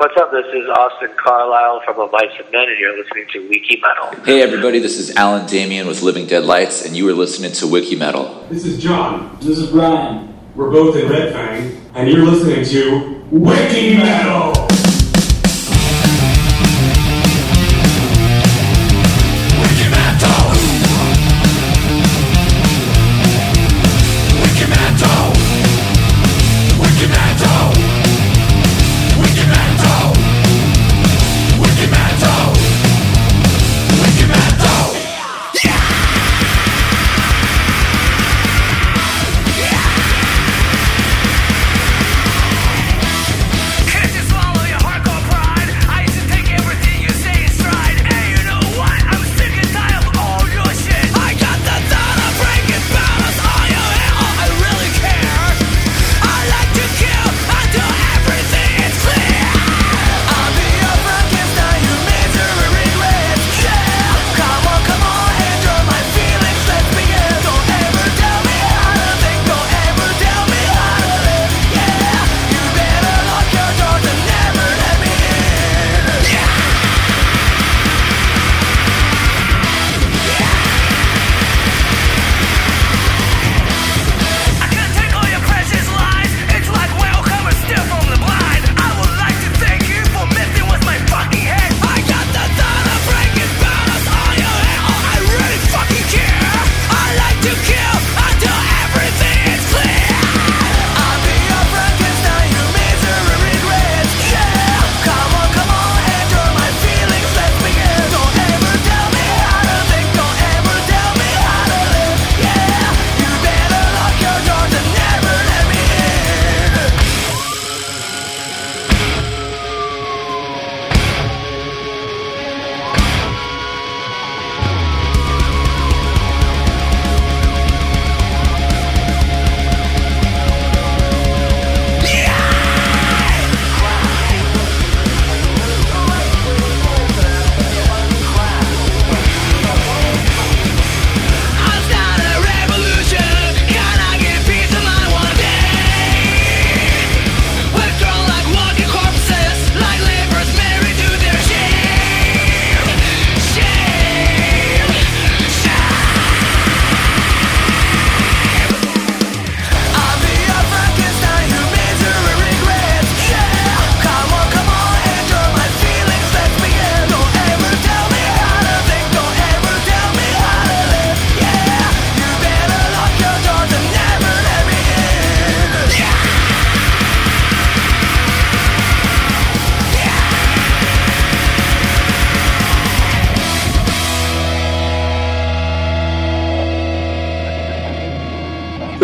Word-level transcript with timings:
What's 0.00 0.16
up? 0.16 0.30
This 0.30 0.46
is 0.54 0.66
Austin 0.66 1.10
Carlisle 1.22 1.82
from 1.84 1.98
A 2.00 2.10
Mice 2.10 2.30
and 2.42 2.50
Men, 2.50 2.70
and 2.70 2.78
you're 2.78 2.96
listening 2.96 3.26
to 3.34 3.48
Wiki 3.50 3.82
Metal. 3.82 4.24
Hey 4.24 4.40
everybody, 4.40 4.78
this 4.78 4.96
is 4.96 5.14
Alan 5.14 5.46
Damian 5.46 5.86
with 5.86 6.00
Living 6.00 6.24
Dead 6.26 6.42
Lights, 6.42 6.86
and 6.86 6.96
you 6.96 7.06
are 7.10 7.12
listening 7.12 7.52
to 7.52 7.66
Wiki 7.66 7.96
Metal. 7.96 8.46
This 8.48 8.64
is 8.64 8.82
John. 8.82 9.36
This 9.42 9.58
is 9.58 9.70
Brian. 9.70 10.34
We're 10.54 10.70
both 10.70 10.96
in 10.96 11.06
Red 11.06 11.34
Fang, 11.34 11.86
and 11.94 12.08
you're 12.08 12.24
listening 12.24 12.64
to 12.64 13.26
Wiki 13.30 13.98
Metal. 13.98 14.69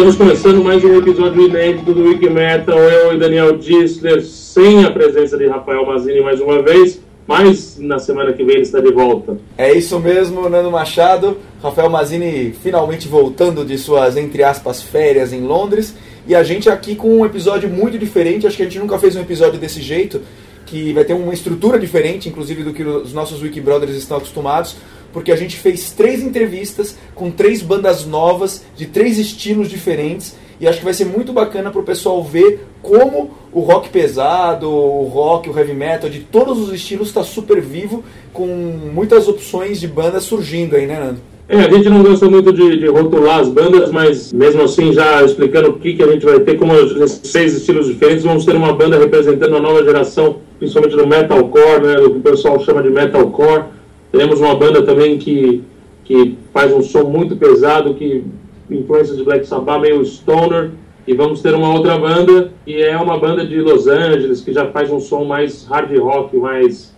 Estamos 0.06 0.18
começando 0.18 0.62
mais 0.62 0.84
um 0.84 0.98
episódio 0.98 1.48
inédito 1.48 1.92
do 1.92 2.04
Wiki 2.04 2.30
Metal. 2.30 2.78
Eu 2.78 3.16
e 3.16 3.18
Daniel 3.18 3.58
Dissler, 3.58 4.24
sem 4.24 4.84
a 4.84 4.90
presença 4.92 5.36
de 5.36 5.48
Rafael 5.48 5.84
Mazini 5.84 6.20
mais 6.20 6.40
uma 6.40 6.62
vez, 6.62 7.00
mas 7.26 7.76
na 7.76 7.98
semana 7.98 8.32
que 8.32 8.44
vem 8.44 8.54
ele 8.54 8.62
está 8.62 8.78
de 8.78 8.92
volta. 8.92 9.36
É 9.58 9.72
isso 9.72 9.98
mesmo, 9.98 10.48
Nando 10.48 10.70
Machado. 10.70 11.38
Rafael 11.60 11.90
Mazini 11.90 12.52
finalmente 12.62 13.08
voltando 13.08 13.64
de 13.64 13.76
suas, 13.76 14.16
entre 14.16 14.44
aspas, 14.44 14.80
férias 14.80 15.32
em 15.32 15.40
Londres. 15.40 15.96
E 16.24 16.36
a 16.36 16.44
gente 16.44 16.70
aqui 16.70 16.94
com 16.94 17.08
um 17.08 17.26
episódio 17.26 17.68
muito 17.68 17.98
diferente. 17.98 18.46
Acho 18.46 18.56
que 18.56 18.62
a 18.62 18.66
gente 18.66 18.78
nunca 18.78 19.00
fez 19.00 19.16
um 19.16 19.22
episódio 19.22 19.58
desse 19.58 19.82
jeito, 19.82 20.20
que 20.66 20.92
vai 20.92 21.02
ter 21.02 21.14
uma 21.14 21.34
estrutura 21.34 21.80
diferente, 21.80 22.28
inclusive 22.28 22.62
do 22.62 22.72
que 22.72 22.84
os 22.84 23.12
nossos 23.12 23.42
Wiki 23.42 23.60
Brothers 23.60 23.96
estão 23.96 24.18
acostumados. 24.18 24.76
Porque 25.16 25.32
a 25.32 25.37
gente 25.37 25.56
fez 25.56 25.93
três 25.93 26.22
entrevistas 26.22 26.94
com 27.15 27.31
três 27.31 27.62
bandas 27.62 28.04
novas, 28.04 28.62
de 28.77 28.84
três 28.84 29.19
estilos 29.19 29.71
diferentes. 29.71 30.37
E 30.60 30.69
acho 30.69 30.81
que 30.81 30.84
vai 30.84 30.93
ser 30.93 31.06
muito 31.06 31.32
bacana 31.32 31.71
para 31.71 31.81
o 31.81 31.84
pessoal 31.84 32.22
ver 32.22 32.66
como 32.82 33.31
o 33.50 33.60
rock 33.60 33.88
pesado, 33.88 34.71
o 34.71 35.04
rock, 35.04 35.49
o 35.49 35.59
heavy 35.59 35.72
metal, 35.72 36.10
de 36.10 36.21
todos 36.21 36.59
os 36.59 36.71
estilos 36.71 37.09
está 37.09 37.22
super 37.22 37.62
vivo, 37.62 38.04
com 38.31 38.47
muitas 38.47 39.27
opções 39.27 39.81
de 39.81 39.88
bandas 39.88 40.25
surgindo 40.25 40.77
aí, 40.77 40.87
né, 40.87 41.00
Nando? 41.00 41.21
É, 41.48 41.60
a 41.60 41.71
gente 41.71 41.88
não 41.88 42.03
gosta 42.03 42.28
muito 42.28 42.53
de, 42.53 42.77
de 42.77 42.87
rotular 42.87 43.41
as 43.41 43.48
bandas, 43.48 43.91
mas 43.91 44.34
mesmo 44.34 44.65
assim, 44.65 44.93
já 44.93 45.22
explicando 45.22 45.71
o 45.71 45.78
que, 45.78 45.94
que 45.94 46.03
a 46.03 46.12
gente 46.12 46.27
vai 46.27 46.41
ter, 46.41 46.59
como 46.59 46.75
seis 47.06 47.54
estilos 47.54 47.87
diferentes, 47.87 48.22
vamos 48.22 48.44
ter 48.44 48.54
uma 48.54 48.75
banda 48.75 48.98
representando 48.98 49.56
a 49.56 49.60
nova 49.60 49.83
geração, 49.83 50.37
principalmente 50.59 50.94
do 50.94 51.06
metalcore, 51.06 51.87
né, 51.87 51.94
do 51.94 52.10
que 52.10 52.19
o 52.19 52.21
pessoal 52.21 52.60
chama 52.60 52.83
de 52.83 52.91
metalcore. 52.91 53.75
Teremos 54.16 54.41
uma 54.41 54.54
banda 54.54 54.82
também 54.82 55.19
que, 55.19 55.62
que 56.03 56.38
faz 56.50 56.72
um 56.72 56.81
som 56.81 57.04
muito 57.04 57.37
pesado, 57.37 57.93
que 57.93 58.25
influência 58.71 59.15
de 59.15 59.22
Black 59.22 59.47
Sabbath, 59.47 59.82
meio 59.82 60.03
stoner. 60.06 60.71
E 61.06 61.12
vamos 61.12 61.43
ter 61.43 61.54
uma 61.54 61.71
outra 61.75 61.99
banda, 61.99 62.50
que 62.65 62.82
é 62.82 62.97
uma 62.97 63.19
banda 63.19 63.47
de 63.47 63.60
Los 63.60 63.87
Angeles, 63.87 64.41
que 64.41 64.54
já 64.54 64.69
faz 64.69 64.91
um 64.91 64.99
som 64.99 65.25
mais 65.25 65.66
hard 65.66 65.94
rock, 65.99 66.34
mais, 66.34 66.97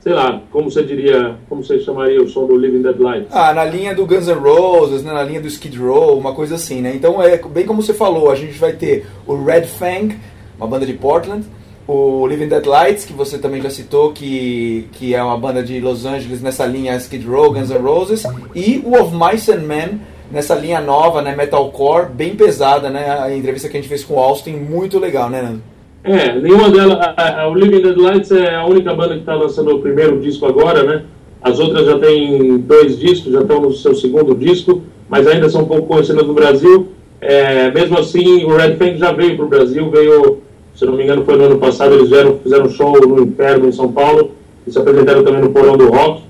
sei 0.00 0.12
lá, 0.12 0.42
como 0.52 0.70
você 0.70 0.82
diria, 0.82 1.36
como 1.48 1.64
você 1.64 1.80
chamaria 1.80 2.22
o 2.22 2.28
som 2.28 2.46
do 2.46 2.54
Living 2.54 2.82
Dead 2.82 3.00
Lights? 3.00 3.34
Ah, 3.34 3.54
na 3.54 3.64
linha 3.64 3.94
do 3.94 4.04
Guns 4.04 4.28
N' 4.28 4.34
Roses, 4.34 5.02
né, 5.02 5.10
na 5.10 5.22
linha 5.22 5.40
do 5.40 5.48
Skid 5.48 5.76
Row, 5.78 6.18
uma 6.18 6.34
coisa 6.34 6.56
assim, 6.56 6.82
né? 6.82 6.94
Então 6.94 7.20
é 7.22 7.38
bem 7.38 7.64
como 7.64 7.82
você 7.82 7.94
falou, 7.94 8.30
a 8.30 8.34
gente 8.34 8.58
vai 8.58 8.74
ter 8.74 9.06
o 9.26 9.42
Red 9.42 9.62
Fang, 9.62 10.14
uma 10.58 10.66
banda 10.66 10.84
de 10.84 10.92
Portland, 10.92 11.46
o 11.88 12.26
Living 12.26 12.48
Dead 12.48 12.66
Lights, 12.66 13.06
que 13.06 13.14
você 13.14 13.38
também 13.38 13.62
já 13.62 13.70
citou, 13.70 14.12
que, 14.12 14.86
que 14.92 15.14
é 15.14 15.22
uma 15.22 15.38
banda 15.38 15.62
de 15.62 15.80
Los 15.80 16.04
Angeles 16.04 16.42
nessa 16.42 16.66
linha 16.66 16.94
Skid 16.96 17.26
Row, 17.26 17.50
Guns 17.50 17.70
N' 17.70 17.78
Roses, 17.78 18.24
e 18.54 18.82
o 18.84 19.00
Of 19.00 19.16
Mice 19.16 19.50
and 19.50 19.62
Men 19.62 20.00
nessa 20.30 20.54
linha 20.54 20.82
nova, 20.82 21.22
né, 21.22 21.34
metalcore, 21.34 22.10
bem 22.12 22.36
pesada, 22.36 22.90
né? 22.90 23.18
A 23.18 23.34
entrevista 23.34 23.70
que 23.70 23.78
a 23.78 23.80
gente 23.80 23.88
fez 23.88 24.04
com 24.04 24.16
o 24.16 24.18
Austin, 24.18 24.52
muito 24.52 24.98
legal, 24.98 25.30
né, 25.30 25.40
Nando? 25.40 25.62
É, 26.04 26.38
nenhuma 26.38 26.68
delas. 26.68 26.98
O 27.50 27.54
Living 27.54 27.80
Dead 27.80 27.96
Lights 27.96 28.30
é 28.32 28.54
a 28.54 28.66
única 28.66 28.94
banda 28.94 29.14
que 29.14 29.20
está 29.20 29.34
lançando 29.34 29.74
o 29.74 29.80
primeiro 29.80 30.20
disco 30.20 30.44
agora, 30.44 30.82
né? 30.82 31.04
As 31.40 31.58
outras 31.58 31.86
já 31.86 31.98
têm 31.98 32.58
dois 32.58 32.98
discos, 32.98 33.32
já 33.32 33.40
estão 33.40 33.62
no 33.62 33.72
seu 33.72 33.94
segundo 33.94 34.34
disco, 34.34 34.82
mas 35.08 35.26
ainda 35.26 35.48
são 35.48 35.64
pouco 35.64 35.86
conhecidas 35.86 36.26
no 36.26 36.34
Brasil. 36.34 36.88
É, 37.18 37.70
mesmo 37.70 37.98
assim, 37.98 38.44
o 38.44 38.54
Red 38.54 38.76
Fang 38.76 38.98
já 38.98 39.10
veio 39.12 39.36
para 39.36 39.46
o 39.46 39.48
Brasil, 39.48 39.90
veio 39.90 40.47
Se 40.78 40.86
não 40.86 40.92
me 40.92 41.02
engano, 41.02 41.24
foi 41.24 41.36
no 41.36 41.46
ano 41.46 41.58
passado, 41.58 41.92
eles 41.92 42.08
vieram, 42.08 42.38
fizeram 42.38 42.66
um 42.66 42.70
show 42.70 42.92
no 43.04 43.20
Inferno, 43.20 43.68
em 43.68 43.72
São 43.72 43.90
Paulo, 43.90 44.30
e 44.64 44.70
se 44.70 44.78
apresentaram 44.78 45.24
também 45.24 45.42
no 45.42 45.50
Porão 45.50 45.76
do 45.76 45.88
Rock. 45.88 46.22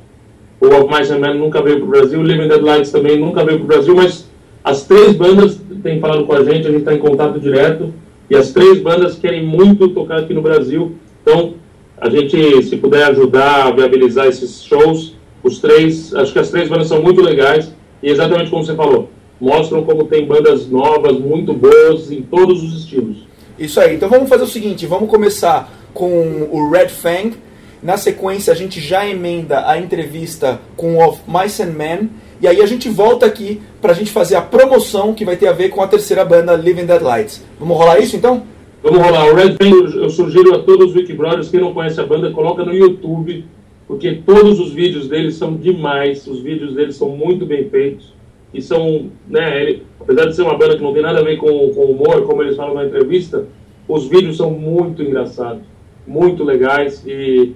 O 0.58 0.68
Of 0.68 0.86
Mice 0.88 1.12
and 1.12 1.18
Men 1.18 1.38
nunca 1.38 1.60
veio 1.60 1.76
para 1.76 1.84
o 1.84 1.88
Brasil, 1.88 2.22
Living 2.22 2.48
Dead 2.48 2.62
Lights 2.62 2.90
também 2.90 3.20
nunca 3.20 3.44
veio 3.44 3.58
para 3.58 3.64
o 3.64 3.68
Brasil, 3.68 3.94
mas 3.94 4.26
as 4.64 4.84
três 4.84 5.14
bandas 5.14 5.60
têm 5.82 6.00
falado 6.00 6.24
com 6.24 6.32
a 6.32 6.42
gente, 6.42 6.66
a 6.66 6.70
gente 6.70 6.78
está 6.78 6.94
em 6.94 6.98
contato 6.98 7.38
direto, 7.38 7.92
e 8.30 8.36
as 8.36 8.50
três 8.50 8.80
bandas 8.80 9.16
querem 9.16 9.44
muito 9.44 9.88
tocar 9.88 10.20
aqui 10.20 10.32
no 10.32 10.40
Brasil. 10.40 10.92
Então, 11.20 11.52
a 12.00 12.08
gente, 12.08 12.62
se 12.62 12.78
puder 12.78 13.04
ajudar 13.04 13.66
a 13.66 13.70
viabilizar 13.70 14.28
esses 14.28 14.64
shows, 14.64 15.14
os 15.44 15.58
três, 15.58 16.14
acho 16.14 16.32
que 16.32 16.38
as 16.38 16.50
três 16.50 16.70
bandas 16.70 16.88
são 16.88 17.02
muito 17.02 17.20
legais, 17.20 17.70
e 18.02 18.08
exatamente 18.08 18.48
como 18.48 18.64
você 18.64 18.74
falou, 18.74 19.10
mostram 19.38 19.84
como 19.84 20.04
tem 20.04 20.24
bandas 20.24 20.66
novas, 20.70 21.18
muito 21.18 21.52
boas, 21.52 22.10
em 22.10 22.22
todos 22.22 22.62
os 22.62 22.78
estilos. 22.78 23.27
Isso 23.58 23.80
aí. 23.80 23.96
Então 23.96 24.08
vamos 24.08 24.28
fazer 24.28 24.44
o 24.44 24.48
seguinte, 24.48 24.86
vamos 24.86 25.10
começar 25.10 25.72
com 25.92 26.48
o 26.50 26.70
Red 26.70 26.88
Fang. 26.88 27.34
Na 27.82 27.96
sequência 27.96 28.52
a 28.52 28.56
gente 28.56 28.80
já 28.80 29.06
emenda 29.06 29.68
a 29.68 29.78
entrevista 29.78 30.60
com 30.76 30.96
o 30.96 31.08
Of 31.08 31.22
Mice 31.26 31.62
and 31.62 31.72
Men. 31.72 32.10
E 32.40 32.46
aí 32.46 32.62
a 32.62 32.66
gente 32.66 32.88
volta 32.88 33.26
aqui 33.26 33.60
pra 33.80 33.92
gente 33.92 34.12
fazer 34.12 34.36
a 34.36 34.42
promoção 34.42 35.12
que 35.12 35.24
vai 35.24 35.36
ter 35.36 35.48
a 35.48 35.52
ver 35.52 35.70
com 35.70 35.82
a 35.82 35.88
terceira 35.88 36.24
banda 36.24 36.54
Living 36.54 36.86
Dead 36.86 37.02
Lights. 37.02 37.44
Vamos 37.58 37.76
rolar 37.76 37.98
isso 37.98 38.16
então? 38.16 38.44
Vamos 38.82 39.00
rolar. 39.00 39.26
O 39.26 39.34
Red 39.34 39.56
Fang, 39.56 39.96
eu 39.96 40.10
sugiro 40.10 40.54
a 40.54 40.60
todos 40.60 40.90
os 40.90 40.94
Wikibrothers, 40.94 41.48
quem 41.48 41.60
não 41.60 41.74
conhece 41.74 42.00
a 42.00 42.06
banda, 42.06 42.30
coloca 42.30 42.64
no 42.64 42.72
YouTube, 42.72 43.44
porque 43.88 44.22
todos 44.24 44.60
os 44.60 44.72
vídeos 44.72 45.08
deles 45.08 45.34
são 45.34 45.56
demais. 45.56 46.26
Os 46.28 46.40
vídeos 46.40 46.74
deles 46.74 46.94
são 46.94 47.08
muito 47.08 47.44
bem 47.44 47.68
feitos. 47.68 48.12
E 48.52 48.62
são, 48.62 49.10
né, 49.28 49.62
ele, 49.62 49.82
apesar 50.00 50.26
de 50.26 50.34
ser 50.34 50.42
uma 50.42 50.56
banda 50.56 50.76
que 50.76 50.82
não 50.82 50.92
tem 50.92 51.02
nada 51.02 51.20
a 51.20 51.22
ver 51.22 51.36
com, 51.36 51.70
com 51.74 51.84
humor, 51.84 52.22
como 52.26 52.42
eles 52.42 52.56
falam 52.56 52.74
na 52.74 52.84
entrevista, 52.84 53.46
os 53.86 54.06
vídeos 54.06 54.36
são 54.36 54.50
muito 54.50 55.02
engraçados, 55.02 55.62
muito 56.06 56.42
legais 56.44 57.02
e, 57.06 57.54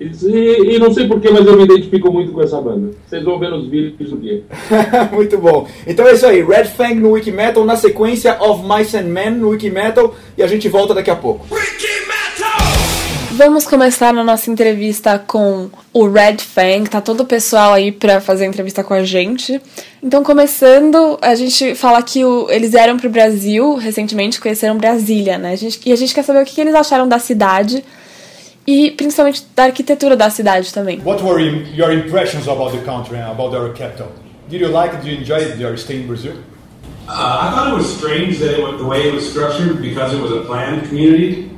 e, 0.00 0.74
e 0.74 0.78
não 0.78 0.92
sei 0.92 1.06
porquê, 1.06 1.30
mas 1.30 1.46
eu 1.46 1.56
me 1.56 1.64
identifico 1.64 2.10
muito 2.10 2.32
com 2.32 2.42
essa 2.42 2.60
banda. 2.60 2.90
Vocês 3.06 3.22
vão 3.22 3.38
ver 3.38 3.50
nos 3.50 3.68
vídeos 3.68 4.10
do 4.10 4.16
dia. 4.16 4.42
Muito 5.12 5.38
bom. 5.38 5.66
Então 5.86 6.06
é 6.06 6.14
isso 6.14 6.26
aí, 6.26 6.42
Red 6.42 6.64
Fang 6.64 6.94
no 6.94 7.12
Wikimetal, 7.12 7.64
na 7.64 7.76
sequência 7.76 8.36
Of 8.40 8.64
Mice 8.66 8.96
and 8.96 9.04
Men 9.04 9.32
no 9.32 9.50
Wikimetal 9.50 10.14
e 10.36 10.42
a 10.42 10.46
gente 10.46 10.68
volta 10.68 10.94
daqui 10.94 11.10
a 11.10 11.16
pouco. 11.16 11.46
Vamos 13.34 13.64
começar 13.66 14.12
na 14.12 14.22
nossa 14.22 14.50
entrevista 14.50 15.18
com 15.18 15.70
o 15.92 16.06
Red 16.06 16.38
Fang. 16.38 16.88
Tá 16.88 17.00
todo 17.00 17.20
o 17.22 17.24
pessoal 17.26 17.72
aí 17.72 17.90
pra 17.90 18.20
fazer 18.20 18.44
a 18.44 18.46
entrevista 18.48 18.84
com 18.84 18.92
a 18.92 19.04
gente. 19.04 19.60
Então, 20.02 20.22
começando, 20.22 21.18
a 21.22 21.34
gente 21.34 21.74
fala 21.74 22.02
que 22.02 22.24
o- 22.24 22.50
eles 22.50 22.72
vieram 22.72 22.98
pro 22.98 23.08
Brasil 23.08 23.76
recentemente, 23.76 24.38
conheceram 24.40 24.76
Brasília, 24.76 25.38
né? 25.38 25.52
A 25.52 25.56
gente- 25.56 25.80
e 25.86 25.92
a 25.92 25.96
gente 25.96 26.14
quer 26.14 26.22
saber 26.24 26.42
o 26.42 26.44
que, 26.44 26.54
que 26.54 26.60
eles 26.60 26.74
acharam 26.74 27.08
da 27.08 27.18
cidade 27.18 27.82
e 28.66 28.90
principalmente 28.92 29.44
da 29.56 29.64
arquitetura 29.64 30.14
da 30.14 30.28
cidade 30.28 30.72
também. 30.72 31.00
What 31.02 31.22
were 31.24 31.42
your 31.74 31.90
impressions 31.92 32.46
about 32.48 32.76
the 32.76 32.84
country 32.84 33.16
and 33.16 33.30
about 33.30 33.56
our 33.56 33.72
capital? 33.72 34.08
Did 34.50 34.60
you 34.60 34.70
like 34.70 34.94
it? 34.94 35.02
Did 35.04 35.14
you 35.14 35.20
enjoy 35.22 35.38
your 35.58 35.78
stay 35.78 35.96
in 35.96 36.06
Brazil? 36.06 36.32
Uh, 37.08 37.10
I 37.10 37.50
thought 37.54 37.68
it 37.70 37.76
was 37.76 37.86
strange 37.96 38.38
that 38.40 38.52
it, 38.58 38.76
the 38.78 38.84
way 38.84 39.08
it 39.08 39.14
was 39.14 39.24
structured 39.26 39.80
because 39.80 40.14
it 40.14 40.20
was 40.20 40.30
a 40.32 40.44
planned 40.44 40.86
community. 40.88 41.50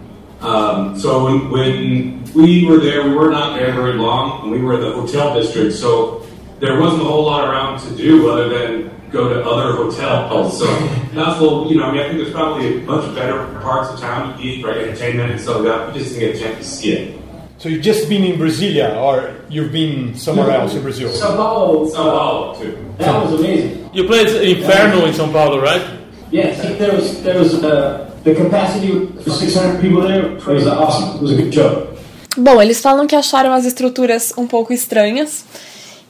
Um, 0.45 0.99
so 0.99 1.25
when, 1.25 1.51
when 1.51 2.25
we 2.35 2.67
were 2.67 2.79
there, 2.79 3.03
we 3.09 3.15
were 3.15 3.31
not 3.31 3.59
there 3.59 3.73
very 3.73 3.95
long, 3.95 4.43
and 4.43 4.51
we 4.51 4.61
were 4.61 4.75
in 4.75 4.81
the 4.83 4.93
hotel 4.93 5.35
district, 5.35 5.75
so 5.75 6.27
there 6.61 6.79
wasn't 6.79 7.03
a 7.03 7.05
whole 7.05 7.25
lot 7.25 7.49
around 7.49 7.81
to 7.81 7.97
do 7.97 8.31
other 8.31 8.49
than 8.49 8.91
go 9.11 9.29
to 9.29 9.43
other 9.43 9.73
hotels. 9.73 10.59
So 10.59 10.67
that's 11.15 11.39
a 11.39 11.43
little, 11.43 11.71
you 11.71 11.79
know, 11.79 11.85
I 11.85 11.93
mean, 11.93 12.01
I 12.01 12.09
think 12.09 12.19
there's 12.19 12.33
probably 12.33 12.83
a 12.83 12.87
bunch 12.87 13.07
of 13.09 13.15
better 13.15 13.47
parts 13.61 13.91
of 13.91 14.01
town 14.01 14.37
to 14.37 14.45
eat, 14.45 14.65
right, 14.65 14.77
entertainment 14.77 15.33
and 15.33 15.41
stuff 15.41 15.57
like 15.57 15.65
that. 15.65 15.93
We 15.93 16.01
just 16.01 16.15
didn't 16.15 16.33
get 16.33 16.37
a 16.37 16.45
chance 16.45 16.59
to 16.59 16.65
see 16.65 16.93
it. 16.93 17.21
So 17.57 17.69
you've 17.71 17.83
just 17.83 18.09
been 18.09 18.25
in 18.25 18.39
Brasilia, 18.39 19.01
or 19.01 19.41
you've 19.49 19.73
been 19.73 20.15
somewhere 20.15 20.51
else 20.51 20.75
in 20.75 20.83
Brazil? 20.83 21.09
Sao 21.11 21.37
Paulo, 21.37 21.89
Sao 21.89 22.11
Paulo, 22.11 22.61
too. 22.61 22.95
that 22.99 23.25
was 23.25 23.41
amazing. 23.41 23.89
You 23.95 24.05
played 24.05 24.27
Inferno 24.29 25.07
in 25.07 25.15
São 25.15 25.33
Paulo, 25.33 25.63
right? 25.63 25.99
Yes, 26.31 26.61
there 26.79 26.93
was 26.93 27.23
there 27.23 27.39
was 27.39 27.63
uh, 27.63 28.04
the 28.25 28.35
capacity 28.35 29.07
for 29.23 29.31
600 29.31 29.81
people 29.81 30.03
there. 30.03 30.37
Was 30.47 30.67
awesome. 30.67 31.17
It 31.17 31.23
was 31.23 31.33
a 31.33 31.37
good 31.37 31.55
show. 31.55 31.95
Bom, 32.37 32.61
eles 32.61 32.81
falam 32.81 33.07
que 33.07 33.15
acharam 33.15 33.53
as 33.53 33.65
estruturas 33.65 34.33
um 34.37 34.47
pouco 34.47 34.73
estranhas. 34.73 35.45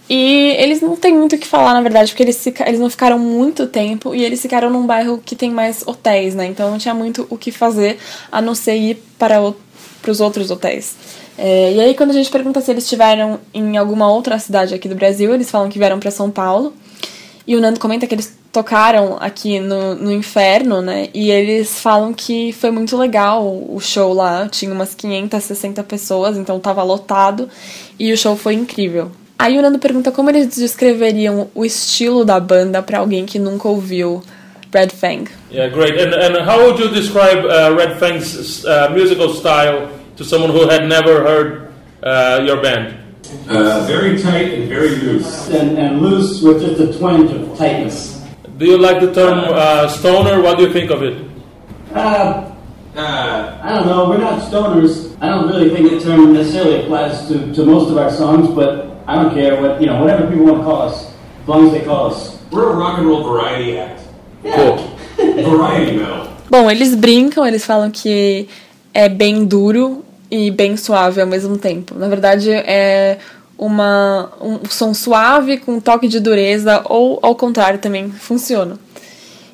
E 0.08 0.54
eles 0.58 0.80
não 0.82 0.96
têm 0.96 1.14
muito 1.14 1.34
o 1.34 1.38
que 1.38 1.46
falar, 1.46 1.72
na 1.72 1.80
verdade, 1.80 2.10
porque 2.10 2.22
eles, 2.22 2.46
eles 2.66 2.78
não 2.78 2.90
ficaram 2.90 3.18
muito 3.18 3.66
tempo 3.66 4.14
e 4.14 4.22
eles 4.22 4.40
ficaram 4.40 4.68
num 4.68 4.86
bairro 4.86 5.20
que 5.24 5.34
tem 5.34 5.50
mais 5.50 5.82
hotéis, 5.86 6.34
né? 6.34 6.46
Então 6.46 6.70
não 6.70 6.76
tinha 6.76 6.94
muito 6.94 7.26
o 7.30 7.38
que 7.38 7.50
fazer 7.50 7.98
a 8.30 8.40
não 8.42 8.54
ser 8.54 8.76
ir 8.76 9.02
para 9.18 9.42
o, 9.42 9.56
os 10.06 10.20
outros 10.20 10.50
hotéis. 10.50 10.94
É, 11.38 11.72
e 11.72 11.80
aí, 11.80 11.94
quando 11.94 12.10
a 12.10 12.14
gente 12.14 12.30
pergunta 12.30 12.60
se 12.60 12.70
eles 12.70 12.84
estiveram 12.84 13.40
em 13.52 13.76
alguma 13.76 14.10
outra 14.10 14.38
cidade 14.38 14.74
aqui 14.74 14.88
do 14.88 14.94
Brasil, 14.94 15.34
eles 15.34 15.50
falam 15.50 15.68
que 15.70 15.78
vieram 15.78 15.98
para 15.98 16.10
São 16.10 16.30
Paulo. 16.30 16.74
E 17.46 17.56
o 17.56 17.60
Nando 17.60 17.80
comenta 17.80 18.06
que 18.06 18.14
eles 18.14 18.36
tocaram 18.54 19.16
aqui 19.20 19.58
no, 19.58 19.96
no 19.96 20.12
Inferno, 20.12 20.80
né? 20.80 21.08
E 21.12 21.28
eles 21.28 21.80
falam 21.80 22.14
que 22.14 22.52
foi 22.52 22.70
muito 22.70 22.96
legal 22.96 23.44
o 23.44 23.80
show 23.80 24.14
lá. 24.14 24.48
Tinha 24.48 24.72
umas 24.72 24.94
560 24.94 25.82
pessoas, 25.82 26.38
então 26.38 26.60
tava 26.60 26.84
lotado. 26.84 27.48
E 27.98 28.12
o 28.12 28.16
show 28.16 28.36
foi 28.36 28.54
incrível. 28.54 29.10
Aí 29.36 29.58
o 29.58 29.62
Nando 29.62 29.80
pergunta 29.80 30.12
como 30.12 30.30
eles 30.30 30.54
descreveriam 30.54 31.48
o 31.52 31.64
estilo 31.64 32.24
da 32.24 32.38
banda 32.38 32.80
pra 32.80 33.00
alguém 33.00 33.26
que 33.26 33.40
nunca 33.40 33.68
ouviu 33.68 34.22
Red 34.72 34.90
Fang. 34.90 35.28
Yeah, 35.50 35.74
great. 35.74 36.00
And, 36.00 36.14
and 36.14 36.48
how 36.48 36.64
would 36.64 36.78
you 36.78 36.88
describe 36.90 37.44
uh, 37.44 37.74
Red 37.76 37.98
Fang's 37.98 38.64
uh, 38.64 38.90
musical 38.94 39.30
style 39.34 39.88
to 40.16 40.24
someone 40.24 40.52
who 40.52 40.68
had 40.68 40.86
never 40.86 41.24
heard 41.24 41.72
uh, 42.04 42.40
your 42.46 42.62
band? 42.62 42.94
Uh, 43.48 43.84
very 43.88 44.22
tight 44.22 44.54
and 44.54 44.68
very 44.68 44.90
loose. 44.90 45.48
And, 45.50 45.76
and 45.76 46.00
loose 46.00 46.40
with 46.40 46.60
just 46.60 46.80
a 46.80 46.96
twinge 46.96 47.32
of 47.32 47.58
tightness. 47.58 48.13
Do 48.56 48.64
you 48.66 48.78
like 48.78 49.00
the 49.00 49.12
term 49.12 49.38
uh, 49.50 49.88
stoner? 49.88 50.40
What 50.40 50.58
do 50.58 50.64
you 50.64 50.72
think 50.72 50.90
of 50.90 51.02
it? 51.02 51.16
Uh, 51.92 52.50
Uh, 52.96 53.58
I 53.60 53.74
don't 53.74 53.86
know. 53.86 54.08
We're 54.08 54.18
not 54.18 54.40
stoners. 54.40 55.16
I 55.20 55.28
don't 55.28 55.48
really 55.48 55.70
think 55.74 55.90
the 55.90 55.98
term 55.98 56.32
necessarily 56.32 56.84
applies 56.84 57.26
to, 57.26 57.52
to 57.52 57.64
most 57.66 57.90
of 57.90 57.98
our 57.98 58.10
songs, 58.10 58.46
but 58.54 59.02
I 59.06 59.16
don't 59.16 59.34
care 59.34 59.60
what 59.60 59.80
you 59.80 59.88
know. 59.88 60.00
Whatever 60.00 60.28
people 60.30 60.46
want 60.46 60.58
to 60.58 60.64
call 60.64 60.82
us, 60.82 61.10
as 61.42 61.48
long 61.48 61.66
as 61.66 61.72
they 61.72 61.82
call 61.84 62.14
us. 62.14 62.38
we're 62.52 62.70
a 62.70 62.76
rock 62.76 62.98
and 62.98 63.08
roll 63.08 63.24
variety 63.24 63.78
act. 63.78 64.00
Yeah. 64.44 64.78
Variety 65.42 65.96
metal. 65.96 66.28
Bom, 66.48 66.70
eles 66.70 66.94
brincam, 66.94 67.44
eles 67.44 67.64
falam 67.64 67.90
que 67.90 68.46
é 68.92 69.08
bem 69.08 69.44
duro 69.44 70.04
e 70.30 70.50
bem 70.50 70.76
suave 70.76 71.20
ao 71.20 71.26
mesmo 71.26 71.58
tempo. 71.58 71.98
Na 71.98 72.06
verdade, 72.06 72.50
é 72.50 73.18
uma, 73.58 74.30
um 74.40 74.60
som 74.68 74.92
suave 74.92 75.58
com 75.58 75.74
um 75.74 75.80
toque 75.80 76.08
de 76.08 76.20
dureza, 76.20 76.82
ou 76.84 77.18
ao 77.22 77.34
contrário 77.34 77.78
também 77.78 78.10
funciona. 78.10 78.78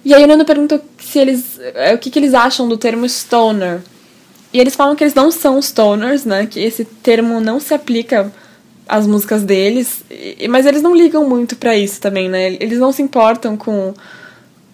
E 0.05 0.15
aí 0.15 0.25
o 0.25 0.27
Nando 0.27 0.45
perguntou 0.45 0.81
se 0.99 1.19
eles, 1.19 1.61
é, 1.75 1.95
o 1.95 1.99
que, 1.99 2.11
que 2.11 2.19
eles 2.19 2.35
acham 2.35 2.69
do 2.69 2.77
termo 2.77 3.09
stoner. 3.09 3.81
E 4.53 4.59
eles 4.59 4.75
falam 4.75 4.97
que 4.97 5.05
eles 5.05 5.15
não 5.15 5.31
são 5.31 5.61
stoners, 5.61 6.25
né? 6.25 6.47
Que 6.47 6.61
esse 6.61 6.85
termo 6.85 7.41
não 7.41 7.61
se 7.61 7.73
aplica 7.73 8.33
às 8.89 9.07
músicas 9.07 9.45
deles, 9.45 10.03
mas 10.49 10.67
eles 10.67 10.83
não 10.83 10.97
ligam 10.97 11.29
muito 11.29 11.55
pra 11.55 11.77
isso 11.77 12.01
também, 12.01 12.29
né? 12.29 12.55
Eles 12.55 12.79
não 12.79 12.93
se 12.93 13.03
importam 13.03 13.57
com 13.57 13.95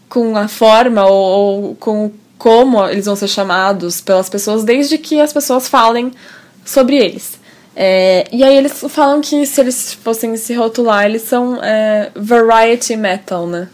com 0.09 0.37
a 0.37 0.47
forma 0.47 1.05
ou, 1.05 1.65
ou 1.65 1.75
com 1.75 2.13
como 2.39 2.87
eles 2.87 3.07
vão 3.07 3.17
ser 3.17 3.29
chamados 3.29 4.01
pelas 4.01 4.29
pessoas, 4.29 4.63
desde 4.63 4.99
que 4.99 5.21
as 5.21 5.33
pessoas 5.33 5.69
falem 5.69 6.13
sobre 6.65 6.97
eles. 6.97 7.39
É, 7.79 8.25
e 8.33 8.43
aí 8.43 8.57
eles 8.57 8.83
falam 8.89 9.21
que 9.21 9.45
se 9.45 9.61
eles 9.61 9.93
fossem 9.93 10.35
se 10.39 10.55
rotular, 10.55 11.05
eles 11.05 11.23
são 11.23 11.63
é, 11.63 12.11
variety 12.17 12.97
metal, 12.97 13.47
né? 13.47 13.69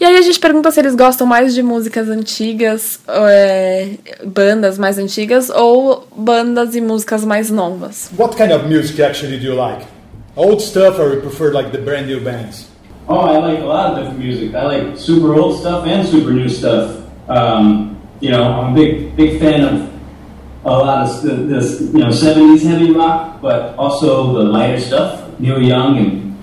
E 0.00 0.04
aí 0.04 0.16
a 0.16 0.22
gente 0.22 0.38
pergunta 0.38 0.70
se 0.70 0.80
eles 0.80 0.94
gostam 0.96 1.26
mais 1.26 1.54
de 1.54 1.62
músicas 1.62 2.08
antigas, 2.08 3.00
é, 3.08 3.92
bandas 4.26 4.76
mais 4.76 4.98
antigas, 4.98 5.48
ou 5.48 6.06
bandas 6.14 6.74
e 6.74 6.80
músicas 6.80 7.24
mais 7.24 7.48
novas. 7.48 8.10
What 8.18 8.36
kind 8.36 8.50
of 8.50 8.66
music 8.66 9.00
actually 9.00 9.38
do 9.38 9.46
you 9.46 9.54
like? 9.54 9.86
Old 10.34 10.60
stuff, 10.60 11.00
or 11.00 11.14
you 11.14 11.20
prefer 11.22 11.52
like 11.52 11.70
the 11.70 11.78
brand 11.78 12.08
new 12.08 12.20
bands? 12.20 12.66
Oh, 13.08 13.20
I 13.20 13.38
like 13.38 13.62
a 13.62 13.64
lot 13.64 13.92
of 13.92 13.98
different 13.98 14.18
music. 14.18 14.54
I 14.54 14.64
like 14.64 14.98
super 14.98 15.32
old 15.32 15.60
stuff 15.60 15.86
and 15.86 16.04
super 16.04 16.32
new 16.32 16.48
stuff. 16.48 16.96
Um, 17.28 17.96
you 18.20 18.32
know, 18.32 18.42
I'm 18.42 18.72
a 18.72 18.74
big 18.74 19.16
big 19.16 19.38
fan 19.38 19.62
of 19.64 19.95
a 20.66 20.74
lot 20.78 21.06
of 21.08 21.22
the, 21.22 21.34
this, 21.34 21.80
you 21.80 21.98
know, 22.00 22.08
70s 22.08 22.62
heavy 22.64 22.90
rock, 22.90 23.40
but 23.40 23.76
also 23.76 24.32
the 24.34 24.42
lighter 24.42 24.80
stuff, 24.80 25.38
Neil 25.38 25.62
Young, 25.62 25.96
and 25.98 26.36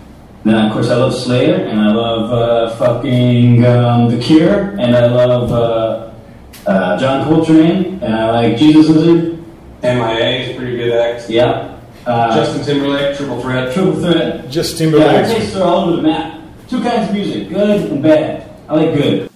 then 0.45 0.55
of 0.65 0.71
course 0.71 0.89
I 0.89 0.95
love 0.95 1.13
Slayer, 1.13 1.55
and 1.55 1.79
I 1.79 1.91
love 1.91 2.31
uh, 2.31 2.75
fucking 2.77 3.65
um, 3.65 4.09
The 4.09 4.17
Cure, 4.23 4.71
and 4.79 4.95
I 4.95 5.07
love 5.07 5.51
uh, 5.51 6.69
uh, 6.69 6.97
John 6.99 7.25
Coltrane, 7.27 7.99
and 8.01 8.15
I 8.15 8.31
like 8.31 8.57
Jesus 8.57 8.87
Lizard. 8.87 9.43
MIA 9.83 10.29
is 10.39 10.55
a 10.55 10.57
pretty 10.57 10.77
good 10.77 10.93
act. 10.93 11.29
Yeah. 11.29 11.77
Uh, 12.05 12.35
Justin 12.35 12.63
Timberlake, 12.65 13.17
Triple 13.17 13.41
Threat. 13.41 13.73
Triple 13.73 13.99
Threat. 14.01 14.49
Just 14.49 14.79
Yeah, 14.79 14.87
our 14.87 14.91
Timberlake. 14.91 15.25
tastes 15.37 15.55
are 15.55 15.63
all 15.63 15.87
over 15.89 15.97
the 15.97 16.01
map. 16.01 16.41
Two 16.69 16.81
kinds 16.81 17.09
of 17.09 17.13
music, 17.15 17.49
good 17.49 17.91
and 17.91 18.01
bad. 18.01 18.49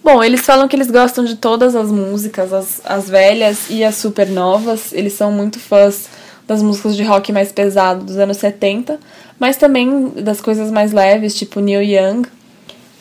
Bom, 0.04 0.24
eles 0.24 0.42
falam 0.42 0.68
que 0.68 0.76
eles 0.76 0.90
gostam 0.90 1.26
de 1.26 1.36
todas 1.36 1.76
as 1.76 1.92
músicas, 1.92 2.54
as, 2.54 2.82
as 2.86 3.10
velhas 3.10 3.70
e 3.70 3.84
as 3.84 3.96
super 3.96 4.28
novas. 4.30 4.94
Eles 4.94 5.14
são 5.14 5.32
muito 5.32 5.60
fãs 5.60 6.08
das 6.48 6.64
músicas 6.64 6.96
de 6.96 7.04
rock 7.04 7.32
mais 7.32 7.52
pesado 7.52 8.06
dos 8.06 8.18
anos 8.18 8.38
70, 8.38 9.00
mas 9.38 9.58
também 9.58 10.10
das 10.16 10.40
coisas 10.40 10.72
mais 10.72 10.94
leves, 10.94 11.36
tipo 11.36 11.60
Neil 11.60 11.82
Young. 11.82 12.24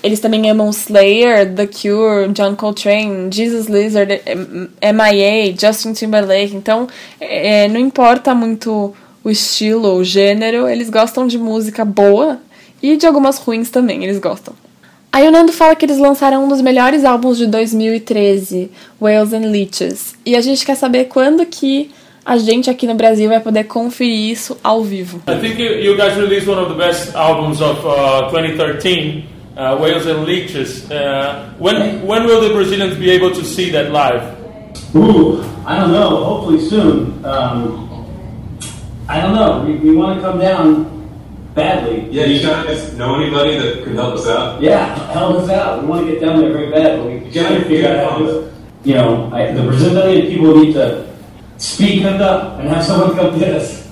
Eles 0.02 0.20
também 0.20 0.50
amam 0.50 0.70
Slayer, 0.70 1.52
The 1.54 1.66
Cure, 1.66 2.32
John 2.32 2.54
Coltrane, 2.54 3.28
Jesus 3.30 3.66
Lizard, 3.66 4.20
M.I.A., 4.80 5.54
Justin 5.58 5.92
Timberlake. 5.94 6.54
Então, 6.54 6.86
é, 7.20 7.66
não 7.68 7.80
importa 7.80 8.34
muito 8.34 8.94
o 9.24 9.30
estilo 9.30 9.88
ou 9.88 9.98
o 9.98 10.04
gênero, 10.04 10.68
eles 10.68 10.88
gostam 10.88 11.26
de 11.26 11.36
música 11.36 11.84
boa 11.84 12.38
e 12.80 12.96
de 12.96 13.06
algumas 13.06 13.38
ruins 13.38 13.70
também, 13.70 14.04
eles 14.04 14.18
gostam. 14.18 14.54
Aí 15.12 15.26
o 15.26 15.30
Nando 15.30 15.52
fala 15.52 15.74
que 15.74 15.86
eles 15.86 15.98
lançaram 15.98 16.44
um 16.44 16.48
dos 16.48 16.60
melhores 16.60 17.04
álbuns 17.04 17.38
de 17.38 17.46
2013, 17.46 18.70
Whales 19.00 19.32
and 19.32 19.50
Leeches. 19.50 20.14
E 20.26 20.36
a 20.36 20.40
gente 20.40 20.64
quer 20.64 20.74
saber 20.74 21.04
quando 21.04 21.44
que 21.46 21.90
a 22.24 22.36
gente 22.36 22.68
aqui 22.68 22.86
no 22.86 22.94
Brasil 22.94 23.28
vai 23.28 23.40
poder 23.40 23.64
conferir 23.64 24.30
isso 24.32 24.58
ao 24.62 24.82
vivo. 24.82 25.22
I 25.28 25.40
think 25.40 25.62
you, 25.62 25.72
you 25.80 25.96
guys 25.96 26.16
released 26.16 26.48
one 26.48 26.60
of 26.60 26.68
the 26.68 26.76
best 26.76 27.14
albums 27.14 27.60
of 27.60 27.78
uh, 27.86 28.28
2013, 28.30 29.24
uh, 29.56 29.76
Whales 29.80 30.06
and 30.06 30.24
Leeches. 30.24 30.90
Uh, 30.90 31.50
when 31.58 32.04
when 32.04 32.26
will 32.26 32.40
the 32.40 32.52
Brazilians 32.52 32.98
be 32.98 33.10
able 33.10 33.30
to 33.30 33.44
see 33.44 33.70
that 33.70 33.90
live? 33.92 34.22
Ooh, 34.94 35.40
I 35.64 35.78
don't 35.78 35.92
know. 35.92 36.24
Hopefully 36.24 36.60
soon. 36.68 37.24
Um, 37.24 37.86
I 39.08 39.20
don't 39.20 39.34
know. 39.34 39.64
We, 39.64 39.76
we 39.76 39.96
want 39.96 40.20
to 40.20 40.26
come 40.26 40.40
down 40.40 40.95
badly. 41.56 42.06
Yeah, 42.12 42.26
you 42.26 42.40
guys 42.44 42.92
know 42.94 43.16
anybody 43.16 43.58
that 43.58 43.82
could 43.82 43.96
help 43.96 44.14
us 44.14 44.28
out? 44.28 44.62
Yeah, 44.62 44.94
help 45.10 45.42
us 45.42 45.50
out. 45.50 45.82
We 45.82 45.88
want 45.88 46.06
to 46.06 46.12
get 46.12 46.20
down 46.20 46.38
there 46.38 46.52
very 46.52 46.70
bad, 46.70 47.00
but 47.00 47.06
we 47.10 47.30
can't 47.32 47.66
figure 47.66 47.88
out 47.88 48.10
how 48.10 48.18
to. 48.18 48.52
You 48.84 48.94
know, 48.94 49.32
I, 49.32 49.50
the 49.50 49.64
Brazilian 49.64 50.28
people 50.28 50.54
need 50.62 50.74
to 50.74 51.10
speak 51.58 52.04
up 52.04 52.60
and 52.60 52.68
have 52.68 52.84
someone 52.84 53.16
come 53.16 53.36
get 53.36 53.56
us. 53.56 53.82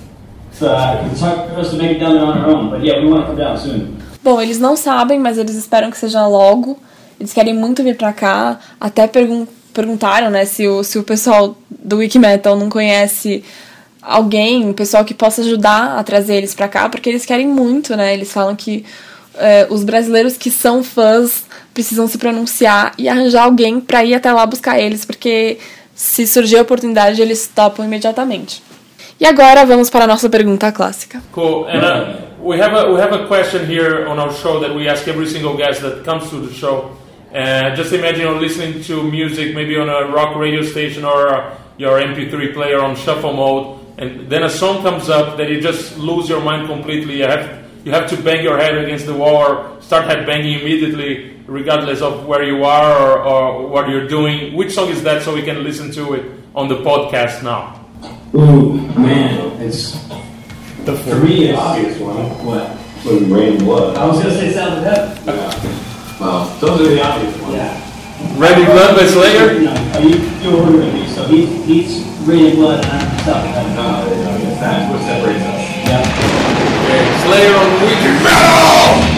So 0.53 0.71
uh, 0.71 1.09
it's 1.11 1.19
hard 1.19 1.49
for 1.49 1.59
us 1.59 1.71
to 1.71 1.77
make 1.77 1.97
it 1.97 1.99
down 1.99 2.15
there 2.15 2.23
on 2.23 2.37
our 2.37 2.47
own. 2.47 2.69
But 2.69 2.81
yeah, 2.81 3.01
we 3.01 3.11
want 3.11 3.23
to 3.23 3.27
come 3.27 3.35
down 3.35 3.57
soon. 3.57 3.97
Bom, 4.23 4.39
eles 4.41 4.57
não 4.57 4.77
sabem, 4.77 5.19
mas 5.19 5.37
eles 5.37 5.55
esperam 5.55 5.91
que 5.91 5.97
seja 5.97 6.25
logo. 6.25 6.79
Eles 7.19 7.33
querem 7.33 7.53
muito 7.53 7.83
vir 7.83 7.97
pra 7.97 8.13
cá. 8.13 8.59
Até 8.79 9.05
pergun 9.05 9.45
perguntaram, 9.73 10.29
né, 10.29 10.45
se 10.45 10.65
o, 10.69 10.85
se 10.85 10.97
o 10.97 11.03
pessoal 11.03 11.57
do 11.69 11.97
Wikimetal 11.97 12.55
não 12.55 12.69
conhece 12.69 13.43
alguém, 14.05 14.71
pessoal 14.73 15.03
que 15.03 15.13
possa 15.13 15.41
ajudar 15.41 15.97
a 15.97 16.03
trazer 16.03 16.35
eles 16.35 16.53
pra 16.53 16.67
cá, 16.67 16.87
porque 16.87 17.09
eles 17.09 17.25
querem 17.25 17.47
muito, 17.47 17.95
né? 17.95 18.13
Eles 18.13 18.31
falam 18.31 18.55
que 18.55 18.85
eh, 19.37 19.67
os 19.69 19.83
brasileiros 19.83 20.37
que 20.37 20.51
são 20.51 20.83
fãs 20.83 21.45
precisam 21.73 22.07
se 22.07 22.17
pronunciar 22.17 22.93
e 22.97 23.09
arranjar 23.09 23.43
alguém 23.43 23.79
pra 23.79 24.03
ir 24.05 24.13
até 24.13 24.31
lá 24.31 24.45
buscar 24.45 24.79
eles, 24.79 25.03
porque 25.03 25.57
se 25.93 26.27
surgir 26.27 26.57
a 26.57 26.61
oportunidade, 26.61 27.21
eles 27.21 27.47
topam 27.47 27.85
imediatamente. 27.85 28.61
E 29.19 29.25
agora 29.25 29.65
vamos 29.65 29.89
para 29.89 30.03
a 30.03 30.07
nossa 30.07 30.29
pergunta 30.29 30.71
clássica. 30.71 31.21
Cool. 31.31 31.65
And 31.67 31.79
uh, 31.79 32.43
we 32.43 32.59
have 32.61 32.75
a 32.75 32.91
we 32.91 32.99
have 32.99 33.13
a 33.13 33.27
question 33.27 33.65
here 33.65 34.07
on 34.07 34.19
our 34.19 34.33
show 34.33 34.59
that 34.59 34.75
we 34.75 34.89
ask 34.89 35.07
every 35.07 35.25
single 35.25 35.55
guest 35.55 35.81
that 35.81 36.03
comes 36.03 36.29
to 36.29 36.45
the 36.45 36.53
show. 36.53 36.91
Uh, 37.33 37.73
just 37.75 37.93
imagine 37.93 38.21
you're 38.21 38.39
listening 38.39 38.81
to 38.83 39.03
music, 39.03 39.55
maybe 39.55 39.77
on 39.77 39.89
a 39.89 40.11
rock 40.11 40.35
radio 40.37 40.61
station 40.61 41.05
or 41.05 41.51
your 41.77 41.99
MP3 41.99 42.53
player 42.53 42.79
on 42.81 42.95
shuffle 42.95 43.33
mode, 43.33 43.79
and 43.97 44.29
then 44.29 44.43
a 44.43 44.49
song 44.49 44.81
comes 44.83 45.09
up 45.09 45.37
that 45.37 45.49
you 45.49 45.61
just 45.61 45.97
lose 45.97 46.27
your 46.27 46.41
mind 46.41 46.67
completely. 46.67 47.17
You 47.17 47.27
have 47.27 47.63
you 47.85 47.91
have 47.91 48.09
to 48.09 48.17
bang 48.21 48.43
your 48.43 48.57
head 48.57 48.77
against 48.77 49.05
the 49.05 49.13
wall 49.13 49.45
or 49.45 49.81
start 49.81 50.05
head 50.05 50.25
banging 50.25 50.59
immediately, 50.59 51.37
regardless 51.45 52.01
of 52.01 52.25
where 52.25 52.43
you 52.43 52.63
are 52.63 52.91
or, 52.97 53.23
or 53.23 53.67
what 53.67 53.89
you're 53.89 54.07
doing. 54.07 54.55
Which 54.55 54.73
song 54.73 54.89
is 54.89 55.03
that? 55.03 55.21
So 55.21 55.33
we 55.33 55.43
can 55.43 55.63
listen 55.63 55.91
to 55.91 56.13
it 56.15 56.25
on 56.55 56.67
the 56.67 56.75
podcast 56.77 57.43
now. 57.43 57.85
Ooh, 58.33 58.73
man, 58.97 59.61
it's 59.61 59.93
the 60.83 60.95
for 60.97 61.15
me 61.23 61.49
it's 61.49 61.57
Obvious 61.59 61.99
one. 61.99 62.25
what 62.45 62.69
When 63.05 63.31
Rain 63.31 63.57
Blood. 63.59 63.95
I 63.97 64.05
was 64.07 64.19
gonna 64.21 64.33
say 64.35 64.51
Sound 64.51 64.79
of 64.79 64.83
Heaven. 64.83 65.35
Yeah. 65.35 66.19
Well, 66.19 66.45
those 66.59 66.81
are 66.81 66.89
the 66.89 67.01
obvious 67.01 67.41
ones. 67.41 67.53
Yeah. 67.55 67.81
Ready 68.37 68.65
Blood 68.65 68.95
by 68.97 69.05
Slayer? 69.05 69.53
You 69.53 69.65
know, 69.65 69.99
you 69.99 70.15
you're 70.41 70.59
older 70.59 70.77
than 70.77 70.93
me, 70.93 71.07
so 71.07 71.25
he, 71.27 71.45
he's 71.63 72.03
Radiant 72.25 72.55
Blood 72.55 72.83
and 72.83 72.91
I'm 72.91 73.19
Sound 73.19 73.47
of 73.47 73.53
Heaven. 73.53 73.75
No, 73.75 74.31
I 74.31 74.41
guess 74.41 74.59
that's 74.59 74.91
what 74.91 74.99
separates 75.01 75.43
us. 75.45 75.61
Yeah. 75.85 76.01
Okay, 76.85 77.05
Slayer 77.21 77.55
on 77.55 77.69
Wicked 77.83 78.23
Metal! 78.23 79.14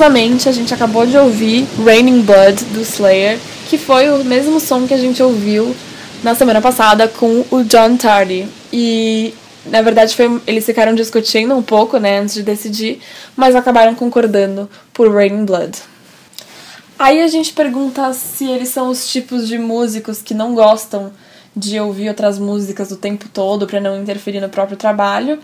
Curiosamente, 0.00 0.48
a 0.48 0.52
gente 0.52 0.72
acabou 0.72 1.04
de 1.04 1.14
ouvir 1.14 1.68
Raining 1.84 2.22
Blood 2.22 2.64
do 2.66 2.80
Slayer, 2.80 3.38
que 3.68 3.76
foi 3.76 4.08
o 4.08 4.24
mesmo 4.24 4.58
som 4.58 4.86
que 4.86 4.94
a 4.94 4.96
gente 4.96 5.22
ouviu 5.22 5.76
na 6.22 6.34
semana 6.34 6.58
passada 6.58 7.06
com 7.06 7.44
o 7.50 7.62
John 7.64 7.98
Tardy. 7.98 8.48
E 8.72 9.34
na 9.66 9.82
verdade 9.82 10.16
foi, 10.16 10.40
eles 10.46 10.64
ficaram 10.64 10.94
discutindo 10.94 11.54
um 11.54 11.62
pouco, 11.62 11.98
né, 11.98 12.18
antes 12.18 12.36
de 12.36 12.42
decidir, 12.42 13.02
mas 13.36 13.54
acabaram 13.54 13.94
concordando 13.94 14.70
por 14.94 15.12
Raining 15.12 15.44
Blood. 15.44 15.76
Aí 16.98 17.20
a 17.20 17.28
gente 17.28 17.52
pergunta 17.52 18.10
se 18.14 18.48
eles 18.48 18.70
são 18.70 18.88
os 18.88 19.06
tipos 19.06 19.46
de 19.46 19.58
músicos 19.58 20.22
que 20.22 20.32
não 20.32 20.54
gostam 20.54 21.12
de 21.54 21.78
ouvir 21.78 22.08
outras 22.08 22.38
músicas 22.38 22.90
o 22.90 22.96
tempo 22.96 23.28
todo 23.28 23.66
para 23.66 23.80
não 23.80 24.00
interferir 24.00 24.40
no 24.40 24.48
próprio 24.48 24.78
trabalho. 24.78 25.38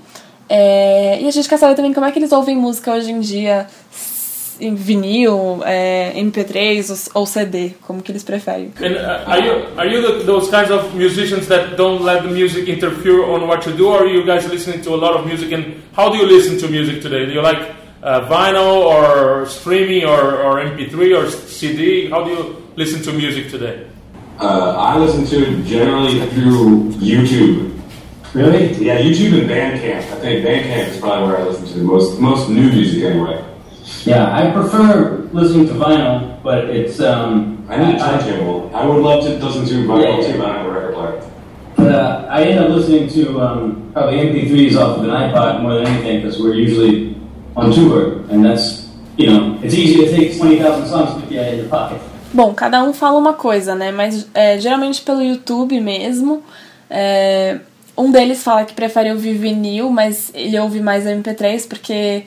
É, 0.49 1.19
e 1.21 1.29
a 1.29 1.31
gente 1.31 1.47
quer 1.47 1.59
saber 1.59 1.75
também 1.75 1.93
como 1.93 2.07
é 2.07 2.11
que 2.11 2.19
eles 2.19 2.33
ouvem 2.33 2.57
música 2.57 2.93
hoje 2.95 3.11
em 3.11 3.21
dia, 3.21 3.67
em 4.61 4.75
vinil, 4.75 5.61
é, 5.65 6.13
MP3 6.17 6.91
ou, 6.91 7.21
ou 7.21 7.27
CD, 7.27 7.73
como 7.83 8.03
que 8.03 8.13
eles 8.13 8.23
preferem. 8.23 8.73
And 8.81 8.95
uh, 8.95 9.31
are 9.31 9.47
you 9.47 9.53
are 9.77 9.89
you 9.89 10.03
the, 10.03 10.25
those 10.25 10.51
kinds 10.51 10.71
of 10.71 10.95
musicians 10.95 11.47
that 11.49 11.77
don't 11.77 12.03
let 12.03 12.23
the 12.23 12.29
music 12.29 12.69
interfere 12.69 13.23
on 13.25 13.47
what 13.47 13.67
you 13.67 13.77
do, 13.77 13.89
or 13.89 14.03
are 14.03 14.09
you 14.09 14.25
guys 14.25 14.47
listening 14.49 14.83
to 14.83 14.95
a 14.95 14.97
lot 14.97 15.15
of 15.15 15.27
music? 15.27 15.53
And 15.53 15.83
how 15.95 16.11
do 16.11 16.19
you 16.19 16.27
listen 16.27 16.59
to 16.59 16.69
music 16.69 17.01
today? 17.03 17.27
Do 17.27 17.33
you 17.33 17.43
like 17.43 17.59
uh, 18.03 18.29
vinyl 18.29 18.85
or 18.85 19.47
streaming 19.47 20.05
or, 20.05 20.37
or 20.43 20.61
MP3 20.65 21.17
or 21.17 21.31
CD? 21.31 22.11
How 22.11 22.25
do 22.25 22.31
you 22.31 22.63
listen 22.77 23.03
to 23.03 23.13
music 23.13 23.51
today? 23.51 23.87
Uh, 24.39 24.77
I 24.77 24.99
listen 24.99 25.25
to 25.27 25.37
it 25.37 25.65
generally 25.65 26.21
through 26.31 26.93
YouTube. 26.93 27.73
Really? 28.35 28.75
Yeah, 28.75 29.01
YouTube 29.01 29.41
and 29.41 29.49
Bandcamp. 29.49 29.97
I 29.97 30.21
think 30.21 30.45
Bandcamp 30.45 30.89
is 30.89 31.01
probably 31.01 31.29
where 31.29 31.39
I 31.39 31.45
listen 31.45 31.67
to 31.67 31.73
the 31.79 31.85
most 31.85 32.21
most 32.21 32.51
new 32.51 32.71
music 32.71 33.03
anyway. 33.05 33.43
Yeah, 34.05 34.35
I 34.35 34.51
prefer 34.53 35.29
listening 35.33 35.67
to 35.69 35.75
vinyl, 35.75 36.43
but 36.43 36.71
it's 36.71 37.01
um. 37.01 37.65
I 37.69 37.77
need 37.85 37.97
a 37.97 37.99
turntable. 37.99 38.71
I 38.75 38.87
would 38.87 39.03
love 39.03 39.25
to 39.25 39.45
listen 39.45 39.67
to 39.67 39.75
vinyl 39.89 40.03
Yeah, 40.03 40.21
yeah. 40.21 40.33
too, 40.33 40.39
but 40.39 40.49
I 40.49 40.59
have 40.59 40.67
a 40.67 40.71
record 40.71 40.95
player. 40.95 41.31
But 41.77 41.93
uh, 41.93 42.27
I 42.31 42.43
end 42.45 42.61
up 42.61 42.71
listening 42.71 43.09
to 43.11 43.41
um, 43.41 43.91
probably 43.93 44.19
MP3s 44.19 44.77
off 44.77 44.99
of 44.99 45.05
an 45.05 45.11
iPod 45.11 45.63
more 45.63 45.75
than 45.75 45.87
anything 45.87 46.23
because 46.23 46.41
we're 46.41 46.55
usually 46.55 47.17
on 47.57 47.73
tour, 47.73 48.23
and 48.31 48.45
that's 48.45 48.89
you 49.17 49.27
know 49.27 49.59
it's 49.63 49.75
easy 49.75 50.05
to 50.05 50.11
take 50.11 50.37
twenty 50.39 50.59
thousand 50.59 50.87
songs 50.89 51.21
with 51.21 51.31
you 51.31 51.41
in 51.41 51.59
your 51.59 51.69
pocket. 51.69 52.01
Bom, 52.33 52.55
cada 52.55 52.83
um 52.83 52.93
fala 52.93 53.19
uma 53.19 53.35
coisa, 53.35 53.75
né? 53.75 53.91
Mas 53.93 54.29
é, 54.35 54.59
geralmente 54.59 55.03
pelo 55.03 55.23
YouTube 55.23 55.81
mesmo. 55.81 56.43
É, 56.91 57.59
um 57.97 58.11
deles 58.13 58.43
fala 58.43 58.65
que 58.65 58.75
prefere 58.75 59.11
ouvir 59.11 59.35
vinil, 59.35 59.91
mas 59.91 60.31
ele 60.35 60.59
ouve 60.59 60.81
mais 60.81 61.05
MP3 61.05 61.67
porque 61.69 62.25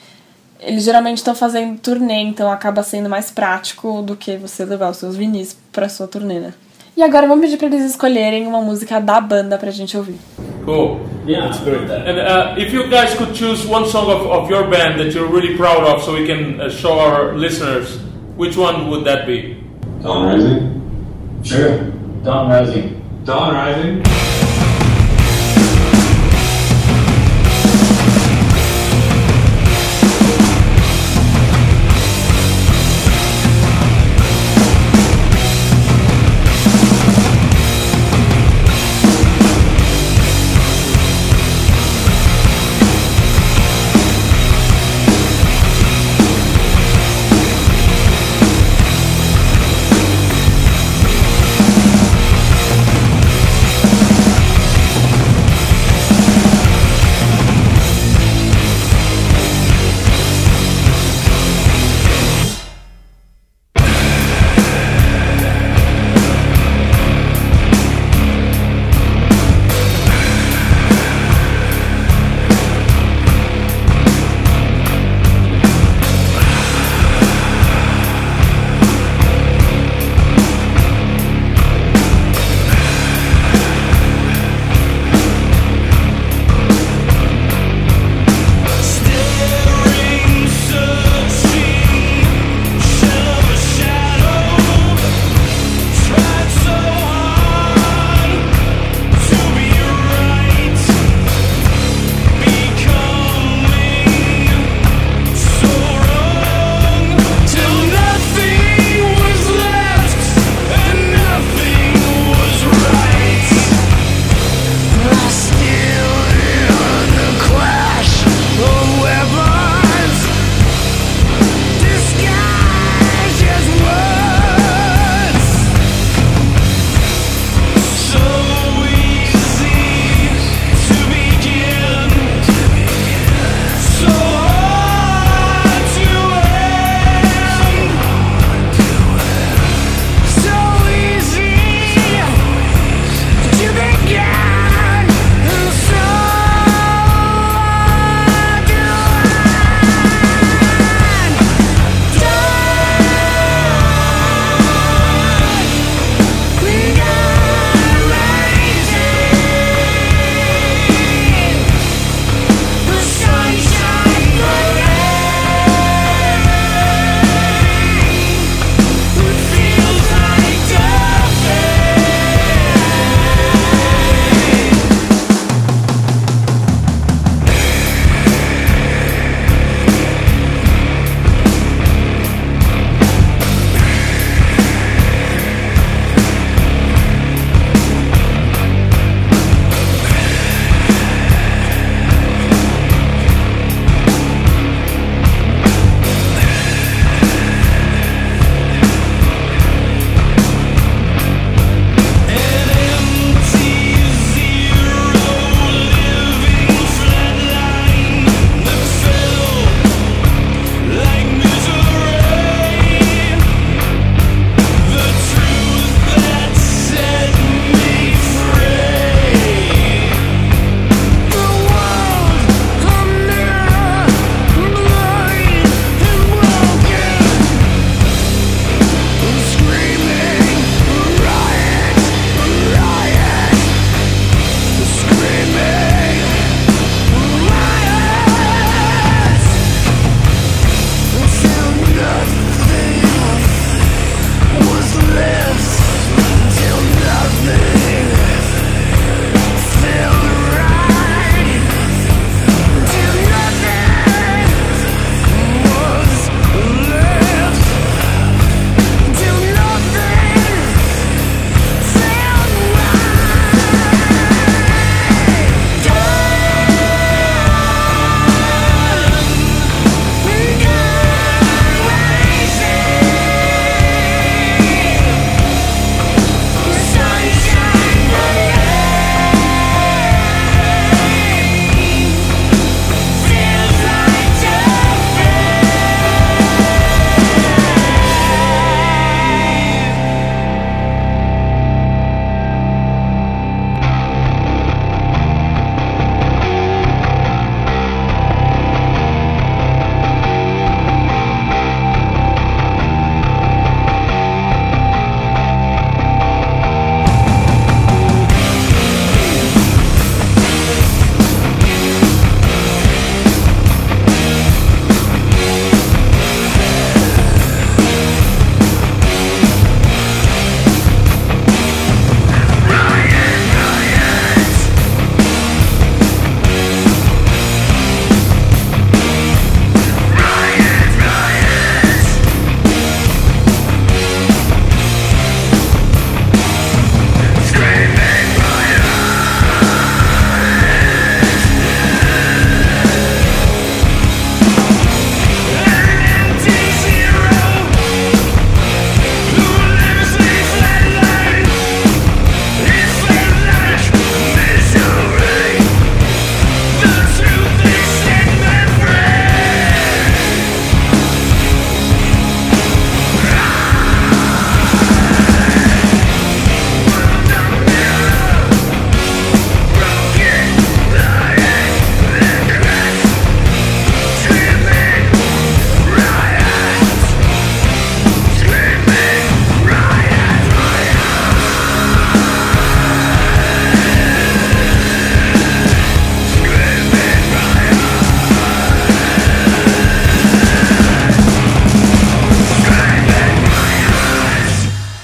eles 0.59 0.83
geralmente 0.83 1.17
estão 1.17 1.33
fazendo 1.33 1.79
turnê, 1.79 2.21
então 2.21 2.51
acaba 2.51 2.83
sendo 2.83 3.09
mais 3.09 3.31
prático 3.31 4.01
do 4.01 4.15
que 4.15 4.37
você 4.37 4.65
levar 4.65 4.89
os 4.89 4.97
seus 4.97 5.15
vinis 5.15 5.57
pra 5.71 5.87
sua 5.89 6.07
turnê, 6.07 6.39
né? 6.39 6.53
E 6.97 7.03
agora 7.03 7.27
vamos 7.27 7.45
pedir 7.45 7.57
pra 7.57 7.67
eles 7.67 7.85
escolherem 7.85 8.45
uma 8.45 8.59
música 8.59 8.99
da 8.99 9.21
banda 9.21 9.57
pra 9.57 9.71
gente 9.71 9.95
ouvir. 9.95 10.17
Cool. 10.65 10.99
Yeah, 11.25 11.47
that's 11.47 11.63
great. 11.63 11.89
And 11.89 12.19
uh, 12.19 12.59
if 12.59 12.73
you 12.73 12.89
guys 12.89 13.13
could 13.13 13.33
choose 13.33 13.65
one 13.65 13.87
song 13.87 14.09
of, 14.09 14.25
of 14.25 14.49
your 14.49 14.63
band 14.69 14.97
that 14.97 15.13
you're 15.13 15.31
really 15.31 15.55
proud 15.55 15.83
of, 15.83 16.03
so 16.03 16.13
we 16.13 16.25
can 16.25 16.59
uh, 16.59 16.69
show 16.69 16.99
our 16.99 17.33
listeners, 17.37 17.99
which 18.35 18.57
one 18.57 18.89
would 18.89 19.05
that 19.05 19.25
be? 19.25 19.63
Dawn 20.01 20.27
Rising. 20.27 21.41
Sure. 21.43 21.77
Dawn 22.23 22.49
Rising. 22.49 23.01
Dawn 23.23 23.53
Rising. 23.53 24.48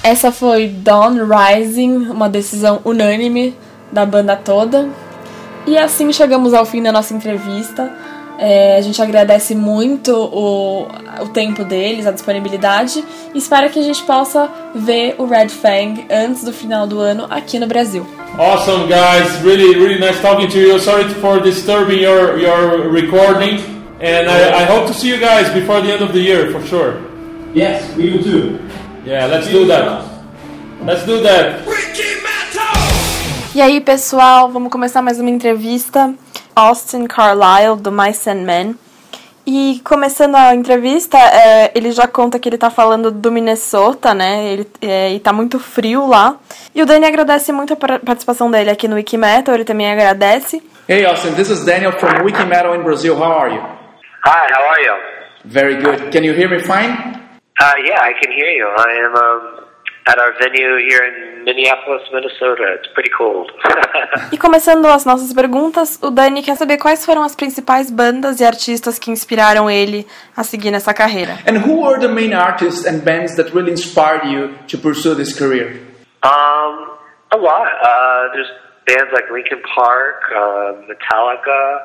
Essa 0.06 0.32
foi 0.32 0.68
Dawn 0.68 1.18
Rising, 1.26 2.10
uma 2.12 2.30
decisão 2.30 2.80
unânime 2.86 3.56
da 3.92 4.06
banda 4.06 4.36
toda. 4.36 4.88
E 5.66 5.80
assim 5.80 6.14
chegamos 6.14 6.54
ao 6.54 6.64
fim 6.64 6.84
da 6.84 6.92
nossa 6.92 7.12
entrevista. 7.12 7.92
É, 8.38 8.78
a 8.78 8.82
gente 8.82 9.02
agradece 9.02 9.56
muito 9.56 10.12
o, 10.14 10.88
o 11.24 11.30
tempo 11.30 11.64
deles, 11.64 12.06
a 12.06 12.12
disponibilidade, 12.12 13.04
e 13.34 13.38
espera 13.40 13.68
que 13.68 13.80
a 13.80 13.82
gente 13.82 14.04
possa 14.04 14.48
ver 14.76 15.16
o 15.18 15.26
Red 15.26 15.50
Fang 15.50 16.06
antes 16.12 16.44
do 16.44 16.54
final 16.54 16.86
do 16.86 17.00
ano 17.00 17.26
aqui 17.28 17.58
no 17.58 17.66
Brasil. 17.66 18.06
Awesome, 18.38 18.88
guys. 18.88 19.42
Really, 19.42 19.74
really 19.74 20.00
nice 20.00 20.22
talking 20.22 20.48
to 20.48 20.60
you. 20.60 20.80
Sorry 20.80 21.06
for 21.16 21.40
disturbing 21.42 22.04
your, 22.04 22.38
your 22.38 22.92
recording. 22.92 23.58
And 24.00 24.30
I, 24.30 24.62
I 24.62 24.66
hope 24.66 24.86
to 24.86 24.94
see 24.94 25.08
you 25.08 25.18
guys 25.18 25.50
before 25.52 25.82
the 25.82 25.92
end 25.92 26.04
of 26.04 26.14
the 26.14 26.20
year, 26.20 26.52
for 26.52 26.64
sure. 26.68 27.02
Yes, 27.56 27.92
we 27.96 28.12
do 28.12 28.22
too. 28.22 28.65
Yeah, 29.06 29.28
let's 29.28 29.48
do 29.50 29.66
that. 29.68 30.04
Let's 30.84 31.06
do 31.06 31.22
that. 31.22 31.64
E 33.54 33.62
aí, 33.62 33.80
pessoal, 33.80 34.50
vamos 34.50 34.72
começar 34.72 35.02
mais 35.02 35.20
uma 35.20 35.30
entrevista. 35.30 36.14
Austin 36.56 37.06
Carlyle, 37.06 37.76
do 37.80 37.92
Mice 37.92 38.30
and 38.30 38.44
Men. 38.44 38.76
E 39.48 39.80
começando 39.84 40.36
a 40.36 40.56
entrevista, 40.56 41.18
é, 41.18 41.72
ele 41.76 41.92
já 41.92 42.08
conta 42.08 42.40
que 42.40 42.50
ele 42.50 42.58
tá 42.58 42.72
falando 42.72 43.12
do 43.12 43.32
Minnesota, 43.32 44.14
né? 44.14 44.44
Ele, 44.46 44.68
é, 44.82 45.14
e 45.14 45.20
tá 45.20 45.32
muito 45.32 45.60
frio 45.60 46.08
lá. 46.08 46.38
E 46.74 46.82
o 46.82 46.86
Dani 46.86 47.06
agradece 47.06 47.52
muito 47.52 47.74
a 47.74 47.76
par- 47.76 48.00
participação 48.00 48.50
dele 48.50 48.72
aqui 48.72 48.88
no 48.88 48.96
Wikimetal, 48.96 49.54
ele 49.54 49.64
também 49.64 49.92
agradece. 49.92 50.64
Hey 50.90 51.06
Austin, 51.06 51.34
this 51.36 51.50
is 51.50 51.64
Daniel 51.64 51.92
from 51.94 52.24
Wiki 52.24 52.44
Metal 52.46 52.76
in 52.76 52.82
Brazil. 52.84 53.16
How 53.16 53.32
are 53.40 53.54
you? 53.54 53.62
Hi, 54.26 54.48
how 54.52 54.70
are 54.72 54.82
you? 54.84 54.94
Very 55.46 55.76
good. 55.76 56.12
Can 56.12 56.24
you 56.24 56.34
hear 56.34 56.50
me 56.50 56.60
fine? 56.60 57.25
Uh, 57.62 57.74
yeah, 57.86 58.02
I 58.02 58.14
can 58.22 58.32
hear 58.32 58.50
you. 58.50 58.68
I 58.68 58.92
am 59.06 59.16
um, 59.16 59.66
at 60.08 60.20
our 60.20 60.34
venue 60.38 60.78
here 60.88 61.04
in 61.06 61.44
Minneapolis, 61.46 62.04
Minnesota. 62.12 62.76
It's 62.78 62.88
pretty 62.94 63.12
cold. 63.18 63.52
E 64.32 64.38
começando 64.38 64.86
as 64.88 65.06
nossas 65.06 65.32
perguntas, 65.34 66.00
o 66.02 66.10
Dani 66.10 66.42
quer 66.42 66.56
saber 66.56 66.78
quais 66.78 67.06
foram 67.06 67.24
as 67.24 67.36
principais 67.36 67.90
bandas 67.92 68.40
e 68.40 68.44
artistas 68.46 68.98
que 69.00 69.12
inspiraram 69.12 69.70
ele 69.70 70.06
a 70.36 70.44
seguir 70.44 70.72
nessa 70.72 70.94
carreira. 70.94 71.38
And 71.48 71.58
who 71.60 71.82
were 71.84 72.00
the 72.00 72.08
main 72.08 72.34
artists 72.34 72.86
and 72.86 73.00
bands 73.04 73.36
that 73.36 73.54
really 73.54 73.72
inspired 73.72 74.26
you 74.26 74.56
to 74.68 74.78
pursue 74.78 75.16
this 75.16 75.34
career? 75.38 75.80
um, 76.24 76.98
a 77.32 77.38
lot. 77.38 77.68
Uh, 77.84 78.34
there's 78.34 78.50
bands 78.88 79.12
like 79.14 79.26
Linkin 79.32 79.62
Park, 79.76 80.22
uh, 80.36 80.74
Metallica, 80.90 81.80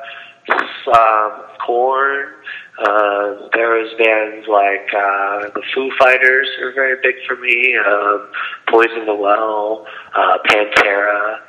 um, 0.87 1.43
Korn. 1.65 2.27
Uh, 2.79 3.49
there 3.53 3.69
was 3.69 3.93
bands 3.97 4.47
like 4.47 4.87
uh, 4.95 5.49
the 5.53 5.61
Foo 5.73 5.91
Fighters 5.99 6.47
are 6.63 6.71
very 6.73 6.95
big 7.03 7.15
for 7.27 7.35
me. 7.35 7.77
Um, 7.77 8.27
Poison 8.67 9.05
the 9.05 9.13
Well, 9.13 9.85
uh, 10.15 10.37
Pantera, 10.47 11.41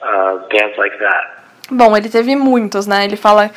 uh, 0.00 0.48
bands 0.48 0.78
like 0.78 0.96
that. 0.98 1.40
Bom, 1.70 1.96
ele 1.96 2.08
teve 2.08 2.34
muitos, 2.34 2.86
né? 2.86 3.04
Ele 3.04 3.16
fala 3.16 3.50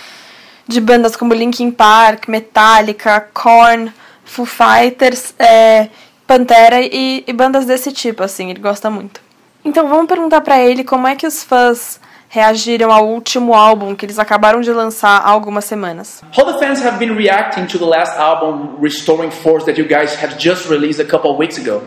de 0.67 0.82
bandas 0.82 1.15
como 1.15 1.34
Linkin 1.34 1.71
Park, 1.71 2.28
Metallica, 2.28 3.21
Korn, 3.34 3.91
Foo 4.26 4.45
Fighters, 4.45 5.34
é, 5.39 5.89
Pantera 6.28 6.82
e, 6.82 7.23
e 7.26 7.34
bandas 7.34 7.65
desse 7.65 7.91
tipo, 7.91 8.23
assim, 8.23 8.49
ele 8.49 8.60
gosta 8.60 8.89
muito. 8.89 9.21
Então 9.63 9.88
vamos 9.88 10.08
perguntar 10.08 10.41
pra 10.41 10.60
ele 10.60 10.84
como 10.84 11.08
é 11.08 11.15
que 11.15 11.28
os 11.28 11.43
fãs 11.43 11.99
reagiram 12.34 12.91
ao 12.91 13.06
último 13.06 13.54
álbum 13.54 13.96
que 13.96 14.08
eles 14.08 14.17
acabaram 14.17 14.60
de 14.60 14.72
lançar 14.72 15.22
há 15.22 15.30
algumas 15.30 15.65
semanas. 15.65 16.24
How 16.36 16.52
the 16.52 16.58
fans 16.58 16.82
have 16.84 16.98
been 16.98 17.15
reacting 17.15 17.67
to 17.67 17.78
the 17.78 17.86
last 17.86 18.17
album, 18.17 18.82
Restoring 18.82 19.30
Force, 19.30 19.65
that 19.67 19.80
you 19.80 19.88
guys 19.88 20.15
have 20.15 20.39
just 20.39 20.67
released 20.67 21.00
a 21.00 21.06
couple 21.06 21.30
of 21.30 21.38
weeks 21.38 21.60
ago? 21.60 21.84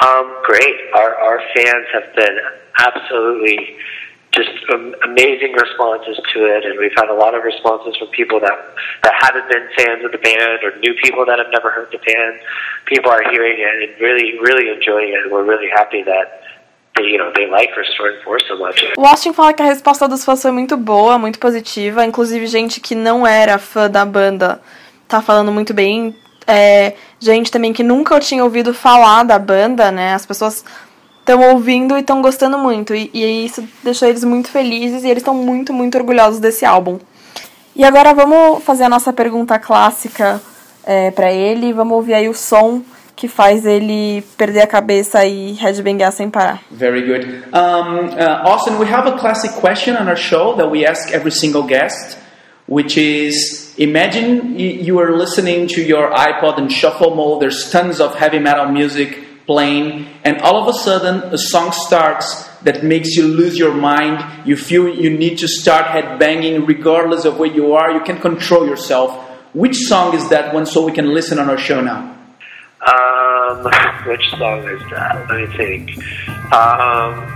Um, 0.00 0.26
great. 0.46 0.76
Our 0.94 1.14
our 1.18 1.40
fans 1.54 1.86
have 1.92 2.14
been 2.14 2.38
absolutely 2.78 3.76
just 4.30 4.54
um, 4.72 4.94
amazing 5.02 5.58
responses 5.58 6.16
to 6.34 6.38
it, 6.46 6.64
and 6.64 6.78
we've 6.78 6.94
had 6.94 7.10
a 7.10 7.14
lot 7.18 7.34
of 7.34 7.42
responses 7.42 7.96
from 7.98 8.08
people 8.14 8.38
that 8.38 8.56
that 9.02 9.14
haven't 9.18 9.50
been 9.50 9.66
fans 9.74 10.04
of 10.04 10.12
the 10.12 10.22
band 10.22 10.62
or 10.62 10.78
new 10.78 10.94
people 11.02 11.26
that 11.26 11.42
have 11.42 11.50
never 11.50 11.68
heard 11.68 11.90
the 11.90 11.98
band. 11.98 12.38
People 12.86 13.10
are 13.10 13.26
hearing 13.28 13.58
it 13.58 13.90
and 13.90 14.00
really, 14.00 14.38
really 14.38 14.70
enjoying 14.70 15.10
it, 15.10 15.26
and 15.26 15.32
we're 15.32 15.44
really 15.44 15.68
happy 15.68 16.04
that 16.04 16.26
they, 16.30 16.49
O 18.98 19.06
Austin 19.06 19.32
fala 19.32 19.52
que 19.52 19.62
a 19.62 19.66
resposta 19.66 20.06
dos 20.08 20.24
fãs 20.24 20.42
foi 20.42 20.50
muito 20.50 20.76
boa, 20.76 21.18
muito 21.18 21.38
positiva. 21.38 22.04
Inclusive, 22.04 22.46
gente 22.46 22.80
que 22.80 22.94
não 22.94 23.26
era 23.26 23.58
fã 23.58 23.90
da 23.90 24.04
banda 24.04 24.60
tá 25.08 25.20
falando 25.20 25.50
muito 25.50 25.74
bem. 25.74 26.14
É, 26.46 26.94
gente 27.18 27.50
também 27.50 27.72
que 27.72 27.82
nunca 27.82 28.18
tinha 28.20 28.42
ouvido 28.44 28.72
falar 28.72 29.24
da 29.24 29.38
banda, 29.38 29.90
né? 29.90 30.14
As 30.14 30.24
pessoas 30.24 30.64
estão 31.18 31.52
ouvindo 31.52 31.96
e 31.96 32.00
estão 32.00 32.22
gostando 32.22 32.58
muito. 32.58 32.94
E, 32.94 33.10
e 33.12 33.44
isso 33.44 33.66
deixou 33.82 34.08
eles 34.08 34.24
muito 34.24 34.50
felizes 34.50 35.04
e 35.04 35.08
eles 35.08 35.22
estão 35.22 35.34
muito, 35.34 35.72
muito 35.72 35.96
orgulhosos 35.98 36.40
desse 36.40 36.64
álbum. 36.64 36.98
E 37.74 37.84
agora 37.84 38.12
vamos 38.12 38.62
fazer 38.64 38.84
a 38.84 38.88
nossa 38.88 39.12
pergunta 39.12 39.58
clássica 39.58 40.40
é, 40.84 41.10
para 41.10 41.32
ele. 41.32 41.72
Vamos 41.72 41.94
ouvir 41.94 42.14
aí 42.14 42.28
o 42.28 42.34
som 42.34 42.82
que 43.20 43.28
faz 43.28 43.66
ele 43.66 44.24
perder 44.38 44.62
a 44.62 44.66
cabeça 44.66 45.26
e 45.26 45.52
headbangar 45.52 46.10
sem 46.10 46.30
parar. 46.30 46.62
Very 46.70 47.02
good. 47.02 47.26
Um, 47.52 48.06
uh, 48.16 48.48
Austin, 48.48 48.78
we 48.78 48.86
have 48.90 49.06
a 49.06 49.18
classic 49.18 49.52
question 49.60 49.94
on 49.94 50.08
our 50.08 50.16
show 50.16 50.56
that 50.56 50.70
we 50.70 50.86
ask 50.86 51.12
every 51.12 51.30
single 51.30 51.64
guest, 51.64 52.16
which 52.66 52.96
is 52.96 53.74
imagine 53.76 54.58
you 54.58 54.98
are 54.98 55.14
listening 55.14 55.66
to 55.66 55.82
your 55.82 56.10
iPod 56.12 56.60
in 56.60 56.70
shuffle 56.70 57.14
mode, 57.14 57.42
there's 57.42 57.70
tons 57.70 58.00
of 58.00 58.14
heavy 58.14 58.38
metal 58.38 58.72
music 58.72 59.46
playing, 59.46 60.06
and 60.24 60.40
all 60.40 60.56
of 60.56 60.74
a 60.74 60.78
sudden 60.78 61.16
a 61.30 61.36
song 61.36 61.72
starts 61.72 62.48
that 62.62 62.82
makes 62.82 63.16
you 63.16 63.28
lose 63.28 63.58
your 63.58 63.74
mind. 63.74 64.24
You 64.46 64.56
feel 64.56 64.88
you 64.88 65.10
need 65.10 65.36
to 65.40 65.46
start 65.46 65.84
headbanging 65.88 66.66
regardless 66.66 67.26
of 67.26 67.38
where 67.38 67.52
you 67.52 67.74
are, 67.74 67.92
you 67.92 68.00
can 68.00 68.18
control 68.18 68.66
yourself. 68.66 69.12
Which 69.52 69.76
song 69.76 70.14
is 70.14 70.30
that 70.30 70.54
one 70.54 70.64
so 70.64 70.86
we 70.86 70.92
can 70.92 71.12
listen 71.12 71.38
on 71.38 71.50
our 71.50 71.58
show 71.58 71.82
now? 71.82 72.16
Um, 72.82 73.64
which 74.06 74.30
song 74.38 74.66
is 74.66 74.80
that? 74.90 75.26
Let 75.28 75.50
me 75.50 75.56
think. 75.56 75.98
Um, 76.52 77.26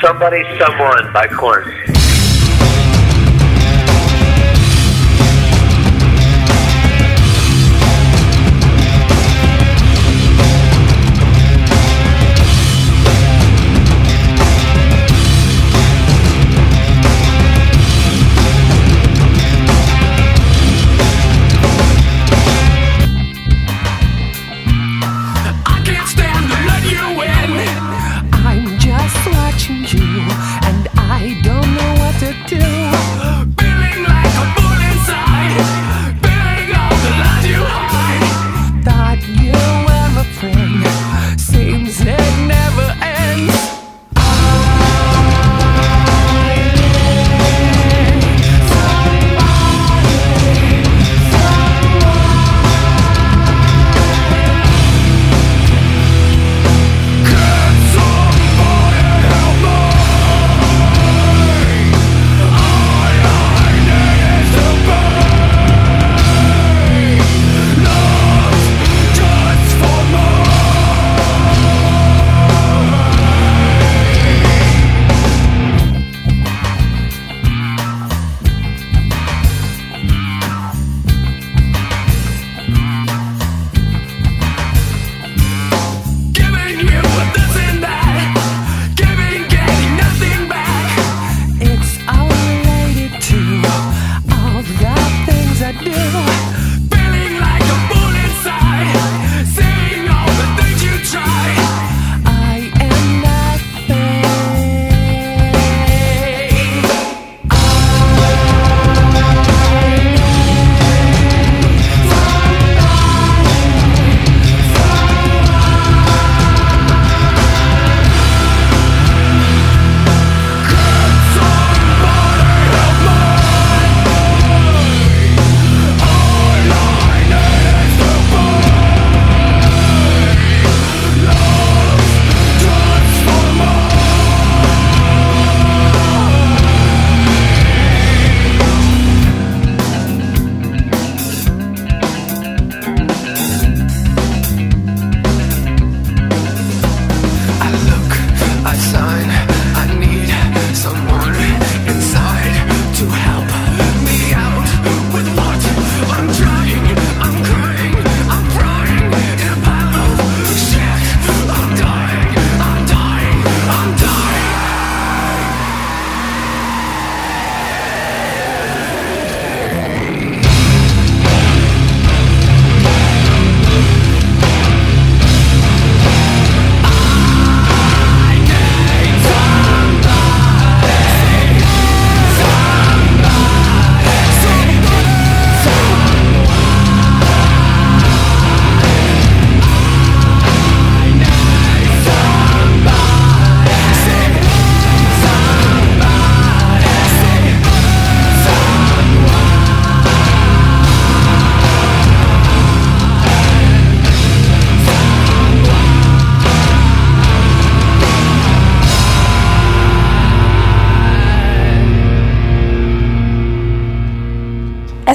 somebody, 0.00 0.42
someone 0.58 1.12
by 1.12 1.26
Korn. 1.28 1.95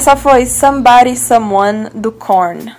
Essa 0.02 0.16
foi 0.16 0.46
Somebody 0.46 1.16
Someone 1.16 1.88
do 1.94 2.10
Korn. 2.10 2.74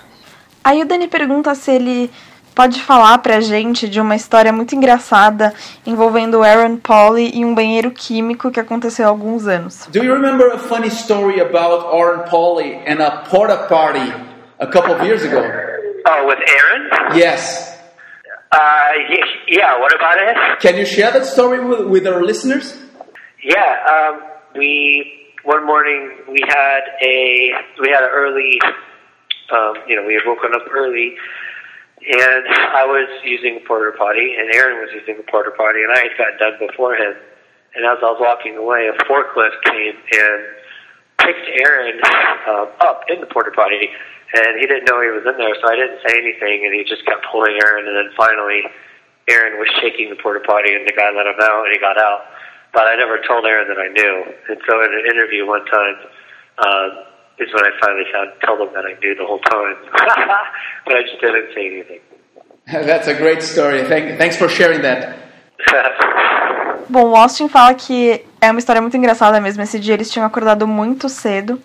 Aí 0.62 0.82
o 0.82 0.86
Dani 0.86 1.08
pergunta 1.08 1.56
se 1.56 1.72
ele 1.72 2.12
pode 2.54 2.82
falar 2.82 3.18
pra 3.20 3.40
gente 3.40 3.88
de 3.88 4.02
uma 4.02 4.14
história 4.14 4.52
muito 4.52 4.76
engraçada 4.76 5.54
envolvendo 5.88 6.44
Aaron 6.44 6.76
Pauli 6.76 7.32
e 7.34 7.46
um 7.46 7.56
banheiro 7.56 7.92
químico 7.92 8.52
que 8.52 8.60
aconteceu 8.60 9.06
há 9.06 9.08
alguns 9.08 9.48
anos. 9.48 9.88
Do 9.88 10.04
you 10.04 10.14
remember 10.14 10.52
a 10.52 10.58
funny 10.58 10.90
story 10.90 11.40
about 11.40 11.96
Aaron 11.96 12.30
Pauli 12.30 12.76
and 12.86 13.02
a 13.02 13.24
porta 13.30 13.56
party 13.70 14.12
a 14.60 14.68
couple 14.68 14.94
of 14.94 15.02
years 15.06 15.24
ago? 15.24 15.42
Oh, 16.06 16.28
with 16.28 16.40
Aaron? 16.46 17.18
Yes. 17.18 17.80
Uh, 18.52 18.60
yeah. 19.48 19.80
What 19.80 19.96
about 19.96 20.18
it? 20.18 20.60
Can 20.60 20.76
you 20.76 20.86
share 20.86 21.14
that 21.14 21.26
story 21.26 21.64
with, 21.64 21.88
with 21.88 22.06
our 22.06 22.22
listeners? 22.22 22.78
Yeah. 23.42 24.12
Um, 24.12 24.22
we 24.58 25.23
one 25.44 25.66
morning 25.66 26.24
we 26.30 26.40
had 26.48 26.82
a 27.02 27.52
we 27.80 27.90
had 27.90 28.04
an 28.04 28.12
early. 28.12 28.60
Um, 29.52 29.76
you 29.88 29.96
know, 29.96 30.08
we 30.08 30.16
had 30.16 30.24
woken 30.26 30.56
up 30.56 30.64
early, 30.72 31.16
and 32.00 32.44
I 32.48 32.88
was 32.88 33.08
using 33.24 33.60
a 33.60 33.68
porter 33.68 33.94
potty, 33.98 34.36
and 34.40 34.50
Aaron 34.56 34.80
was 34.80 34.90
using 34.96 35.20
a 35.20 35.26
porter 35.30 35.52
potty, 35.52 35.84
and 35.84 35.92
I 35.92 36.00
had 36.00 36.18
gotten 36.18 36.40
done 36.40 36.56
before 36.68 36.96
him. 36.96 37.14
And 37.76 37.86
as 37.86 38.00
I 38.02 38.08
was 38.08 38.24
walking 38.24 38.56
away, 38.56 38.88
a 38.88 38.96
forklift 39.04 39.60
came 39.68 40.00
and 40.00 40.42
picked 41.20 41.46
Aaron 41.60 42.00
um, 42.48 42.68
up 42.80 43.04
in 43.10 43.20
the 43.20 43.28
porter 43.28 43.52
potty, 43.52 43.90
and 44.34 44.60
he 44.60 44.66
didn't 44.66 44.86
know 44.88 45.04
he 45.04 45.12
was 45.12 45.28
in 45.28 45.38
there, 45.38 45.54
so 45.60 45.68
I 45.68 45.76
didn't 45.76 46.00
say 46.08 46.18
anything, 46.18 46.66
and 46.66 46.74
he 46.74 46.88
just 46.88 47.06
kept 47.06 47.28
pulling 47.30 47.60
Aaron, 47.62 47.86
and 47.86 47.96
then 48.00 48.10
finally, 48.16 48.64
Aaron 49.30 49.60
was 49.60 49.68
shaking 49.82 50.10
the 50.10 50.18
porter 50.18 50.42
potty, 50.42 50.74
and 50.74 50.88
the 50.88 50.96
guy 50.96 51.12
let 51.12 51.28
him 51.28 51.38
out, 51.38 51.68
and 51.68 51.74
he 51.74 51.80
got 51.80 52.00
out. 52.00 52.32
But 52.74 52.88
I 52.88 52.96
never 52.96 53.22
told 53.28 53.46
Aaron 53.46 53.68
that 53.68 53.78
I 53.78 53.88
knew, 53.88 54.14
and 54.50 54.60
so 54.68 54.82
in 54.82 54.92
an 54.94 55.06
interview 55.06 55.46
one 55.46 55.64
time, 55.66 55.96
um, 56.58 56.90
is 57.40 57.54
when 57.54 57.66
I 57.66 57.72
finally 57.80 58.06
found 58.12 58.32
told 58.46 58.68
him 58.68 58.74
that 58.74 58.86
I 58.86 58.94
knew 59.00 59.14
the 59.16 59.26
whole 59.26 59.40
time, 59.40 59.76
but 60.86 60.96
I 60.96 61.04
just 61.04 61.22
didn't 61.22 61.54
say 61.54 61.68
anything. 61.68 62.02
That's 62.90 63.08
a 63.08 63.14
great 63.14 63.42
story. 63.44 63.84
Thank, 63.84 64.18
thanks 64.18 64.38
for 64.38 64.50
sharing 64.50 64.82
that. 64.82 65.18
Bom, 66.90 67.10
o 67.10 67.16
Austin 67.16 67.48
fala 67.48 67.74
que 67.74 68.24
é 68.42 68.52
uma 68.52 68.60
história 68.60 68.82
muito 68.82 68.98
engraçada 68.98 69.40
mesmo. 69.40 69.64
Esse 69.64 69.80
dia 69.80 69.94
eles 69.94 70.12
tinham 70.12 70.26
acordado 70.26 70.68
muito 70.68 71.10
cedo. 71.10 71.62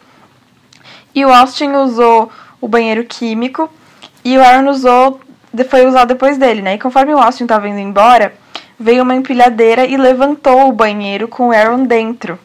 E 1.14 1.24
o 1.24 1.32
Austin 1.32 1.72
usou 1.72 2.30
o 2.60 2.68
banheiro 2.68 3.04
químico 3.04 3.72
e 4.24 4.36
o 4.38 4.42
Aaron 4.42 4.70
usou, 4.70 5.20
foi 5.68 5.86
usado 5.86 6.08
depois 6.08 6.38
dele, 6.38 6.62
né? 6.62 6.74
E 6.74 6.78
conforme 6.78 7.14
o 7.14 7.18
Austin 7.18 7.46
tava 7.46 7.68
indo 7.68 7.78
embora, 7.78 8.32
veio 8.78 9.02
uma 9.02 9.14
empilhadeira 9.14 9.84
e 9.84 9.96
levantou 9.96 10.68
o 10.68 10.72
banheiro 10.72 11.26
com 11.28 11.48
o 11.48 11.52
Aaron 11.52 11.84
dentro. 11.84 12.38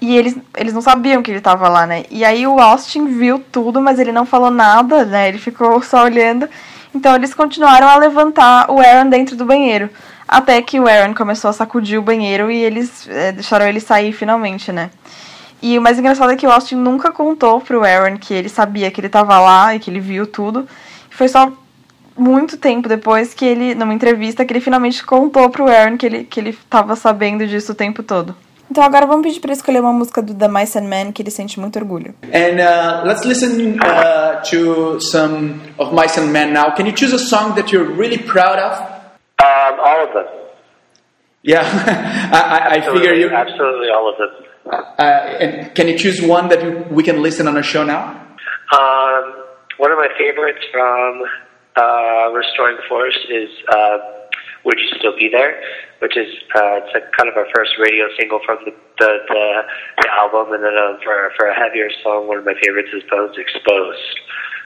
E 0.00 0.16
eles, 0.16 0.36
eles 0.56 0.72
não 0.72 0.80
sabiam 0.80 1.22
que 1.22 1.30
ele 1.30 1.40
tava 1.40 1.68
lá, 1.68 1.86
né? 1.86 2.04
E 2.10 2.24
aí 2.24 2.46
o 2.46 2.60
Austin 2.60 3.06
viu 3.06 3.42
tudo, 3.50 3.80
mas 3.80 3.98
ele 3.98 4.12
não 4.12 4.24
falou 4.24 4.50
nada, 4.50 5.04
né? 5.04 5.28
Ele 5.28 5.38
ficou 5.38 5.82
só 5.82 6.04
olhando. 6.04 6.48
Então 6.94 7.14
eles 7.14 7.34
continuaram 7.34 7.88
a 7.88 7.96
levantar 7.96 8.70
o 8.70 8.80
Aaron 8.80 9.10
dentro 9.10 9.36
do 9.36 9.44
banheiro. 9.44 9.90
Até 10.26 10.60
que 10.62 10.78
o 10.78 10.86
Aaron 10.86 11.14
começou 11.14 11.50
a 11.50 11.52
sacudir 11.52 11.98
o 11.98 12.02
banheiro 12.02 12.50
e 12.50 12.62
eles 12.62 13.08
é, 13.08 13.32
deixaram 13.32 13.66
ele 13.66 13.80
sair 13.80 14.12
finalmente, 14.12 14.70
né? 14.70 14.90
E 15.60 15.76
o 15.76 15.82
mais 15.82 15.98
engraçado 15.98 16.30
é 16.30 16.36
que 16.36 16.46
o 16.46 16.50
Austin 16.50 16.76
nunca 16.76 17.10
contou 17.10 17.60
pro 17.60 17.84
Aaron 17.84 18.16
que 18.16 18.32
ele 18.32 18.48
sabia 18.48 18.90
que 18.90 19.00
ele 19.00 19.08
tava 19.08 19.40
lá 19.40 19.74
e 19.74 19.80
que 19.80 19.90
ele 19.90 20.00
viu 20.00 20.26
tudo. 20.26 20.68
Foi 21.10 21.26
só 21.28 21.52
muito 22.18 22.56
tempo 22.56 22.88
depois 22.88 23.32
que 23.32 23.44
ele, 23.44 23.74
numa 23.74 23.94
entrevista, 23.94 24.44
que 24.44 24.52
ele 24.52 24.60
finalmente 24.60 25.04
contou 25.04 25.48
pro 25.50 25.68
Aaron 25.68 25.96
que 25.96 26.06
ele, 26.06 26.24
que 26.24 26.40
ele 26.40 26.58
tava 26.68 26.96
sabendo 26.96 27.46
disso 27.46 27.72
o 27.72 27.74
tempo 27.74 28.02
todo. 28.02 28.34
Então 28.70 28.84
agora 28.84 29.06
vamos 29.06 29.26
pedir 29.26 29.40
ele 29.42 29.52
escolher 29.52 29.80
uma 29.80 29.92
música 29.92 30.20
do 30.20 30.34
The 30.34 30.48
Mice 30.48 30.78
and 30.78 30.88
Men 30.88 31.10
que 31.10 31.22
ele 31.22 31.30
sente 31.30 31.58
muito 31.58 31.78
orgulho. 31.78 32.14
And 32.24 32.60
uh, 32.60 33.06
let's 33.06 33.24
listen 33.24 33.78
uh, 33.80 34.42
to 34.50 35.00
some 35.00 35.60
of 35.78 35.94
Mice 35.94 36.20
and 36.20 36.26
Men 36.26 36.52
now. 36.52 36.74
Can 36.74 36.84
you 36.84 36.92
choose 36.92 37.14
a 37.14 37.18
song 37.18 37.54
that 37.54 37.72
you're 37.72 37.90
really 37.90 38.18
proud 38.18 38.58
of? 38.58 38.78
Um, 39.40 39.80
all 39.80 40.06
of 40.06 40.12
them. 40.12 40.26
Yeah, 41.42 41.62
I, 42.32 42.40
I, 42.40 42.74
I 42.76 42.80
figure 42.92 43.14
you. 43.14 43.30
absolutely 43.30 43.88
all 43.88 44.12
of 44.12 44.18
them. 44.18 44.48
Uh, 44.70 45.02
and 45.02 45.74
can 45.74 45.88
you 45.88 45.96
choose 45.96 46.20
one 46.20 46.48
that 46.48 46.62
you, 46.62 46.84
we 46.90 47.02
can 47.02 47.22
listen 47.22 47.48
on 47.48 47.56
our 47.56 47.62
show 47.62 47.84
now? 47.84 48.10
Um, 48.76 49.44
one 49.78 49.92
of 49.92 49.96
my 49.96 50.08
favorites 50.18 50.60
from 50.70 51.22
uh, 51.78 52.30
Restoring 52.34 52.76
Forest 52.88 53.18
is 53.30 53.48
uh, 53.70 53.98
"Would 54.64 54.78
You 54.78 54.88
Still 54.98 55.16
Be 55.16 55.28
There," 55.30 55.62
which 56.00 56.16
is 56.16 56.26
uh, 56.54 56.82
it's 56.82 56.94
a 56.94 57.00
kind 57.16 57.30
of 57.30 57.36
our 57.36 57.46
first 57.54 57.78
radio 57.78 58.06
single 58.18 58.40
from 58.44 58.58
the 58.64 58.72
the, 58.98 59.10
the, 59.28 59.62
the 60.02 60.08
album, 60.10 60.52
and 60.52 60.64
then 60.64 60.76
um, 60.76 60.98
for 61.04 61.30
for 61.38 61.46
a 61.46 61.54
heavier 61.54 61.88
song, 62.02 62.26
one 62.26 62.38
of 62.38 62.44
my 62.44 62.54
favorites 62.60 62.90
is 62.92 63.02
"Bones 63.08 63.38
Exposed," 63.38 64.18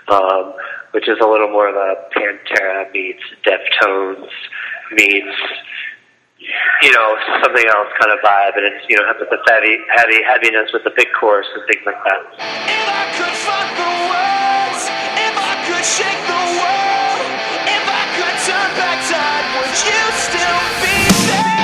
um, 0.09 0.55
which 0.93 1.09
is 1.09 1.19
a 1.21 1.27
little 1.29 1.51
more 1.53 1.69
of 1.69 1.77
a 1.77 2.09
Pantera 2.17 2.91
meets 2.93 3.23
Deftones 3.45 4.29
meets 4.93 5.37
you 6.83 6.93
know 6.93 7.17
something 7.45 7.67
else 7.69 7.89
kind 8.01 8.13
of 8.13 8.19
vibe, 8.25 8.57
and 8.57 8.65
it's 8.73 8.85
you 8.89 8.97
know 8.97 9.05
has 9.07 9.17
the 9.21 9.29
heavy 9.53 9.77
heavy 9.95 10.23
heaviness 10.25 10.73
with 10.73 10.85
the 10.85 10.93
big 10.97 11.09
chorus 11.19 11.47
and 11.55 11.63
things 11.69 11.85
like 11.85 12.03
that. 12.09 12.21
If 17.67 17.85
I 17.91 18.05
could 18.15 18.37
turn 18.47 18.71
back 18.79 19.03
time, 19.11 19.47
would 19.59 19.75
you 19.83 20.03
still 20.15 20.63
be 20.81 20.97
there? 21.27 21.62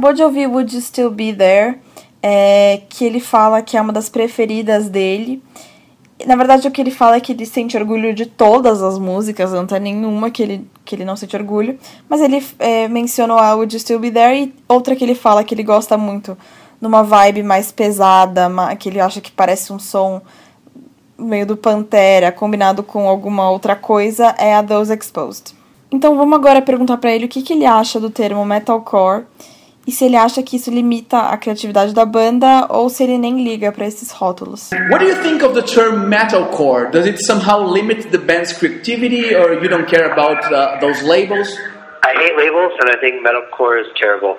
Acabou 0.00 0.14
de 0.14 0.22
ouvir 0.22 0.46
Would 0.46 0.74
You 0.74 0.80
Still 0.80 1.10
Be 1.10 1.34
There, 1.34 1.78
é, 2.22 2.80
que 2.88 3.04
ele 3.04 3.20
fala 3.20 3.60
que 3.60 3.76
é 3.76 3.80
uma 3.82 3.92
das 3.92 4.08
preferidas 4.08 4.88
dele. 4.88 5.42
Na 6.26 6.36
verdade, 6.36 6.66
o 6.66 6.70
que 6.70 6.80
ele 6.80 6.90
fala 6.90 7.16
é 7.16 7.20
que 7.20 7.32
ele 7.32 7.44
sente 7.44 7.76
orgulho 7.76 8.14
de 8.14 8.24
todas 8.24 8.82
as 8.82 8.98
músicas, 8.98 9.52
não 9.52 9.66
tem 9.66 9.78
nenhuma 9.78 10.30
que 10.30 10.42
ele, 10.42 10.66
que 10.86 10.94
ele 10.94 11.04
não 11.04 11.16
sente 11.16 11.36
orgulho. 11.36 11.78
Mas 12.08 12.22
ele 12.22 12.42
é, 12.58 12.88
mencionou 12.88 13.38
a 13.38 13.54
Would 13.54 13.76
You 13.76 13.80
Still 13.80 13.98
Be 13.98 14.10
There 14.10 14.42
e 14.42 14.54
outra 14.66 14.96
que 14.96 15.04
ele 15.04 15.14
fala 15.14 15.44
que 15.44 15.54
ele 15.54 15.62
gosta 15.62 15.98
muito, 15.98 16.36
numa 16.80 17.02
vibe 17.02 17.42
mais 17.42 17.70
pesada, 17.70 18.48
que 18.78 18.88
ele 18.88 19.00
acha 19.00 19.20
que 19.20 19.30
parece 19.30 19.70
um 19.70 19.78
som 19.78 20.22
meio 21.18 21.44
do 21.44 21.58
Pantera, 21.58 22.32
combinado 22.32 22.82
com 22.82 23.06
alguma 23.06 23.50
outra 23.50 23.76
coisa, 23.76 24.34
é 24.38 24.54
a 24.54 24.62
Those 24.62 24.94
Exposed. 24.94 25.54
Então 25.92 26.16
vamos 26.16 26.38
agora 26.38 26.62
perguntar 26.62 26.96
pra 26.96 27.12
ele 27.12 27.26
o 27.26 27.28
que, 27.28 27.42
que 27.42 27.52
ele 27.52 27.66
acha 27.66 28.00
do 28.00 28.08
termo 28.08 28.42
metalcore 28.46 29.26
e 29.86 29.92
se 29.92 30.04
ele 30.04 30.16
acha 30.16 30.42
que 30.42 30.56
isso 30.56 30.70
limita 30.70 31.30
a 31.30 31.36
criatividade 31.38 31.94
da 31.94 32.04
banda 32.04 32.66
ou 32.68 32.88
se 32.88 33.02
ele 33.04 33.18
nem 33.18 33.42
liga 33.42 33.72
pra 33.72 33.86
esses 33.86 34.12
rótulos. 34.12 34.70
What 34.90 34.98
do 34.98 35.10
you 35.10 35.16
think 35.22 35.42
of 35.42 35.54
the 35.54 35.62
term 35.62 36.08
metalcore? 36.08 36.90
Does 36.90 37.06
it 37.06 37.18
somehow 37.24 37.64
limit 37.64 38.10
the 38.10 38.18
band's 38.18 38.52
creativity, 38.52 39.34
or 39.34 39.54
you 39.54 39.68
don't 39.68 39.88
care 39.88 40.12
about 40.12 40.44
uh, 40.52 40.78
those 40.80 41.02
labels? 41.02 41.48
I 42.04 42.12
hate 42.14 42.36
labels, 42.36 42.72
and 42.80 42.90
I 42.90 43.00
think 43.00 43.24
metalcore 43.24 43.80
is 43.80 43.86
terrible. 43.96 44.36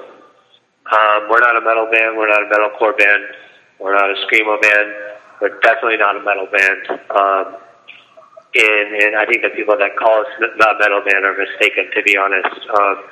Um, 0.92 1.30
we're 1.30 1.39
not 1.39 1.56
a 1.56 1.62
metal 1.62 1.88
band. 1.92 2.18
We're 2.18 2.28
not 2.28 2.44
a 2.44 2.50
metalcore 2.50 2.98
band. 2.98 3.24
We're 3.80 3.96
not 3.96 4.10
a 4.10 4.16
screamo 4.26 4.62
band. 4.62 4.89
We're 5.42 5.60
definitely 5.62 5.98
not 5.98 6.18
a 6.18 6.24
metal 6.24 6.48
band. 6.52 7.00
Um, 7.10 7.56
and, 8.54 8.88
and 9.04 9.16
I 9.16 9.26
think 9.26 9.42
the 9.42 9.50
people 9.56 9.78
that 9.78 9.96
call 9.98 10.22
us 10.22 10.28
not 10.58 10.78
metal 10.80 11.02
band 11.02 11.24
are 11.24 11.38
mistaken. 11.38 11.89
To 11.96 12.04
be 12.04 12.18
honest, 12.18 12.60
um, 12.78 13.04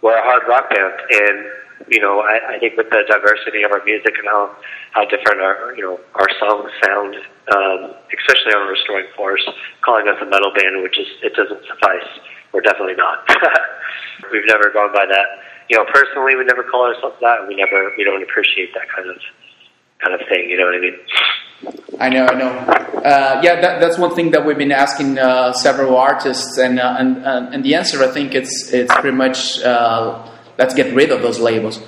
we're 0.00 0.16
a 0.16 0.22
hard 0.22 0.46
rock 0.48 0.70
band, 0.70 0.94
and 1.10 1.63
you 1.88 2.00
know 2.00 2.20
I, 2.20 2.56
I 2.56 2.58
think 2.58 2.76
with 2.76 2.90
the 2.90 3.02
diversity 3.08 3.62
of 3.62 3.72
our 3.72 3.84
music 3.84 4.14
and 4.18 4.26
how 4.26 4.56
how 4.92 5.04
different 5.04 5.40
our 5.40 5.74
you 5.76 5.82
know 5.82 6.00
our 6.14 6.28
songs 6.38 6.70
sound, 6.84 7.16
um, 7.54 7.94
especially 8.12 8.54
on 8.54 8.68
Restoring 8.68 9.06
Force, 9.16 9.44
calling 9.84 10.08
us 10.08 10.16
a 10.22 10.26
metal 10.26 10.52
band, 10.54 10.82
which 10.82 10.98
is 10.98 11.08
it 11.22 11.34
doesn't 11.34 11.60
suffice. 11.66 12.08
We're 12.54 12.62
definitely 12.62 12.94
not. 12.94 13.26
We've 14.32 14.46
never 14.46 14.70
gone 14.70 14.92
by 14.94 15.06
that. 15.06 15.26
You 15.68 15.78
know, 15.78 15.84
personally, 15.92 16.36
we 16.36 16.44
never 16.44 16.62
call 16.62 16.86
ourselves 16.86 17.16
that. 17.20 17.48
We 17.48 17.56
never, 17.56 17.90
we 17.98 18.04
don't 18.04 18.22
appreciate 18.22 18.72
that 18.74 18.88
kind 18.94 19.10
of, 19.10 19.16
kind 19.98 20.14
of 20.14 20.20
thing. 20.28 20.50
You 20.50 20.58
know 20.58 20.66
what 20.66 20.74
I 20.74 20.80
mean? 20.80 20.98
I 21.98 22.08
know, 22.10 22.26
I 22.26 22.34
know. 22.34 22.50
Uh, 23.00 23.40
yeah, 23.42 23.60
that, 23.60 23.80
that's 23.80 23.98
one 23.98 24.14
thing 24.14 24.30
that 24.32 24.44
we've 24.44 24.58
been 24.58 24.72
asking 24.72 25.18
uh, 25.18 25.52
several 25.52 25.96
artists, 25.96 26.58
and, 26.58 26.78
uh, 26.78 26.96
and 26.98 27.24
and 27.24 27.54
and 27.54 27.64
the 27.64 27.74
answer 27.74 28.02
I 28.02 28.08
think 28.08 28.34
it's 28.34 28.72
it's 28.72 28.92
pretty 28.94 29.16
much 29.16 29.62
uh, 29.62 30.28
let's 30.58 30.74
get 30.74 30.94
rid 30.94 31.10
of 31.10 31.22
those 31.22 31.38
labels. 31.38 31.80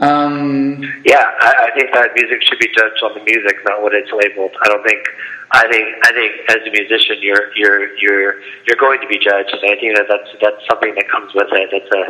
Um, 0.00 0.82
Yeah, 1.06 1.22
I, 1.22 1.70
I 1.70 1.78
think 1.78 1.94
that 1.94 2.10
music 2.18 2.42
should 2.42 2.58
be 2.58 2.66
judged 2.74 2.98
on 3.06 3.14
the 3.14 3.22
music, 3.22 3.62
not 3.64 3.80
what 3.80 3.94
it's 3.94 4.10
labeled. 4.10 4.50
I 4.62 4.68
don't 4.68 4.82
think. 4.82 5.06
I 5.52 5.70
think. 5.70 5.86
I 6.02 6.10
think 6.10 6.32
as 6.50 6.66
a 6.66 6.72
musician, 6.74 7.22
you're 7.22 7.54
you're 7.54 7.94
you're 8.02 8.42
you're 8.66 8.80
going 8.80 9.00
to 9.00 9.06
be 9.06 9.22
judged, 9.22 9.54
and 9.54 9.62
I 9.70 9.78
think 9.78 9.94
that 9.94 10.10
that's 10.10 10.30
that's 10.42 10.62
something 10.66 10.94
that 10.98 11.06
comes 11.08 11.30
with 11.32 11.46
it. 11.52 11.70
That's 11.70 11.92
a 11.94 12.02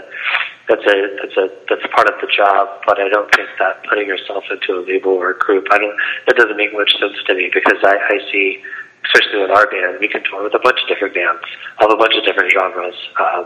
that's 0.64 0.86
a 0.88 0.96
that's 1.20 1.36
a 1.36 1.46
that's 1.68 1.86
part 1.92 2.08
of 2.08 2.16
the 2.24 2.28
job. 2.32 2.80
But 2.88 2.96
I 2.98 3.12
don't 3.12 3.28
think 3.36 3.48
that 3.60 3.84
putting 3.84 4.08
yourself 4.08 4.44
into 4.48 4.80
a 4.80 4.82
label 4.88 5.12
or 5.12 5.36
a 5.36 5.38
group. 5.38 5.68
I 5.70 5.76
don't. 5.76 5.96
That 6.26 6.36
doesn't 6.40 6.56
make 6.56 6.72
much 6.72 6.96
sense 6.96 7.20
to 7.26 7.34
me 7.34 7.50
because 7.52 7.84
I, 7.84 8.00
I 8.00 8.16
see, 8.32 8.64
especially 9.04 9.44
with 9.44 9.52
our 9.52 9.68
band, 9.68 10.00
we 10.00 10.08
can 10.08 10.24
tour 10.24 10.42
with 10.42 10.56
a 10.56 10.62
bunch 10.64 10.80
of 10.80 10.88
different 10.88 11.12
bands 11.12 11.44
of 11.84 11.92
a 11.92 11.96
bunch 12.00 12.16
of 12.16 12.24
different 12.24 12.48
genres. 12.48 12.96
Um, 13.20 13.44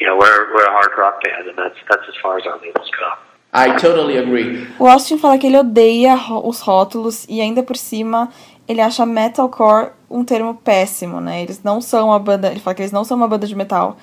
you 0.00 0.06
know, 0.06 0.16
we're 0.16 0.54
we're 0.54 0.66
a 0.66 0.72
hard 0.72 0.92
rock 0.98 1.22
band, 1.22 1.48
and 1.48 1.56
that's 1.56 1.78
that's 1.88 2.08
as 2.08 2.16
far 2.22 2.38
as 2.38 2.46
our 2.46 2.58
labels 2.60 2.90
go. 2.90 3.10
I 3.52 3.76
totally 3.78 4.18
agree. 4.18 4.66
O 4.78 4.86
Austin 4.86 5.18
fala 5.18 5.38
que 5.38 5.46
ele 5.46 5.56
odeia 5.56 6.14
os 6.44 6.60
rótulos 6.60 7.24
e 7.28 7.40
ainda 7.40 7.62
por 7.62 7.76
cima 7.76 8.28
ele 8.68 8.80
acha 8.80 9.06
metalcore 9.06 9.92
um 10.10 10.24
termo 10.24 10.54
péssimo, 10.54 11.20
né? 11.20 11.42
Eles 11.42 11.62
não 11.62 11.80
são 11.80 12.08
uma 12.08 12.18
banda, 12.18 12.50
ele 12.50 12.60
fala 12.60 12.74
que 12.74 12.82
eles 12.82 12.92
não 12.92 13.04
são 13.04 13.16
uma 13.16 13.28
banda 13.28 13.46
de 13.46 13.54
metal 13.54 13.96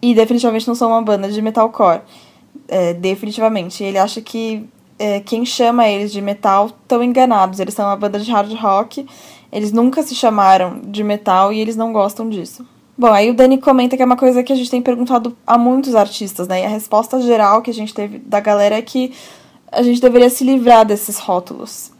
e 0.00 0.14
definitivamente 0.14 0.68
não 0.68 0.74
são 0.74 0.90
uma 0.90 1.02
banda 1.02 1.28
de 1.30 1.42
metalcore. 1.42 2.02
É, 2.68 2.92
definitivamente. 2.92 3.82
Ele 3.82 3.98
acha 3.98 4.20
que 4.20 4.68
é, 4.98 5.20
quem 5.20 5.44
chama 5.44 5.88
eles 5.88 6.12
de 6.12 6.20
metal 6.20 6.66
estão 6.66 7.02
enganados. 7.02 7.58
Eles 7.58 7.74
são 7.74 7.86
uma 7.86 7.96
banda 7.96 8.18
de 8.18 8.30
hard 8.30 8.52
rock, 8.54 9.06
eles 9.50 9.72
nunca 9.72 10.02
se 10.02 10.14
chamaram 10.14 10.80
de 10.84 11.02
metal 11.02 11.52
e 11.52 11.58
eles 11.58 11.76
não 11.76 11.92
gostam 11.92 12.28
disso. 12.28 12.66
Bom, 13.02 13.12
aí 13.12 13.30
o 13.30 13.34
Dani 13.34 13.58
comenta 13.58 13.96
que 13.96 14.02
é 14.04 14.06
uma 14.06 14.16
coisa 14.16 14.44
que 14.44 14.52
a 14.52 14.54
gente 14.54 14.70
tem 14.70 14.80
perguntado 14.80 15.36
a 15.44 15.58
muitos 15.58 15.96
artistas, 15.96 16.46
né? 16.46 16.62
E 16.62 16.64
a 16.64 16.68
resposta 16.68 17.20
geral 17.20 17.60
que 17.60 17.68
a 17.68 17.74
gente 17.74 17.92
teve 17.92 18.20
da 18.20 18.38
galera 18.38 18.76
é 18.76 18.80
que 18.80 19.12
a 19.72 19.82
gente 19.82 20.00
deveria 20.00 20.30
se 20.30 20.44
livrar 20.44 20.86
desses 20.86 21.18
rótulos. 21.18 21.90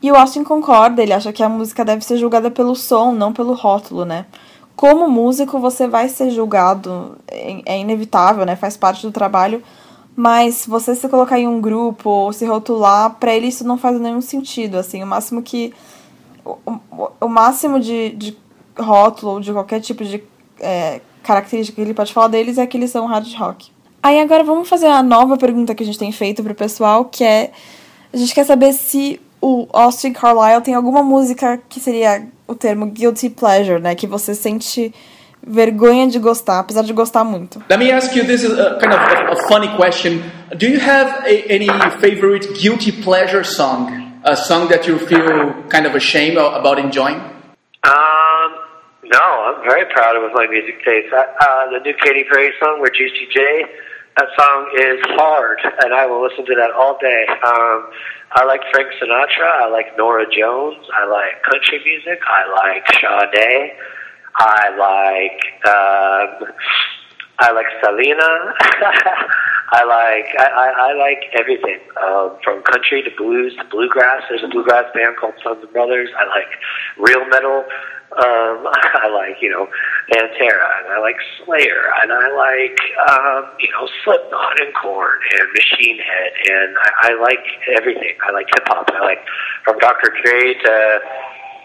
E 0.00 0.10
o 0.10 0.16
Austin 0.16 0.42
concorda, 0.44 1.02
ele 1.02 1.12
acha 1.12 1.30
que 1.30 1.42
a 1.42 1.48
música 1.50 1.84
deve 1.84 2.02
ser 2.02 2.16
julgada 2.16 2.50
pelo 2.50 2.74
som, 2.74 3.12
não 3.12 3.34
pelo 3.34 3.52
rótulo, 3.52 4.06
né? 4.06 4.24
Como 4.74 5.10
músico, 5.10 5.58
você 5.58 5.86
vai 5.86 6.08
ser 6.08 6.30
julgado, 6.30 7.18
é 7.28 7.60
é 7.66 7.78
inevitável, 7.78 8.46
né? 8.46 8.56
Faz 8.56 8.78
parte 8.78 9.06
do 9.06 9.12
trabalho. 9.12 9.62
Mas 10.16 10.64
você 10.66 10.94
se 10.94 11.06
colocar 11.06 11.38
em 11.38 11.46
um 11.46 11.60
grupo 11.60 12.08
ou 12.08 12.32
se 12.32 12.46
rotular, 12.46 13.16
pra 13.20 13.34
ele 13.34 13.48
isso 13.48 13.62
não 13.62 13.76
faz 13.76 14.00
nenhum 14.00 14.22
sentido, 14.22 14.78
assim. 14.78 15.02
O 15.02 15.06
máximo 15.06 15.42
que. 15.42 15.74
O, 16.42 17.10
o 17.20 17.28
máximo 17.28 17.78
de, 17.78 18.08
de 18.16 18.38
rótulo 18.78 19.32
ou 19.32 19.40
de 19.40 19.52
qualquer 19.52 19.82
tipo 19.82 20.02
de 20.02 20.24
é, 20.60 21.00
característica 21.22 21.76
que 21.76 21.82
ele 21.82 21.94
pode 21.94 22.12
falar 22.12 22.28
deles 22.28 22.58
é 22.58 22.66
que 22.66 22.76
eles 22.76 22.90
são 22.90 23.06
hard 23.06 23.32
rock. 23.34 23.70
Aí 24.02 24.20
agora 24.20 24.44
vamos 24.44 24.68
fazer 24.68 24.86
a 24.86 25.02
nova 25.02 25.36
pergunta 25.36 25.74
que 25.74 25.82
a 25.82 25.86
gente 25.86 25.98
tem 25.98 26.12
feito 26.12 26.42
pro 26.42 26.54
pessoal, 26.54 27.06
que 27.06 27.24
é 27.24 27.50
a 28.12 28.16
gente 28.16 28.34
quer 28.34 28.44
saber 28.44 28.72
se 28.72 29.20
o 29.40 29.66
Austin 29.72 30.12
Carlyle 30.12 30.62
tem 30.62 30.74
alguma 30.74 31.02
música 31.02 31.60
que 31.68 31.80
seria 31.80 32.26
o 32.46 32.54
termo 32.54 32.86
guilty 32.86 33.28
pleasure, 33.28 33.80
né, 33.80 33.94
que 33.94 34.06
você 34.06 34.34
sente 34.34 34.94
vergonha 35.46 36.06
de 36.08 36.18
gostar, 36.18 36.60
apesar 36.60 36.82
de 36.82 36.92
gostar 36.92 37.24
muito. 37.24 37.62
Let 37.68 37.78
me 37.78 37.92
ask 37.92 38.14
you 38.16 38.24
this 38.24 38.42
is 38.42 38.52
a 38.58 38.78
kind 38.78 38.92
of 38.92 39.00
a, 39.00 39.32
a 39.32 39.48
funny 39.48 39.68
question. 39.76 40.22
Do 40.56 40.66
you 40.66 40.80
have 40.80 41.24
a, 41.26 41.52
any 41.52 41.68
favorite 42.00 42.54
guilty 42.54 42.90
pleasure 42.90 43.44
song? 43.44 43.88
A 44.24 44.34
song 44.34 44.68
that 44.68 44.88
you 44.88 44.98
feel 44.98 45.54
kind 45.68 45.86
of 45.86 45.94
ashamed 45.94 46.36
about 46.36 46.80
enjoying? 46.80 47.20
Um, 47.84 48.15
no, 49.12 49.22
I'm 49.22 49.62
very 49.68 49.84
proud 49.92 50.16
of 50.16 50.32
my 50.32 50.46
music 50.46 50.84
taste. 50.84 51.12
Uh, 51.12 51.70
the 51.70 51.80
new 51.80 51.94
Katy 51.94 52.24
Perry 52.24 52.52
song, 52.60 52.80
"Where 52.80 52.90
Juicy 52.90 53.28
J," 53.32 53.64
that 54.18 54.28
song 54.38 54.70
is 54.78 54.98
hard, 55.20 55.60
and 55.84 55.92
I 55.94 56.06
will 56.06 56.22
listen 56.22 56.44
to 56.46 56.54
that 56.56 56.70
all 56.72 56.98
day. 56.98 57.26
Um, 57.28 57.90
I 58.32 58.44
like 58.44 58.60
Frank 58.72 58.88
Sinatra. 59.00 59.46
I 59.46 59.68
like 59.68 59.96
Nora 59.96 60.24
Jones. 60.24 60.84
I 60.94 61.06
like 61.06 61.42
country 61.42 61.80
music. 61.84 62.20
I 62.26 62.42
like 62.50 62.86
Sade. 63.00 63.72
I 64.38 64.68
like 64.76 65.40
um, 65.68 66.52
I 67.38 67.52
like 67.52 67.66
Selena. 67.84 68.54
I 69.72 69.82
like 69.84 70.28
I, 70.38 70.46
I, 70.46 70.90
I 70.90 70.92
like 70.94 71.24
everything 71.38 71.80
um, 72.02 72.38
from 72.44 72.62
country 72.62 73.02
to 73.02 73.10
blues 73.16 73.54
to 73.58 73.64
bluegrass. 73.64 74.22
There's 74.28 74.44
a 74.44 74.48
bluegrass 74.48 74.92
band 74.94 75.16
called 75.16 75.34
Sons 75.42 75.58
and 75.62 75.72
Brothers. 75.72 76.08
I 76.16 76.24
like 76.26 76.48
real 76.98 77.26
metal. 77.28 77.64
Um, 78.12 78.66
I 79.02 79.10
like 79.10 79.42
you 79.42 79.50
know 79.50 79.66
Pantera 80.10 80.68
and 80.78 80.92
I 80.94 80.98
like 81.00 81.16
Slayer 81.44 81.90
and 82.02 82.12
I 82.12 82.26
like 82.32 82.78
um, 83.10 83.50
you 83.58 83.70
know 83.72 83.88
Slipknot 84.04 84.60
and 84.60 84.72
Korn 84.80 85.18
and 85.38 85.48
Machine 85.52 85.98
Head 85.98 86.32
and 86.50 86.76
I, 86.78 86.90
I 87.10 87.20
like 87.20 87.44
everything. 87.76 88.14
I 88.26 88.32
like 88.32 88.46
hip 88.54 88.64
hop. 88.68 88.90
I 88.94 89.00
like 89.00 89.22
from 89.64 89.78
Dr. 89.78 90.14
Dre 90.22 90.54
to 90.54 91.00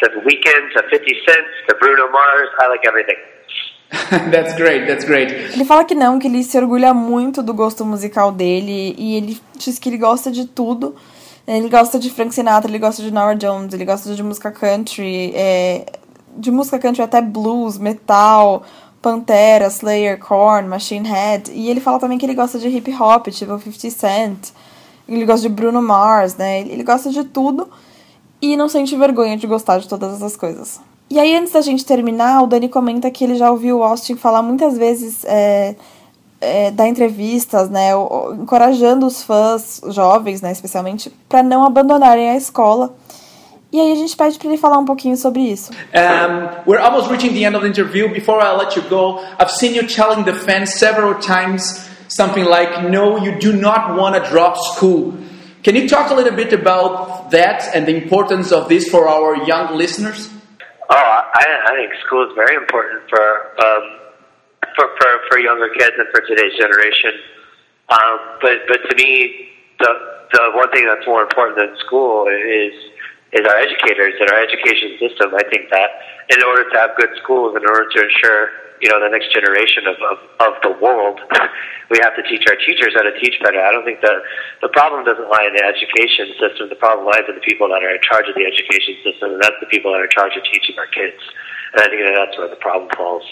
to 0.02 0.10
The 0.10 0.22
Weeknd 0.26 0.74
to 0.74 0.90
50 0.90 1.16
Cent 1.28 1.46
to 1.70 1.76
Bruno 1.80 2.10
Mars. 2.10 2.50
I 2.60 2.68
like 2.68 2.88
everything. 2.88 3.18
that's 4.32 4.56
great, 4.56 4.88
that's 4.88 5.06
great. 5.06 5.32
Ele 5.54 5.66
fala 5.66 5.84
que 5.84 5.94
não, 5.94 6.18
que 6.18 6.28
ele 6.28 6.44
se 6.44 6.58
orgulha 6.58 6.94
muito 6.94 7.44
do 7.44 7.54
gosto 7.54 7.86
musical 7.86 8.32
dele 8.32 8.96
e 8.98 9.18
ele 9.18 9.40
diz 9.56 9.78
que 9.78 9.90
ele 9.90 9.98
gosta 9.98 10.32
de 10.32 10.48
tudo. 10.48 10.96
Ele 11.46 11.70
gosta 11.70 12.00
de 12.00 12.10
Frank 12.10 12.34
Sinatra, 12.34 12.70
ele 12.70 12.80
gosta 12.80 13.02
de 13.02 13.12
Nora 13.12 13.36
Jones, 13.36 13.74
ele 13.74 13.84
gosta 13.84 14.14
de 14.14 14.24
música 14.24 14.52
country, 14.52 15.34
é, 15.36 15.86
de 16.38 16.52
música 16.52 16.80
country 16.80 17.02
até 17.02 17.22
blues, 17.22 17.78
metal, 17.78 18.64
Pantera, 19.02 19.68
Slayer, 19.68 20.20
Korn, 20.20 20.68
Machine 20.68 21.08
Head. 21.08 21.52
E 21.52 21.70
ele 21.70 21.80
fala 21.80 22.00
também 22.00 22.18
que 22.18 22.26
ele 22.26 22.36
gosta 22.36 22.60
de 22.60 22.68
hip 22.68 22.94
hop, 22.94 23.28
tipo 23.28 23.58
50 23.58 23.90
Cent. 23.90 24.50
Ele 25.08 25.26
gosta 25.26 25.48
de 25.48 25.54
Bruno 25.54 25.82
Mars, 25.82 26.36
né? 26.36 26.62
Ele 26.62 26.84
gosta 26.84 27.10
de 27.10 27.24
tudo 27.24 27.68
e 28.42 28.56
não 28.56 28.70
sente 28.70 28.96
vergonha 28.96 29.38
de 29.38 29.46
gostar 29.46 29.80
de 29.80 29.88
todas 29.88 30.16
essas 30.16 30.36
coisas. 30.36 30.80
E 31.10 31.20
aí, 31.20 31.36
antes 31.36 31.52
da 31.52 31.62
gente 31.62 31.86
terminar, 31.86 32.42
o 32.42 32.48
Dani 32.48 32.70
comenta 32.70 33.12
que 33.12 33.24
ele 33.24 33.36
já 33.36 33.52
ouviu 33.52 33.80
o 33.80 33.84
Austin 33.84 34.16
falar 34.16 34.42
muitas 34.42 34.78
vezes, 34.78 35.26
é, 35.26 35.76
é, 36.40 36.72
dar 36.72 36.88
entrevistas, 36.88 37.70
né, 37.70 37.90
encorajando 38.40 39.06
os 39.06 39.22
fãs 39.22 39.82
jovens, 39.90 40.42
né, 40.42 40.54
especialmente, 40.54 41.10
para 41.28 41.44
não 41.44 41.66
abandonarem 41.66 42.30
a 42.30 42.38
escola. 42.38 42.96
E 43.72 43.80
aí 43.80 43.94
a 43.94 43.96
gente 43.96 44.18
pede 44.18 44.38
para 44.38 44.50
ele 44.50 44.58
falar 44.58 44.78
um 44.80 44.86
pouquinho 44.86 45.16
sobre 45.16 45.42
isso. 45.42 45.72
Um, 45.72 46.70
we're 46.70 46.82
almost 46.82 47.10
reaching 47.10 47.34
the 47.34 47.46
end 47.46 47.56
of 47.56 47.62
the 47.62 47.70
interview. 47.70 48.10
Before 48.10 48.42
I 48.42 48.52
let 48.52 48.76
you 48.76 48.84
go, 48.90 49.24
I've 49.40 49.52
seen 49.52 49.74
you 49.74 49.88
telling 49.88 50.26
the 50.26 50.34
fans 50.34 50.74
several 50.74 51.16
times 51.16 51.88
something 52.10 52.44
like, 52.44 52.84
"No, 52.90 53.18
you 53.18 53.40
do 53.40 53.54
not 53.54 53.96
want 53.96 54.22
to 54.22 54.30
drop 54.30 54.58
school." 54.58 55.14
Can 55.64 55.76
you 55.76 55.88
talk 55.88 56.12
a 56.12 56.14
little 56.14 56.36
bit 56.36 56.52
about 56.52 57.32
that 57.32 57.74
and 57.74 57.86
the 57.88 57.96
importance 57.96 58.52
of 58.52 58.68
this 58.68 58.90
for 58.90 59.08
our 59.08 59.38
young 59.46 59.78
listeners? 59.78 60.30
Oh, 60.90 60.96
I, 60.96 61.46
I 61.68 61.76
think 61.78 61.94
school 62.06 62.28
is 62.28 62.36
very 62.36 62.56
important 62.56 63.08
for 63.08 63.24
um, 63.64 64.00
for, 64.76 64.90
for 65.00 65.08
for 65.30 65.40
younger 65.40 65.70
kids 65.70 65.96
and 65.98 66.08
for 66.12 66.20
today's 66.28 66.58
generation. 66.60 67.14
Um, 67.88 68.20
but 68.42 68.68
but 68.68 68.80
to 68.90 68.96
me, 68.98 69.48
the 69.80 69.92
the 70.34 70.52
one 70.56 70.70
thing 70.72 70.86
that's 70.88 71.08
more 71.08 71.22
important 71.22 71.58
than 71.58 71.78
school 71.86 72.28
is 72.28 72.74
is 73.32 73.48
our 73.48 73.58
educators 73.58 74.16
and 74.20 74.28
our 74.30 74.40
education 74.44 75.00
system. 75.00 75.32
I 75.36 75.44
think 75.48 75.72
that 75.72 75.90
in 76.36 76.44
order 76.44 76.68
to 76.68 76.76
have 76.80 76.96
good 77.00 77.12
schools, 77.24 77.56
in 77.56 77.64
order 77.64 77.88
to 77.88 77.98
ensure 78.04 78.52
you 78.82 78.90
know 78.90 78.98
the 78.98 79.14
next 79.14 79.32
generation 79.32 79.88
of 79.88 79.96
of, 80.02 80.18
of 80.42 80.54
the 80.66 80.74
world, 80.82 81.22
we 81.94 82.02
have 82.04 82.16
to 82.20 82.24
teach 82.28 82.44
our 82.50 82.58
teachers 82.60 82.92
how 82.98 83.06
to 83.08 83.16
teach 83.22 83.40
better. 83.40 83.62
I 83.62 83.72
don't 83.72 83.86
think 83.88 84.02
the 84.02 84.20
the 84.60 84.72
problem 84.76 85.08
doesn't 85.08 85.30
lie 85.32 85.48
in 85.48 85.54
the 85.56 85.64
education 85.64 86.36
system. 86.36 86.68
The 86.68 86.82
problem 86.82 87.08
lies 87.08 87.24
in 87.30 87.36
the 87.40 87.46
people 87.46 87.72
that 87.72 87.80
are 87.80 87.94
in 87.94 88.02
charge 88.04 88.28
of 88.28 88.36
the 88.36 88.44
education 88.44 89.00
system, 89.06 89.38
and 89.38 89.42
that's 89.42 89.60
the 89.64 89.72
people 89.72 89.96
that 89.96 90.04
are 90.04 90.10
in 90.10 90.16
charge 90.16 90.36
of 90.36 90.44
teaching 90.50 90.76
our 90.76 90.90
kids. 90.92 91.22
And 91.72 91.80
I 91.80 91.88
think 91.88 92.04
that 92.04 92.16
that's 92.20 92.36
where 92.36 92.52
the 92.52 92.60
problem 92.60 92.92
falls, 93.00 93.24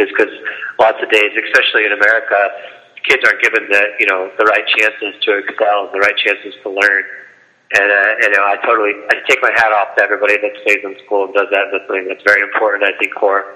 is 0.00 0.08
because 0.08 0.32
lots 0.80 0.96
of 1.04 1.12
days, 1.12 1.36
especially 1.36 1.84
in 1.84 1.92
America, 1.92 2.40
kids 3.04 3.20
aren't 3.26 3.42
given 3.42 3.68
the 3.68 3.82
you 4.00 4.06
know 4.06 4.30
the 4.38 4.46
right 4.48 4.64
chances 4.78 5.12
to 5.28 5.44
excel, 5.44 5.90
the 5.92 6.00
right 6.00 6.16
chances 6.16 6.54
to 6.62 6.70
learn. 6.70 7.04
And 7.78 7.88
uh, 7.90 8.22
you 8.22 8.30
know, 8.36 8.44
I 8.44 8.56
totally 8.66 8.94
I 9.10 9.14
take 9.28 9.40
my 9.40 9.52
hat 9.56 9.72
off 9.72 9.96
to 9.96 10.02
everybody 10.02 10.36
that 10.36 10.52
stays 10.62 10.84
in 10.84 10.94
school 11.04 11.24
and 11.24 11.34
does 11.34 11.48
that. 11.50 11.72
That's 11.72 11.86
something 11.86 12.06
that's 12.08 12.24
very 12.24 12.42
important, 12.42 12.84
I 12.84 12.92
think, 12.98 13.12
for 13.18 13.54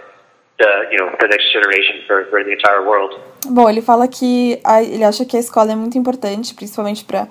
the 0.58 0.88
you 0.90 0.98
know 0.98 1.08
the 1.20 1.28
next 1.28 1.52
generation 1.52 1.96
for, 2.06 2.24
for 2.30 2.42
the 2.42 2.52
entire 2.52 2.82
world. 2.82 3.12
Bom, 3.48 3.68
ele 3.68 3.82
fala 3.82 4.08
que 4.08 4.58
a, 4.64 4.82
ele 4.82 5.04
acha 5.04 5.24
que 5.24 5.36
a 5.36 5.40
escola 5.40 5.72
é 5.72 5.76
muito 5.76 5.98
importante, 5.98 6.54
principalmente 6.54 7.04
para 7.04 7.28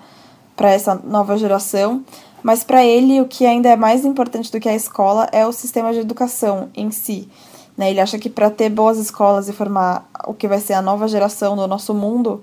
para 0.55 0.71
essa 0.71 0.95
nova 0.95 1.37
geração, 1.37 2.05
mas 2.41 2.63
para 2.63 2.83
ele 2.85 3.19
o 3.19 3.27
que 3.27 3.45
ainda 3.45 3.69
é 3.69 3.75
mais 3.75 4.05
importante 4.05 4.51
do 4.51 4.59
que 4.59 4.69
a 4.69 4.75
escola 4.75 5.27
é 5.31 5.45
o 5.45 5.51
sistema 5.51 5.91
de 5.91 5.99
educação 5.99 6.69
em 6.75 6.91
si. 6.91 7.29
Né? 7.77 7.89
Ele 7.89 7.99
acha 7.99 8.17
que 8.17 8.29
para 8.29 8.49
ter 8.49 8.69
boas 8.69 8.97
escolas 8.97 9.49
e 9.49 9.53
formar 9.53 10.07
o 10.25 10.33
que 10.33 10.47
vai 10.47 10.59
ser 10.59 10.73
a 10.73 10.81
nova 10.81 11.07
geração 11.07 11.57
do 11.57 11.67
nosso 11.67 11.93
mundo, 11.93 12.41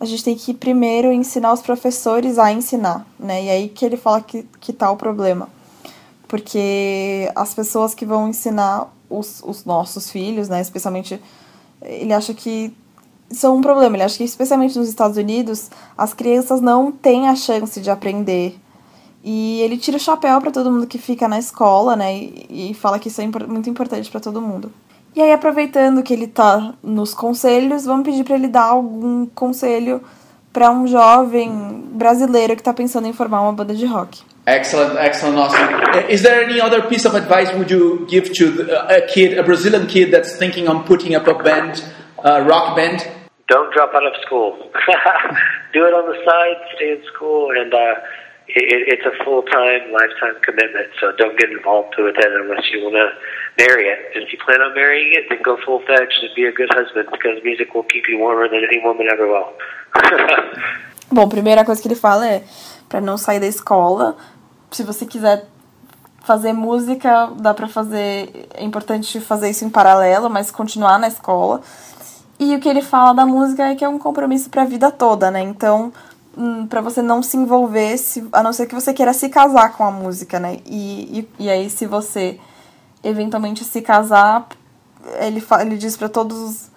a 0.00 0.04
gente 0.04 0.22
tem 0.24 0.36
que 0.36 0.54
primeiro 0.54 1.12
ensinar 1.12 1.52
os 1.52 1.60
professores 1.60 2.38
a 2.38 2.52
ensinar, 2.52 3.06
né? 3.18 3.44
E 3.44 3.50
aí 3.50 3.68
que 3.68 3.84
ele 3.84 3.96
fala 3.96 4.20
que, 4.20 4.44
que 4.60 4.72
tá 4.72 4.90
o 4.90 4.96
problema. 4.96 5.48
Porque 6.28 7.30
as 7.34 7.54
pessoas 7.54 7.94
que 7.94 8.06
vão 8.06 8.28
ensinar 8.28 8.92
os, 9.10 9.42
os 9.44 9.64
nossos 9.64 10.10
filhos, 10.10 10.48
né? 10.48 10.60
Especialmente, 10.60 11.20
ele 11.82 12.12
acha 12.12 12.32
que 12.32 12.72
são 13.30 13.56
um 13.56 13.60
problema. 13.60 13.96
Ele 13.96 14.04
acha 14.04 14.18
que, 14.18 14.24
especialmente 14.24 14.78
nos 14.78 14.88
Estados 14.88 15.16
Unidos, 15.16 15.70
as 15.96 16.14
crianças 16.14 16.60
não 16.60 16.92
têm 16.92 17.28
a 17.28 17.34
chance 17.34 17.80
de 17.80 17.90
aprender. 17.90 18.58
E 19.24 19.60
ele 19.62 19.76
tira 19.76 19.96
o 19.96 20.00
chapéu 20.00 20.40
para 20.40 20.52
todo 20.52 20.70
mundo 20.70 20.86
que 20.86 20.98
fica 20.98 21.26
na 21.26 21.38
escola, 21.38 21.96
né? 21.96 22.16
E, 22.16 22.70
e 22.70 22.74
fala 22.74 22.98
que 23.00 23.08
isso 23.08 23.20
é 23.20 23.26
muito 23.26 23.68
importante 23.68 24.10
para 24.10 24.20
todo 24.20 24.40
mundo. 24.40 24.70
E 25.18 25.20
aí, 25.20 25.32
aproveitando 25.32 26.00
que 26.00 26.14
ele 26.14 26.28
tá 26.28 26.74
nos 26.80 27.12
conselhos, 27.12 27.84
vamos 27.84 28.04
pedir 28.04 28.22
para 28.22 28.36
ele 28.36 28.46
dar 28.46 28.66
algum 28.66 29.26
conselho 29.26 30.00
para 30.52 30.70
um 30.70 30.86
jovem 30.86 31.50
brasileiro 31.90 32.54
que 32.54 32.62
tá 32.62 32.72
pensando 32.72 33.08
em 33.08 33.12
formar 33.12 33.40
uma 33.40 33.52
banda 33.52 33.74
de 33.74 33.84
rock. 33.84 34.22
Excellent, 34.46 34.96
excellent, 34.96 35.36
awesome. 35.36 36.08
Is 36.08 36.22
there 36.22 36.44
any 36.44 36.60
other 36.60 36.86
piece 36.86 37.04
of 37.04 37.16
advice 37.16 37.52
would 37.54 37.68
you 37.68 38.06
give 38.06 38.30
to 38.32 38.52
the, 38.52 38.96
a 38.96 39.00
kid, 39.08 39.36
a 39.36 39.42
Brazilian 39.42 39.88
kid 39.88 40.12
that's 40.12 40.38
thinking 40.38 40.68
on 40.68 40.84
putting 40.84 41.16
up 41.16 41.26
a 41.26 41.34
band, 41.34 41.82
a 42.22 42.40
rock 42.44 42.76
band? 42.76 43.04
Don't 43.48 43.74
drop 43.74 43.92
out 43.94 44.06
of 44.06 44.14
school. 44.24 44.70
Do 45.74 45.84
it 45.84 45.94
on 45.94 46.06
the 46.06 46.18
side. 46.24 46.62
Stay 46.76 46.92
in 46.92 47.02
school, 47.12 47.50
and 47.58 47.74
uh, 47.74 47.94
it, 48.46 48.94
it's 48.94 49.04
a 49.04 49.24
full 49.24 49.42
time, 49.42 49.90
lifetime 49.90 50.40
commitment. 50.42 50.88
So 51.00 51.10
don't 51.18 51.36
get 51.36 51.50
involved 51.50 51.94
with 51.98 52.14
it 52.16 52.32
unless 52.40 52.70
you 52.72 52.84
want 52.84 52.94
to 52.94 53.10
marry 53.58 53.88
it. 53.88 54.14
And 54.14 54.24
if 54.24 54.32
you 54.32 54.38
plan 54.38 54.60
on 54.62 54.74
marrying 54.74 55.12
it, 55.14 55.28
then 55.28 55.42
go 55.42 55.58
full 55.64 55.80
fledged 55.80 56.22
and 56.22 56.34
be 56.34 56.46
a 56.46 56.52
good 56.52 56.70
husband 56.72 57.08
because 57.10 57.42
music 57.42 57.74
will 57.74 57.84
keep 57.84 58.08
you 58.08 58.18
warmer 58.18 58.48
than 58.48 58.62
any 58.64 58.80
woman 58.82 59.08
ever 59.12 59.26
will. 59.26 59.52
Bom, 61.10 61.22
a 61.22 61.28
primeira 61.28 61.64
coisa 61.64 61.80
que 61.80 61.88
ele 61.88 61.94
fala 61.94 62.26
é 62.26 62.42
para 62.88 63.00
não 63.00 63.16
sair 63.18 63.40
da 63.40 63.46
escola. 63.46 64.16
Se 64.70 64.82
você 64.82 65.04
quiser 65.06 65.46
fazer 66.22 66.52
música, 66.52 67.30
dá 67.36 67.52
pra 67.52 67.68
fazer. 67.68 68.48
É 68.54 68.62
importante 68.62 69.20
fazer 69.20 69.50
isso 69.50 69.64
em 69.64 69.70
paralelo, 69.70 70.30
mas 70.30 70.50
continuar 70.50 70.98
na 70.98 71.08
escola. 71.08 71.62
E 72.38 72.54
o 72.54 72.60
que 72.60 72.68
ele 72.68 72.82
fala 72.82 73.14
da 73.14 73.26
música 73.26 73.64
é 73.64 73.74
que 73.74 73.84
é 73.84 73.88
um 73.88 73.98
compromisso 73.98 74.48
pra 74.48 74.64
vida 74.64 74.90
toda, 74.92 75.30
né? 75.30 75.40
Então, 75.40 75.92
hum, 76.36 76.66
pra 76.66 76.80
você 76.80 77.02
não 77.02 77.22
se 77.22 77.36
envolver, 77.36 77.98
se, 77.98 78.28
a 78.32 78.42
não 78.42 78.52
ser 78.52 78.66
que 78.66 78.74
você 78.74 78.92
queira 78.92 79.12
se 79.12 79.28
casar 79.28 79.72
com 79.76 79.84
a 79.84 79.90
música, 79.90 80.38
né? 80.38 80.58
E, 80.64 81.26
e, 81.38 81.44
e 81.44 81.50
aí, 81.50 81.68
se 81.68 81.86
você 81.86 82.38
eventualmente 83.02 83.64
se 83.64 83.80
casar, 83.80 84.48
ele, 85.20 85.44
ele 85.60 85.76
diz 85.76 85.96
pra 85.96 86.08
todos 86.08 86.38
os, 86.38 86.70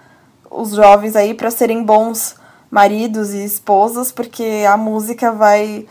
os 0.49 0.71
jovens 0.71 1.15
aí 1.15 1.33
pra 1.33 1.51
serem 1.51 1.83
bons 1.83 2.35
maridos 2.69 3.33
e 3.33 3.43
esposas, 3.43 4.11
porque 4.11 4.65
a 4.67 4.77
música 4.77 5.31
vai 5.31 5.85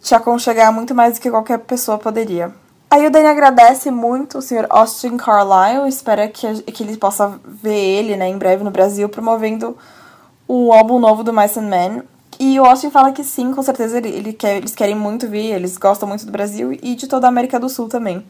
te 0.00 0.14
aconchegar 0.14 0.72
muito 0.72 0.94
mais 0.94 1.14
do 1.14 1.20
que 1.20 1.30
qualquer 1.30 1.58
pessoa 1.58 1.98
poderia. 1.98 2.52
Aí 2.88 3.06
o 3.06 3.10
Dani 3.10 3.26
agradece 3.26 3.90
muito 3.90 4.38
o 4.38 4.42
Sr. 4.42 4.66
Austin 4.70 5.16
Carlyle, 5.16 5.88
espera 5.88 6.28
que, 6.28 6.62
que 6.62 6.82
ele 6.82 6.96
possa 6.96 7.38
ver 7.44 7.76
ele 7.76 8.16
né, 8.16 8.28
em 8.28 8.38
breve 8.38 8.62
no 8.62 8.70
Brasil 8.70 9.08
promovendo 9.08 9.76
o 10.46 10.72
álbum 10.72 10.98
novo 10.98 11.24
do 11.24 11.32
Mice 11.32 11.58
and 11.58 11.68
Men. 11.68 12.02
E 12.38 12.60
o 12.60 12.64
Austin 12.64 12.90
fala 12.90 13.12
que 13.12 13.24
sim, 13.24 13.52
com 13.52 13.62
certeza 13.62 13.98
ele, 13.98 14.08
ele 14.08 14.32
quer, 14.32 14.56
eles 14.58 14.74
querem 14.74 14.94
muito 14.94 15.26
vir, 15.26 15.52
eles 15.52 15.76
gostam 15.76 16.08
muito 16.08 16.24
do 16.24 16.32
Brasil 16.32 16.72
e 16.72 16.94
de 16.94 17.06
toda 17.06 17.26
a 17.26 17.28
América 17.28 17.58
do 17.58 17.68
Sul 17.68 17.88
também. 17.88 18.24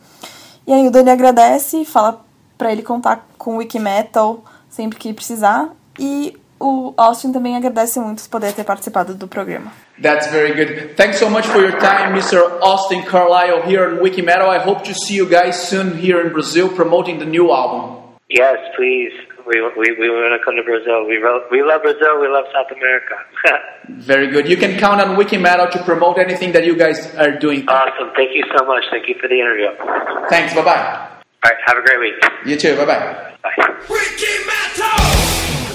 E 0.67 0.73
aí 0.73 0.87
o 0.87 0.91
Dani 0.91 1.11
agradece 1.11 1.83
e 1.83 1.85
fala 1.85 2.25
pra 2.59 2.73
ele 2.73 2.83
contar 2.83 3.27
com 3.39 3.55
o 3.55 3.59
Wikimetal 3.59 4.45
sempre 4.69 4.99
que 4.99 5.13
precisar. 5.13 5.71
E 5.99 6.37
o 6.59 6.93
Austin 6.97 7.33
também 7.33 7.57
agradece 7.57 8.01
muito 8.01 8.23
por 8.23 8.31
poder 8.31 8.53
ter 8.53 8.65
participado 8.65 9.15
do 9.15 9.29
programa. 9.29 9.73
That's 10.03 10.27
very 10.29 10.53
good. 10.55 10.95
Thanks 10.95 11.19
so 11.19 11.31
much 11.31 11.47
for 11.47 11.61
your 11.61 11.79
time, 11.79 12.15
Mr. 12.19 12.59
Austin 12.61 13.03
Carlisle 13.03 13.63
here 13.63 13.95
in 13.95 14.01
Wikimetal. 14.01 14.51
I 14.51 14.59
hope 14.59 14.83
to 14.85 14.95
see 14.95 15.17
you 15.17 15.27
guys 15.27 15.57
soon 15.57 15.97
here 15.97 16.27
in 16.27 16.33
Brazil 16.33 16.69
promoting 16.69 17.19
the 17.19 17.27
new 17.27 17.51
album. 17.51 17.97
yes, 18.29 18.59
please. 18.77 19.13
We 19.47 19.61
we 19.77 19.87
we 19.99 20.11
want 20.11 20.35
to 20.39 20.45
come 20.45 20.57
to 20.57 20.63
Brazil. 20.63 21.07
We 21.07 21.23
love 21.23 21.43
we 21.51 21.63
love 21.63 21.83
Brazil. 21.83 22.21
We 22.21 22.29
love 22.29 22.45
South 22.53 22.71
America. 22.77 23.15
Very 23.89 24.27
good. 24.29 24.49
You 24.49 24.57
can 24.57 24.79
count 24.79 25.01
on 25.01 25.17
Wikimetal 25.17 25.71
to 25.71 25.83
promote 25.85 26.19
anything 26.19 26.53
that 26.53 26.65
you 26.65 26.77
guys 26.77 27.15
are 27.17 27.31
doing. 27.39 27.69
awesome. 27.69 28.11
Thank 28.17 28.35
you 28.35 28.45
so 28.57 28.67
much. 28.67 28.85
Thank 28.91 29.09
you 29.09 29.15
for 29.21 29.29
the 29.29 29.39
interview. 29.39 29.69
Thanks. 30.29 30.55
Bye 30.55 30.65
bye. 30.65 31.09
right. 31.45 31.55
Have 31.67 31.79
a 31.79 31.83
great 31.83 32.01
week. 32.01 32.15
You 32.45 32.57
too. 32.57 32.77
Bye 32.77 32.87
bye. 32.87 33.33
Bye. 33.43 33.57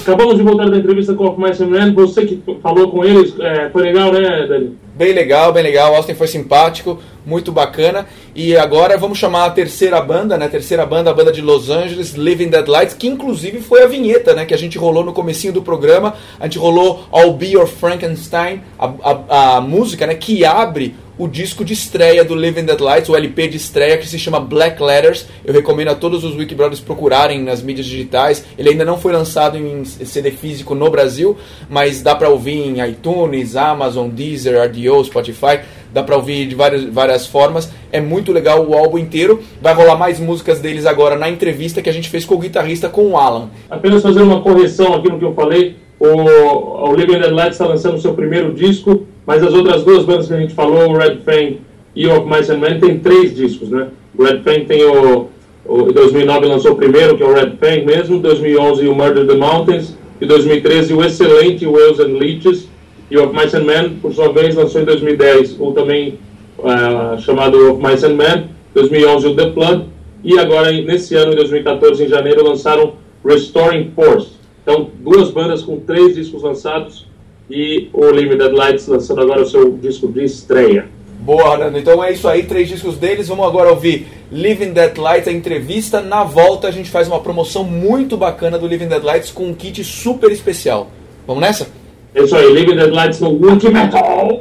Acabamos 0.02 0.36
de 0.36 0.42
voltar 0.42 0.68
da 0.68 0.76
entrevista 0.76 1.14
com 1.14 1.26
o 1.26 1.40
Mice 1.40 1.64
Man. 1.64 1.94
Você 1.94 2.26
que 2.26 2.42
falou 2.60 2.90
com 2.90 3.04
eles, 3.04 3.38
é, 3.38 3.70
foi 3.70 3.82
legal, 3.82 4.12
né, 4.12 4.46
Dani? 4.48 4.76
Bem 4.96 5.12
legal, 5.12 5.52
bem 5.52 5.62
legal. 5.62 5.94
Austin 5.94 6.14
foi 6.14 6.26
simpático, 6.26 6.98
muito 7.24 7.52
bacana. 7.52 8.06
E 8.34 8.56
agora 8.56 8.98
vamos 8.98 9.16
chamar 9.16 9.46
a 9.46 9.50
terceira 9.50 10.00
banda, 10.00 10.36
né? 10.36 10.46
A 10.46 10.48
terceira 10.48 10.84
banda, 10.84 11.10
a 11.10 11.14
banda 11.14 11.30
de 11.30 11.40
Los 11.40 11.70
Angeles, 11.70 12.14
Living 12.14 12.48
Dead 12.48 12.66
Lights, 12.66 12.96
que 12.96 13.06
inclusive 13.06 13.60
foi 13.60 13.84
a 13.84 13.86
vinheta, 13.86 14.34
né? 14.34 14.44
Que 14.44 14.52
a 14.52 14.58
gente 14.58 14.76
rolou 14.76 15.04
no 15.04 15.12
comecinho 15.12 15.52
do 15.52 15.62
programa. 15.62 16.14
A 16.40 16.44
gente 16.44 16.58
rolou 16.58 17.04
I'll 17.14 17.32
Be 17.34 17.50
Your 17.50 17.68
Frankenstein, 17.68 18.60
a, 18.76 18.92
a, 19.04 19.56
a 19.56 19.60
música, 19.60 20.04
né? 20.04 20.16
Que 20.16 20.44
abre 20.44 20.96
o 21.22 21.28
disco 21.28 21.64
de 21.64 21.72
estreia 21.72 22.24
do 22.24 22.34
Living 22.34 22.64
Dead 22.64 22.80
Lights, 22.80 23.08
o 23.08 23.14
LP 23.14 23.46
de 23.46 23.56
estreia 23.56 23.96
que 23.96 24.08
se 24.08 24.18
chama 24.18 24.40
Black 24.40 24.82
Letters. 24.82 25.24
Eu 25.44 25.54
recomendo 25.54 25.86
a 25.86 25.94
todos 25.94 26.24
os 26.24 26.34
Wikibrothers 26.34 26.80
procurarem 26.80 27.40
nas 27.40 27.62
mídias 27.62 27.86
digitais. 27.86 28.44
Ele 28.58 28.70
ainda 28.70 28.84
não 28.84 28.98
foi 28.98 29.12
lançado 29.12 29.56
em 29.56 29.84
CD 29.84 30.32
físico 30.32 30.74
no 30.74 30.90
Brasil, 30.90 31.36
mas 31.70 32.02
dá 32.02 32.12
pra 32.16 32.28
ouvir 32.28 32.66
em 32.66 32.84
iTunes, 32.90 33.54
Amazon, 33.54 34.08
Deezer, 34.08 34.60
RDO, 34.64 35.04
Spotify. 35.04 35.60
Dá 35.92 36.02
pra 36.02 36.16
ouvir 36.16 36.44
de 36.48 36.56
várias, 36.56 36.86
várias 36.86 37.24
formas. 37.24 37.70
É 37.92 38.00
muito 38.00 38.32
legal 38.32 38.68
o 38.68 38.74
álbum 38.74 38.98
inteiro. 38.98 39.40
Vai 39.60 39.74
rolar 39.74 39.94
mais 39.94 40.18
músicas 40.18 40.58
deles 40.58 40.86
agora 40.86 41.14
na 41.14 41.30
entrevista 41.30 41.80
que 41.80 41.88
a 41.88 41.92
gente 41.92 42.08
fez 42.08 42.24
com 42.24 42.34
o 42.34 42.38
guitarrista, 42.38 42.88
com 42.88 43.12
o 43.12 43.16
Alan. 43.16 43.48
Apenas 43.70 44.02
fazer 44.02 44.22
uma 44.22 44.40
correção 44.42 44.92
aqui 44.94 45.08
no 45.08 45.20
que 45.20 45.24
eu 45.24 45.34
falei. 45.34 45.76
O, 46.00 46.88
o 46.88 46.96
Living 46.96 47.20
Dead 47.20 47.30
Light 47.30 47.52
está 47.52 47.64
lançando 47.64 47.94
o 47.94 48.00
seu 48.00 48.12
primeiro 48.12 48.52
disco, 48.52 49.06
mas 49.26 49.42
as 49.42 49.54
outras 49.54 49.84
duas 49.84 50.04
bandas 50.04 50.26
que 50.26 50.34
a 50.34 50.38
gente 50.38 50.54
falou, 50.54 50.90
o 50.90 50.96
Red 50.96 51.18
Fang 51.24 51.60
e 51.94 52.06
o 52.06 52.18
Of 52.18 52.26
Mice 52.26 52.50
and 52.50 52.58
Men, 52.58 52.80
tem 52.80 52.98
três 52.98 53.34
discos, 53.34 53.68
né? 53.68 53.88
O 54.16 54.24
Red 54.24 54.40
Fang 54.40 54.64
tem 54.64 54.84
o, 54.84 55.28
o... 55.64 55.90
Em 55.90 55.92
2009 55.92 56.46
lançou 56.46 56.72
o 56.72 56.76
primeiro, 56.76 57.16
que 57.16 57.22
é 57.22 57.26
o 57.26 57.34
Red 57.34 57.52
Fang 57.60 57.84
mesmo. 57.84 58.18
2011 58.18 58.86
o 58.88 58.94
Murder 58.94 59.26
the 59.26 59.34
Mountains. 59.34 59.96
E 60.20 60.26
2013 60.26 60.94
o 60.94 61.04
excelente 61.04 61.66
Whales 61.66 62.00
and 62.00 62.18
Leeches. 62.18 62.68
E 63.10 63.16
o 63.16 63.24
Of 63.24 63.36
Mice 63.36 63.56
and 63.56 63.64
Men, 63.64 63.90
por 64.00 64.12
sua 64.12 64.32
vez, 64.32 64.54
lançou 64.54 64.80
em 64.80 64.84
2010 64.84 65.60
o 65.60 65.72
também 65.72 66.18
ah, 66.64 67.16
chamado 67.18 67.72
Of 67.72 67.82
Mice 67.84 68.06
and 68.06 68.14
Men. 68.14 68.44
2011 68.74 69.26
o 69.28 69.36
The 69.36 69.52
Flood. 69.52 69.84
E 70.24 70.38
agora, 70.38 70.70
nesse 70.70 71.14
ano, 71.14 71.32
em 71.32 71.36
2014, 71.36 72.04
em 72.04 72.08
janeiro, 72.08 72.44
lançaram 72.44 72.94
Restoring 73.24 73.90
Force. 73.94 74.32
Então, 74.62 74.90
duas 75.00 75.30
bandas 75.30 75.62
com 75.62 75.80
três 75.80 76.14
discos 76.14 76.42
lançados, 76.42 77.06
e 77.52 77.90
o 77.92 78.10
Living 78.10 78.38
Dead 78.38 78.52
Lights 78.52 78.86
lançando 78.86 79.20
agora 79.20 79.42
o 79.42 79.46
seu 79.46 79.72
disco 79.72 80.08
de 80.08 80.24
estreia. 80.24 80.88
Boa, 81.20 81.58
Nando. 81.58 81.78
Então 81.78 82.02
é 82.02 82.10
isso 82.10 82.26
aí, 82.26 82.44
três 82.44 82.66
discos 82.66 82.96
deles. 82.96 83.28
Vamos 83.28 83.46
agora 83.46 83.68
ouvir 83.68 84.08
Living 84.32 84.72
Dead 84.72 84.96
Lights, 84.96 85.28
a 85.28 85.32
entrevista. 85.32 86.00
Na 86.00 86.24
volta 86.24 86.66
a 86.66 86.70
gente 86.70 86.90
faz 86.90 87.06
uma 87.06 87.20
promoção 87.20 87.62
muito 87.62 88.16
bacana 88.16 88.58
do 88.58 88.66
Living 88.66 88.88
Dead 88.88 89.04
Lights 89.04 89.30
com 89.30 89.44
um 89.48 89.54
kit 89.54 89.84
super 89.84 90.32
especial. 90.32 90.90
Vamos 91.26 91.42
nessa? 91.42 91.68
É 92.14 92.22
isso 92.22 92.34
aí, 92.34 92.50
Living 92.52 92.74
Dead 92.74 92.90
Lights 92.90 93.20
no 93.20 93.30
Wiki 93.30 93.68
Metal. 93.68 94.40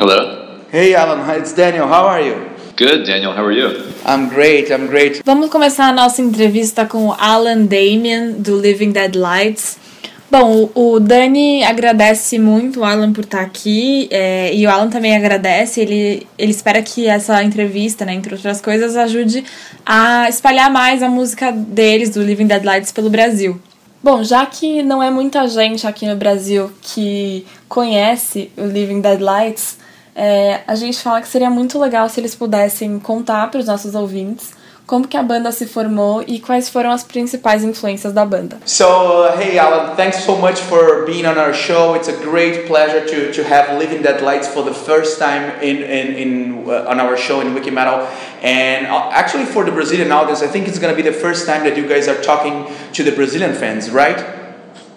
Hello. 0.00 0.44
Hey 0.72 0.94
Alan, 0.94 1.22
hi, 1.26 1.38
it's 1.38 1.52
Daniel. 1.52 1.86
How 1.86 2.06
are 2.06 2.26
you? 2.26 2.36
Good, 2.76 3.04
Daniel. 3.04 3.32
How 3.32 3.44
are 3.44 3.54
you? 3.54 3.68
I'm 4.06 4.28
great, 4.28 4.72
I'm 4.72 4.86
great. 4.86 5.22
Vamos 5.24 5.50
começar 5.50 5.88
a 5.88 5.92
nossa 5.92 6.22
entrevista 6.22 6.86
com 6.86 7.08
o 7.08 7.12
Alan 7.12 7.66
Damian, 7.66 8.32
do 8.38 8.60
Living 8.60 8.92
Dead 8.92 9.14
Lights. 9.14 9.83
Bom, 10.30 10.70
o 10.74 10.98
Dani 10.98 11.62
agradece 11.62 12.38
muito 12.38 12.80
o 12.80 12.84
Alan 12.84 13.12
por 13.12 13.24
estar 13.24 13.42
aqui 13.42 14.08
é, 14.10 14.54
e 14.54 14.66
o 14.66 14.70
Alan 14.70 14.88
também 14.88 15.14
agradece. 15.14 15.80
Ele, 15.80 16.26
ele 16.36 16.50
espera 16.50 16.82
que 16.82 17.06
essa 17.06 17.42
entrevista, 17.42 18.04
né, 18.04 18.14
entre 18.14 18.34
outras 18.34 18.60
coisas, 18.60 18.96
ajude 18.96 19.44
a 19.84 20.28
espalhar 20.28 20.70
mais 20.70 21.02
a 21.02 21.08
música 21.08 21.52
deles, 21.52 22.10
do 22.10 22.22
Living 22.22 22.46
Dead 22.46 22.64
Lights, 22.64 22.90
pelo 22.90 23.10
Brasil. 23.10 23.60
Bom, 24.02 24.24
já 24.24 24.44
que 24.44 24.82
não 24.82 25.02
é 25.02 25.10
muita 25.10 25.46
gente 25.46 25.86
aqui 25.86 26.06
no 26.06 26.16
Brasil 26.16 26.70
que 26.82 27.46
conhece 27.68 28.50
o 28.56 28.66
Living 28.66 29.00
Dead 29.00 29.20
Lights, 29.20 29.78
é, 30.16 30.60
a 30.66 30.74
gente 30.74 30.98
fala 30.98 31.20
que 31.20 31.28
seria 31.28 31.50
muito 31.50 31.78
legal 31.78 32.08
se 32.08 32.20
eles 32.20 32.34
pudessem 32.34 32.98
contar 32.98 33.50
para 33.50 33.60
os 33.60 33.66
nossos 33.66 33.94
ouvintes 33.94 34.52
como 34.94 35.08
que 35.08 35.16
a 35.16 35.24
banda 35.24 35.50
se 35.50 35.66
formou 35.66 36.22
e 36.24 36.38
quais 36.38 36.68
foram 36.68 36.92
as 36.92 37.02
principais 37.02 37.64
influências 37.64 38.12
da 38.12 38.24
banda. 38.24 38.58
So, 38.64 38.84
uh, 38.84 39.36
hey 39.36 39.58
Alan, 39.58 39.96
thanks 39.96 40.22
so 40.22 40.36
much 40.36 40.60
for 40.60 41.04
being 41.04 41.26
on 41.26 41.36
our 41.36 41.52
show. 41.52 41.96
It's 41.96 42.06
a 42.06 42.12
great 42.12 42.68
pleasure 42.68 43.04
to, 43.04 43.32
to 43.32 43.42
have 43.42 43.76
Living 43.76 44.02
Dead 44.02 44.22
Lights 44.22 44.46
for 44.46 44.62
the 44.62 44.72
first 44.72 45.18
time 45.18 45.50
in, 45.60 45.78
in, 45.78 46.14
in 46.14 46.70
uh, 46.70 46.86
on 46.88 47.00
our 47.00 47.16
show 47.16 47.40
in 47.40 47.54
Wiki 47.54 47.72
Metal. 47.72 48.06
And 48.40 48.86
uh, 48.86 49.10
actually, 49.10 49.46
for 49.46 49.64
the 49.64 49.72
Brazilian 49.72 50.12
audience, 50.12 50.42
I 50.42 50.46
think 50.46 50.68
it's 50.68 50.78
going 50.78 50.94
to 50.94 51.02
be 51.02 51.02
the 51.02 51.16
first 51.16 51.44
time 51.44 51.64
that 51.64 51.76
you 51.76 51.88
guys 51.88 52.06
are 52.06 52.22
talking 52.22 52.72
to 52.92 53.02
the 53.02 53.10
Brazilian 53.10 53.52
fans, 53.52 53.90
right? 53.90 54.24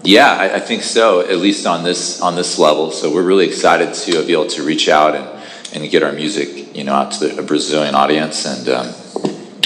Yeah, 0.04 0.32
I, 0.32 0.58
I 0.58 0.60
think 0.60 0.84
so. 0.84 1.22
At 1.22 1.40
least 1.40 1.66
on 1.66 1.84
this 1.84 2.22
on 2.22 2.36
this 2.36 2.60
level. 2.60 2.92
So 2.92 3.12
we're 3.12 3.26
really 3.26 3.48
excited 3.48 3.96
to 4.06 4.24
be 4.28 4.34
able 4.34 4.46
to 4.50 4.62
reach 4.62 4.90
out 4.90 5.16
and, 5.16 5.26
and 5.74 5.90
get 5.90 6.04
our 6.04 6.14
music, 6.14 6.76
you 6.76 6.84
know, 6.84 6.94
out 6.94 7.14
to 7.14 7.30
the 7.30 7.42
Brazilian 7.42 7.96
audience 7.96 8.46
and 8.46 8.70
um, 8.70 8.94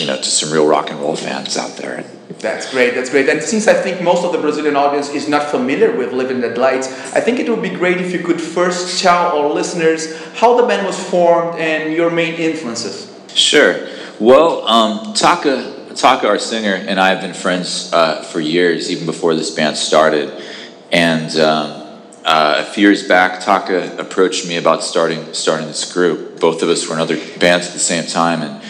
you 0.01 0.07
know 0.07 0.17
to 0.17 0.23
some 0.23 0.51
real 0.51 0.67
rock 0.67 0.89
and 0.89 0.99
roll 0.99 1.15
fans 1.15 1.57
out 1.57 1.77
there. 1.77 2.03
That's 2.39 2.71
great, 2.71 2.95
that's 2.95 3.11
great. 3.11 3.29
And 3.29 3.41
since 3.41 3.67
I 3.67 3.75
think 3.75 4.01
most 4.01 4.25
of 4.25 4.31
the 4.31 4.39
Brazilian 4.39 4.75
audience 4.75 5.09
is 5.09 5.29
not 5.29 5.51
familiar 5.51 5.95
with 5.95 6.11
Living 6.11 6.41
Dead 6.41 6.57
Lights, 6.57 6.87
I 7.13 7.19
think 7.19 7.39
it 7.39 7.47
would 7.47 7.61
be 7.61 7.69
great 7.69 7.97
if 8.01 8.11
you 8.11 8.19
could 8.19 8.41
first 8.41 8.99
tell 9.01 9.37
our 9.37 9.47
listeners 9.53 10.19
how 10.33 10.59
the 10.59 10.65
band 10.65 10.87
was 10.87 10.97
formed 10.97 11.59
and 11.59 11.93
your 11.93 12.09
main 12.09 12.33
influences. 12.33 13.15
Sure. 13.35 13.87
Well, 14.19 14.67
um, 14.67 15.13
Taka, 15.13 15.93
Taka, 15.95 16.27
our 16.27 16.39
singer, 16.39 16.73
and 16.73 16.99
I 16.99 17.09
have 17.09 17.21
been 17.21 17.35
friends 17.35 17.93
uh, 17.93 18.23
for 18.23 18.39
years, 18.39 18.89
even 18.89 19.05
before 19.05 19.35
this 19.35 19.51
band 19.51 19.77
started. 19.77 20.43
And 20.91 21.29
um, 21.37 22.01
uh, 22.25 22.55
a 22.57 22.65
few 22.65 22.87
years 22.87 23.07
back, 23.07 23.41
Taka 23.41 23.97
approached 23.97 24.47
me 24.47 24.57
about 24.57 24.83
starting 24.83 25.33
starting 25.33 25.67
this 25.67 25.91
group. 25.91 26.39
Both 26.39 26.63
of 26.63 26.69
us 26.69 26.87
were 26.87 26.95
in 26.95 27.01
other 27.01 27.17
bands 27.39 27.67
at 27.67 27.73
the 27.73 27.79
same 27.79 28.07
time, 28.07 28.41
and 28.41 28.61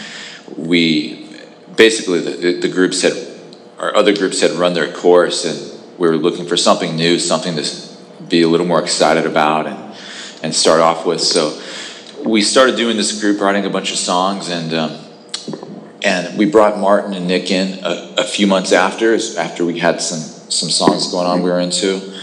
we 0.56 1.21
basically 1.76 2.20
the, 2.20 2.68
the, 2.68 3.02
had 3.02 3.12
our 3.78 3.94
other 3.96 4.14
groups 4.14 4.40
had 4.40 4.52
run 4.52 4.74
their 4.74 4.92
course, 4.92 5.44
and 5.44 5.98
we 5.98 6.08
were 6.08 6.16
looking 6.16 6.46
for 6.46 6.56
something 6.56 6.96
new, 6.96 7.18
something 7.18 7.56
to 7.56 7.64
be 8.28 8.42
a 8.42 8.48
little 8.48 8.66
more 8.66 8.82
excited 8.82 9.26
about, 9.26 9.66
and 9.66 9.94
and 10.42 10.54
start 10.54 10.80
off 10.80 11.06
with. 11.06 11.20
So 11.20 11.60
we 12.24 12.42
started 12.42 12.76
doing 12.76 12.96
this 12.96 13.20
group, 13.20 13.40
writing 13.40 13.64
a 13.64 13.70
bunch 13.70 13.90
of 13.92 13.98
songs, 13.98 14.48
and 14.48 14.74
um, 14.74 14.98
and 16.02 16.36
we 16.38 16.46
brought 16.46 16.78
Martin 16.78 17.14
and 17.14 17.26
Nick 17.26 17.50
in 17.50 17.84
a, 17.84 18.14
a 18.18 18.24
few 18.24 18.46
months 18.46 18.72
after, 18.72 19.14
after 19.38 19.64
we 19.64 19.78
had 19.78 20.00
some 20.00 20.20
some 20.50 20.70
songs 20.70 21.10
going 21.10 21.26
on 21.26 21.42
we 21.42 21.50
were 21.50 21.60
into, 21.60 22.16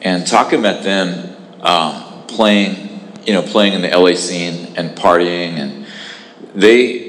and 0.00 0.26
Taka 0.26 0.58
met 0.58 0.82
them 0.82 1.36
um, 1.60 2.26
playing, 2.26 3.12
you 3.24 3.32
know, 3.32 3.42
playing 3.42 3.72
in 3.72 3.82
the 3.82 3.88
LA 3.88 4.14
scene 4.14 4.74
and 4.76 4.96
partying, 4.96 5.58
and 5.58 5.86
they 6.54 7.01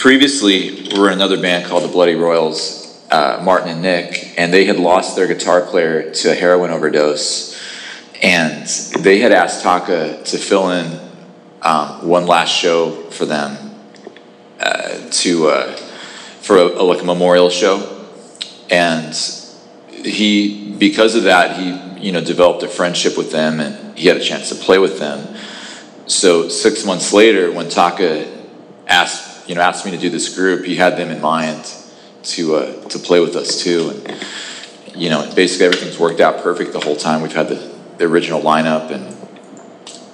previously 0.00 0.88
we 0.90 0.98
were 0.98 1.08
in 1.08 1.12
another 1.12 1.38
band 1.38 1.66
called 1.66 1.84
the 1.84 1.88
Bloody 1.92 2.14
Royals, 2.14 2.98
uh, 3.10 3.38
Martin 3.44 3.68
and 3.68 3.82
Nick, 3.82 4.32
and 4.38 4.50
they 4.50 4.64
had 4.64 4.78
lost 4.78 5.14
their 5.14 5.26
guitar 5.26 5.60
player 5.60 6.10
to 6.10 6.32
a 6.32 6.34
heroin 6.34 6.70
overdose, 6.70 7.60
and 8.22 8.66
they 9.04 9.18
had 9.18 9.30
asked 9.30 9.62
Taka 9.62 10.22
to 10.24 10.38
fill 10.38 10.70
in 10.70 10.98
um, 11.60 12.08
one 12.08 12.26
last 12.26 12.48
show 12.48 13.10
for 13.10 13.26
them 13.26 13.74
uh, 14.58 15.06
to 15.10 15.48
uh, 15.48 15.76
for 16.40 16.56
a, 16.56 16.64
a- 16.64 16.82
like 16.82 17.02
a 17.02 17.04
memorial 17.04 17.50
show, 17.50 18.06
and 18.70 19.14
he 19.90 20.74
because 20.78 21.14
of 21.14 21.24
that 21.24 21.58
he 21.58 22.06
you 22.06 22.10
know 22.12 22.22
developed 22.24 22.62
a 22.62 22.68
friendship 22.68 23.18
with 23.18 23.32
them, 23.32 23.60
and 23.60 23.98
he 23.98 24.08
had 24.08 24.16
a 24.16 24.24
chance 24.24 24.48
to 24.48 24.54
play 24.54 24.78
with 24.78 24.98
them. 24.98 25.36
So 26.06 26.48
six 26.48 26.86
months 26.86 27.12
later, 27.12 27.52
when 27.52 27.68
Taka 27.68 28.26
asked 28.88 29.29
you 29.50 29.56
know 29.56 29.62
asked 29.62 29.84
me 29.84 29.90
to 29.90 29.98
do 29.98 30.08
this 30.08 30.32
group, 30.32 30.64
he 30.64 30.76
had 30.76 30.96
them 30.96 31.10
in 31.10 31.20
mind 31.20 31.74
to 32.22 32.54
uh, 32.54 32.88
to 32.88 33.00
play 33.00 33.18
with 33.18 33.34
us 33.34 33.60
too, 33.60 33.90
and 33.90 34.16
you 34.94 35.10
know 35.10 35.28
basically 35.34 35.66
everything's 35.66 35.98
worked 35.98 36.20
out 36.20 36.40
perfect 36.40 36.72
the 36.72 36.78
whole 36.78 36.94
time. 36.94 37.20
We've 37.20 37.32
had 37.32 37.48
the, 37.48 37.58
the 37.98 38.04
original 38.04 38.40
lineup, 38.40 38.92
and 38.92 39.04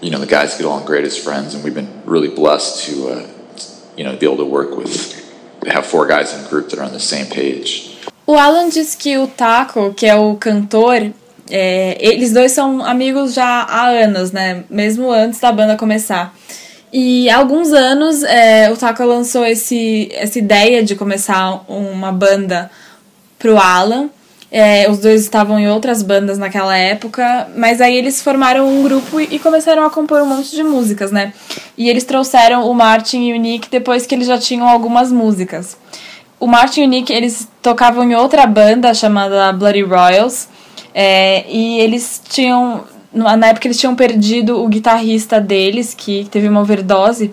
you 0.01 0.11
know 0.11 0.19
the 0.19 0.27
guys 0.27 0.57
get 0.57 0.65
along 0.65 0.87
great 0.87 1.05
as 1.05 1.19
friends, 1.23 1.53
and 1.55 1.63
we've 1.63 1.75
been 1.75 2.03
really 2.07 2.29
blessed 2.35 2.87
to 2.87 2.93
uh, 3.09 3.29
you 3.95 4.05
know 4.05 4.17
be 4.17 4.25
able 4.25 4.39
to 4.39 4.47
work 4.47 4.75
with 4.75 5.15
have 5.67 5.85
four 5.85 6.07
guys 6.07 6.33
in 6.33 6.43
a 6.43 6.49
group 6.49 6.71
that 6.71 6.79
are 6.79 6.85
on 6.85 6.93
the 6.93 7.07
same 7.15 7.27
page. 7.27 7.93
O 8.27 8.39
Alan 8.39 8.71
diz 8.71 8.95
que 8.95 9.19
o 9.19 9.27
Taco, 9.27 9.93
que 9.93 10.07
é 10.07 10.17
o 10.17 10.35
cantor, 10.37 11.13
é, 11.51 11.99
eles 12.01 12.33
dois 12.33 12.53
são 12.53 12.83
amigos 12.83 13.35
já 13.35 13.67
há 13.69 13.89
anos, 13.89 14.33
né? 14.33 14.65
Mesmo 14.71 15.13
antes 15.13 15.39
da 15.41 15.53
banda 15.53 15.77
começar. 15.77 16.35
E 16.93 17.29
há 17.29 17.37
alguns 17.39 17.73
anos 17.73 18.23
é, 18.23 18.71
o 18.71 18.77
Taco 18.77 19.05
lançou 19.05 19.45
esse, 19.45 20.09
essa 20.13 20.39
ideia 20.39 20.83
de 20.83 20.95
começar 20.95 21.65
uma 21.69 22.13
banda 22.13 22.71
pro 23.39 23.59
Alan. 23.59 24.09
É, 24.51 24.89
os 24.89 25.01
dois 25.01 25.23
estavam 25.23 25.59
em 25.59 25.69
outras 25.69 26.03
bandas 26.03 26.39
naquela 26.39 26.77
época, 26.77 27.49
mas 27.57 27.81
aí 27.81 27.97
eles 27.97 28.23
formaram 28.23 28.69
um 28.69 28.83
grupo 28.83 29.21
e 29.21 29.39
começaram 29.41 29.85
a 29.85 29.91
compor 29.91 30.23
um 30.23 30.27
monte 30.27 30.53
de 30.55 30.63
músicas, 30.63 31.11
né? 31.11 31.33
E 31.77 31.89
eles 31.91 32.05
trouxeram 32.05 32.71
o 32.71 32.73
Martin 32.73 33.25
e 33.25 33.33
o 33.33 33.37
Nick 33.37 33.69
depois 33.69 34.07
que 34.07 34.15
eles 34.15 34.27
já 34.29 34.39
tinham 34.39 34.69
algumas 34.69 35.11
músicas. 35.11 35.77
O 36.39 36.47
Martin 36.47 36.83
e 36.83 36.85
o 36.85 36.89
Nick, 36.89 37.13
eles 37.13 37.49
tocavam 37.61 38.05
em 38.05 38.15
outra 38.15 38.47
banda 38.47 38.95
chamada 38.95 39.53
Bloody 39.53 39.83
Royals. 39.83 40.49
é, 40.95 41.45
e 41.51 41.81
eles 41.81 42.23
tinham. 42.27 42.85
Na 43.17 43.49
época 43.49 43.67
eles 43.67 43.79
tinham 43.79 43.95
perdido 43.95 44.63
o 44.63 44.69
guitarrista 44.69 45.41
deles, 45.41 45.95
que 45.95 46.29
teve 46.31 46.49
uma 46.49 46.61
overdose. 46.61 47.33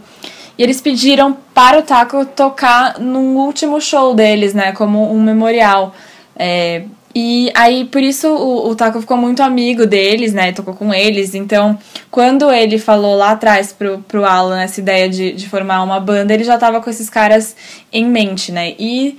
E 0.58 0.64
eles 0.64 0.80
pediram 0.80 1.36
para 1.54 1.80
o 1.80 1.82
Taco 1.82 2.26
tocar 2.26 3.00
num 3.00 3.36
último 3.38 3.82
show 3.82 4.14
deles, 4.16 4.54
né? 4.54 4.72
Como 4.72 5.14
um 5.14 5.22
memorial. 5.22 5.94
É, 6.36 6.84
e 7.16 7.52
aí, 7.54 7.86
por 7.86 8.02
isso, 8.02 8.28
o, 8.28 8.70
o 8.70 8.76
Taco 8.76 9.00
ficou 9.00 9.18
muito 9.18 9.44
amigo 9.44 9.86
deles, 9.86 10.34
né? 10.34 10.52
Tocou 10.52 10.74
com 10.74 10.94
eles. 10.94 11.36
Então, 11.36 11.78
quando 12.10 12.52
ele 12.52 12.80
falou 12.80 13.16
lá 13.16 13.32
atrás 13.32 13.72
pro, 13.72 14.00
pro 14.08 14.26
Alan 14.26 14.62
essa 14.62 14.80
ideia 14.80 15.10
de, 15.10 15.32
de 15.34 15.48
formar 15.48 15.84
uma 15.84 16.00
banda, 16.00 16.34
ele 16.34 16.44
já 16.44 16.58
tava 16.58 16.82
com 16.82 16.90
esses 16.90 17.10
caras 17.10 17.56
em 17.92 18.06
mente, 18.06 18.52
né? 18.52 18.74
E 18.80 19.18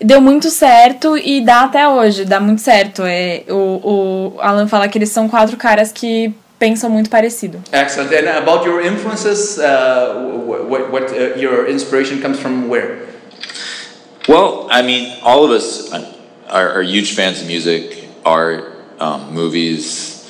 deu 0.00 0.20
muito 0.20 0.50
certo 0.50 1.16
e 1.16 1.40
dá 1.40 1.62
até 1.62 1.88
hoje, 1.88 2.24
dá 2.24 2.40
muito 2.40 2.60
certo. 2.60 3.02
É, 3.04 3.44
o, 3.48 4.34
o 4.34 4.40
Alan 4.40 4.66
fala 4.66 4.88
que 4.88 4.98
eles 4.98 5.10
são 5.10 5.28
quatro 5.28 5.56
caras 5.56 5.92
que 5.92 6.34
pensam 6.58 6.90
muito 6.90 7.10
parecido. 7.10 7.62
Excellent. 7.72 8.12
And 8.12 8.28
about 8.38 8.66
your 8.66 8.80
influences, 8.80 9.58
uh, 9.58 10.14
what, 10.68 10.90
what 10.90 11.12
uh, 11.12 11.38
your 11.38 11.68
inspiration 11.68 12.20
comes 12.20 12.38
from 12.38 12.68
where? 12.68 13.06
Well, 14.28 14.68
I 14.70 14.82
mean, 14.82 15.18
all 15.22 15.44
of 15.44 15.50
us 15.50 15.92
are, 15.92 16.78
are 16.78 16.82
huge 16.82 17.14
fans 17.14 17.42
of 17.42 17.46
music, 17.46 18.08
art, 18.24 18.72
um, 18.98 19.34
movies, 19.34 20.26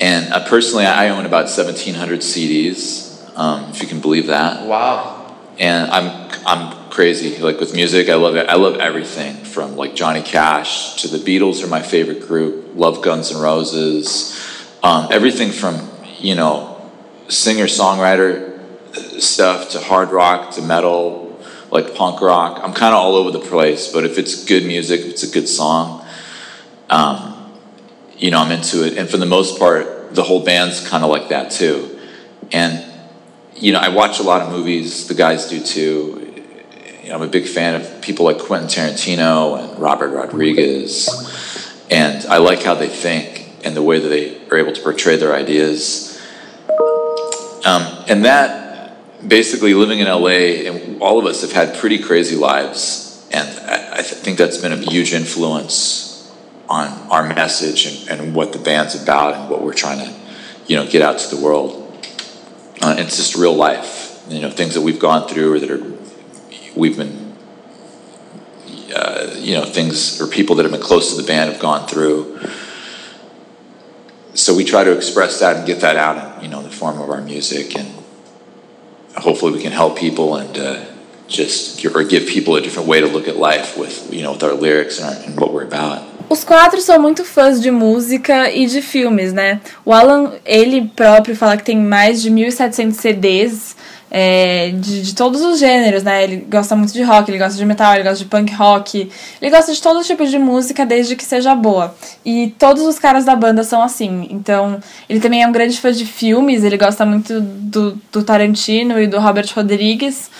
and 0.00 0.32
uh, 0.32 0.48
personally, 0.48 0.86
I 0.86 1.08
own 1.08 1.26
about 1.26 1.46
1,700 1.46 2.20
CDs, 2.20 3.20
um, 3.36 3.70
if 3.70 3.82
you 3.82 3.88
can 3.88 4.00
believe 4.00 4.28
that. 4.28 4.66
Wow. 4.66 5.36
And 5.58 5.90
I'm 5.90 6.30
I'm 6.46 6.81
crazy 6.92 7.38
like 7.38 7.58
with 7.58 7.74
music. 7.74 8.10
I 8.10 8.16
love 8.16 8.36
it. 8.36 8.48
I 8.48 8.56
love 8.56 8.76
everything 8.76 9.36
from 9.36 9.76
like 9.76 9.94
Johnny 9.94 10.22
Cash 10.22 11.00
to 11.02 11.08
the 11.08 11.16
Beatles 11.16 11.64
are 11.64 11.66
my 11.66 11.80
favorite 11.80 12.20
group. 12.28 12.76
Love 12.76 13.02
Guns 13.02 13.32
N' 13.32 13.40
Roses. 13.40 14.38
Um, 14.82 15.08
everything 15.10 15.52
from 15.52 15.90
you 16.18 16.34
know 16.34 16.92
singer 17.28 17.64
songwriter 17.64 18.60
stuff 19.20 19.70
to 19.70 19.80
hard 19.80 20.10
rock 20.10 20.52
to 20.52 20.62
metal, 20.62 21.40
like 21.70 21.94
punk 21.94 22.20
rock. 22.20 22.60
I'm 22.62 22.74
kind 22.74 22.94
of 22.94 23.00
all 23.00 23.16
over 23.16 23.30
the 23.30 23.40
place, 23.40 23.90
but 23.90 24.04
if 24.04 24.18
it's 24.18 24.44
good 24.44 24.66
music, 24.66 25.00
if 25.00 25.06
it's 25.06 25.22
a 25.22 25.32
good 25.32 25.48
song, 25.48 26.06
um, 26.90 27.58
you 28.18 28.30
know, 28.30 28.38
I'm 28.38 28.52
into 28.52 28.86
it. 28.86 28.98
And 28.98 29.08
for 29.08 29.16
the 29.16 29.26
most 29.26 29.58
part, 29.58 30.14
the 30.14 30.22
whole 30.22 30.44
band's 30.44 30.86
kind 30.86 31.02
of 31.02 31.08
like 31.08 31.30
that 31.30 31.50
too. 31.50 31.98
And, 32.52 32.84
you 33.54 33.72
know, 33.72 33.78
I 33.78 33.88
watch 33.88 34.20
a 34.20 34.22
lot 34.22 34.42
of 34.42 34.50
movies, 34.50 35.08
the 35.08 35.14
guys 35.14 35.48
do 35.48 35.62
too. 35.62 36.21
You 37.02 37.08
know, 37.08 37.16
I'm 37.16 37.22
a 37.22 37.26
big 37.26 37.46
fan 37.46 37.80
of 37.80 38.00
people 38.00 38.24
like 38.24 38.38
Quentin 38.38 38.68
Tarantino 38.68 39.58
and 39.58 39.78
Robert 39.80 40.10
Rodriguez. 40.10 41.08
And 41.90 42.24
I 42.26 42.36
like 42.36 42.62
how 42.62 42.76
they 42.76 42.88
think 42.88 43.48
and 43.64 43.76
the 43.76 43.82
way 43.82 43.98
that 43.98 44.08
they 44.08 44.40
are 44.50 44.56
able 44.56 44.72
to 44.72 44.80
portray 44.80 45.16
their 45.16 45.34
ideas. 45.34 46.20
Um, 47.64 48.04
and 48.08 48.24
that, 48.24 48.96
basically, 49.26 49.74
living 49.74 49.98
in 49.98 50.06
LA, 50.06 50.68
and 50.70 51.02
all 51.02 51.18
of 51.18 51.26
us 51.26 51.42
have 51.42 51.50
had 51.50 51.76
pretty 51.76 51.98
crazy 51.98 52.36
lives. 52.36 53.28
And 53.32 53.48
I, 53.68 53.94
I 53.94 54.02
th- 54.02 54.06
think 54.06 54.38
that's 54.38 54.58
been 54.58 54.72
a 54.72 54.76
huge 54.76 55.12
influence 55.12 56.32
on 56.68 56.86
our 57.10 57.28
message 57.34 58.08
and, 58.08 58.20
and 58.20 58.34
what 58.34 58.52
the 58.52 58.58
band's 58.60 59.00
about 59.00 59.34
and 59.34 59.50
what 59.50 59.62
we're 59.62 59.74
trying 59.74 59.98
to, 59.98 60.14
you 60.68 60.76
know, 60.76 60.88
get 60.88 61.02
out 61.02 61.18
to 61.18 61.34
the 61.34 61.42
world. 61.42 61.80
Uh, 62.80 62.94
it's 62.98 63.16
just 63.16 63.34
real 63.34 63.54
life, 63.54 64.24
you 64.28 64.40
know, 64.40 64.50
things 64.50 64.74
that 64.74 64.82
we've 64.82 65.00
gone 65.00 65.28
through 65.28 65.54
or 65.54 65.58
that 65.58 65.70
are 65.70 65.91
we've 66.76 66.96
been, 66.96 67.36
uh, 68.94 69.34
you 69.38 69.54
know, 69.54 69.64
things 69.64 70.20
or 70.20 70.26
people 70.26 70.56
that 70.56 70.64
have 70.64 70.72
been 70.72 70.80
close 70.80 71.14
to 71.14 71.20
the 71.20 71.26
band 71.26 71.50
have 71.50 71.60
gone 71.60 71.86
through. 71.88 72.40
So 74.34 74.54
we 74.54 74.64
try 74.64 74.84
to 74.84 74.96
express 74.96 75.40
that 75.40 75.56
and 75.56 75.66
get 75.66 75.80
that 75.80 75.96
out 75.96 76.38
in, 76.38 76.44
you 76.44 76.50
know, 76.50 76.62
the 76.62 76.70
form 76.70 77.00
of 77.00 77.10
our 77.10 77.20
music, 77.20 77.76
and 77.76 77.88
hopefully 79.16 79.52
we 79.52 79.62
can 79.62 79.72
help 79.72 79.98
people 79.98 80.36
and 80.36 80.56
uh, 80.56 80.84
just 81.28 81.80
give, 81.80 81.94
or 81.94 82.04
give 82.04 82.26
people 82.26 82.56
a 82.56 82.60
different 82.60 82.88
way 82.88 83.00
to 83.00 83.06
look 83.06 83.28
at 83.28 83.36
life 83.36 83.76
with, 83.76 84.12
you 84.12 84.22
know, 84.22 84.32
with 84.32 84.42
our 84.42 84.54
lyrics 84.54 84.98
and, 84.98 85.14
our, 85.14 85.22
and 85.24 85.38
what 85.38 85.52
we're 85.52 85.64
about. 85.64 86.11
Os 86.32 86.44
quatro 86.44 86.80
são 86.80 86.98
muito 86.98 87.26
fãs 87.26 87.60
de 87.60 87.70
música 87.70 88.50
e 88.50 88.64
de 88.64 88.80
filmes, 88.80 89.34
né? 89.34 89.60
O 89.84 89.92
Alan, 89.92 90.32
ele 90.46 90.90
próprio 90.96 91.36
fala 91.36 91.58
que 91.58 91.62
tem 91.62 91.76
mais 91.76 92.22
de 92.22 92.30
1.700 92.30 92.92
CDs 92.92 93.76
é, 94.10 94.70
de, 94.70 95.02
de 95.02 95.14
todos 95.14 95.42
os 95.42 95.58
gêneros, 95.58 96.02
né? 96.02 96.24
Ele 96.24 96.38
gosta 96.50 96.74
muito 96.74 96.94
de 96.94 97.02
rock, 97.02 97.30
ele 97.30 97.36
gosta 97.36 97.58
de 97.58 97.66
metal, 97.66 97.92
ele 97.92 98.04
gosta 98.04 98.16
de 98.16 98.24
punk 98.24 98.50
rock, 98.54 99.10
ele 99.42 99.50
gosta 99.50 99.74
de 99.74 99.82
todo 99.82 100.02
tipo 100.02 100.24
de 100.24 100.38
música 100.38 100.86
desde 100.86 101.16
que 101.16 101.22
seja 101.22 101.54
boa. 101.54 101.94
E 102.24 102.54
todos 102.58 102.82
os 102.84 102.98
caras 102.98 103.26
da 103.26 103.36
banda 103.36 103.62
são 103.62 103.82
assim. 103.82 104.26
Então, 104.30 104.80
ele 105.10 105.20
também 105.20 105.42
é 105.42 105.46
um 105.46 105.52
grande 105.52 105.78
fã 105.78 105.92
de 105.92 106.06
filmes, 106.06 106.64
ele 106.64 106.78
gosta 106.78 107.04
muito 107.04 107.42
do, 107.42 108.00
do 108.10 108.22
Tarantino 108.22 108.98
e 108.98 109.06
do 109.06 109.20
Robert 109.20 109.50
Rodrigues. 109.54 110.30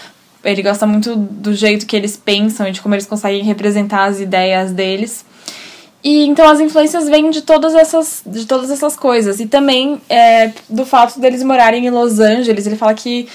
Ele 0.43 0.62
gosta 0.62 0.86
muito 0.86 1.14
do 1.14 1.55
jeito 1.55 1.84
que 1.84 1.95
eles 1.95 2.16
pensam 2.16 2.66
e 2.66 2.72
de 2.72 2.80
como 2.80 2.95
eles 2.95 3.05
conseguem 3.05 3.43
representar 3.43 4.05
as 4.05 4.20
ideias 4.20 4.72
deles. 4.72 5.30
E 6.05 6.26
então 6.26 6.48
as 6.48 6.59
influências 6.59 7.09
vêm 7.09 7.30
de 7.30 7.42
todas 7.42 7.74
essas, 7.74 8.22
de 8.26 8.44
todas 8.44 8.70
essas 8.70 8.96
coisas. 8.96 9.38
E 9.38 9.46
também 9.46 10.00
é, 10.09 10.50
do 10.68 10.84
fato 10.84 11.20
deles 11.20 11.42
morarem 11.42 11.86
em 11.86 11.90
Los 11.90 12.18
Angeles. 12.18 12.66
Ele 12.66 12.76
fala 12.76 12.92
que 12.94 13.28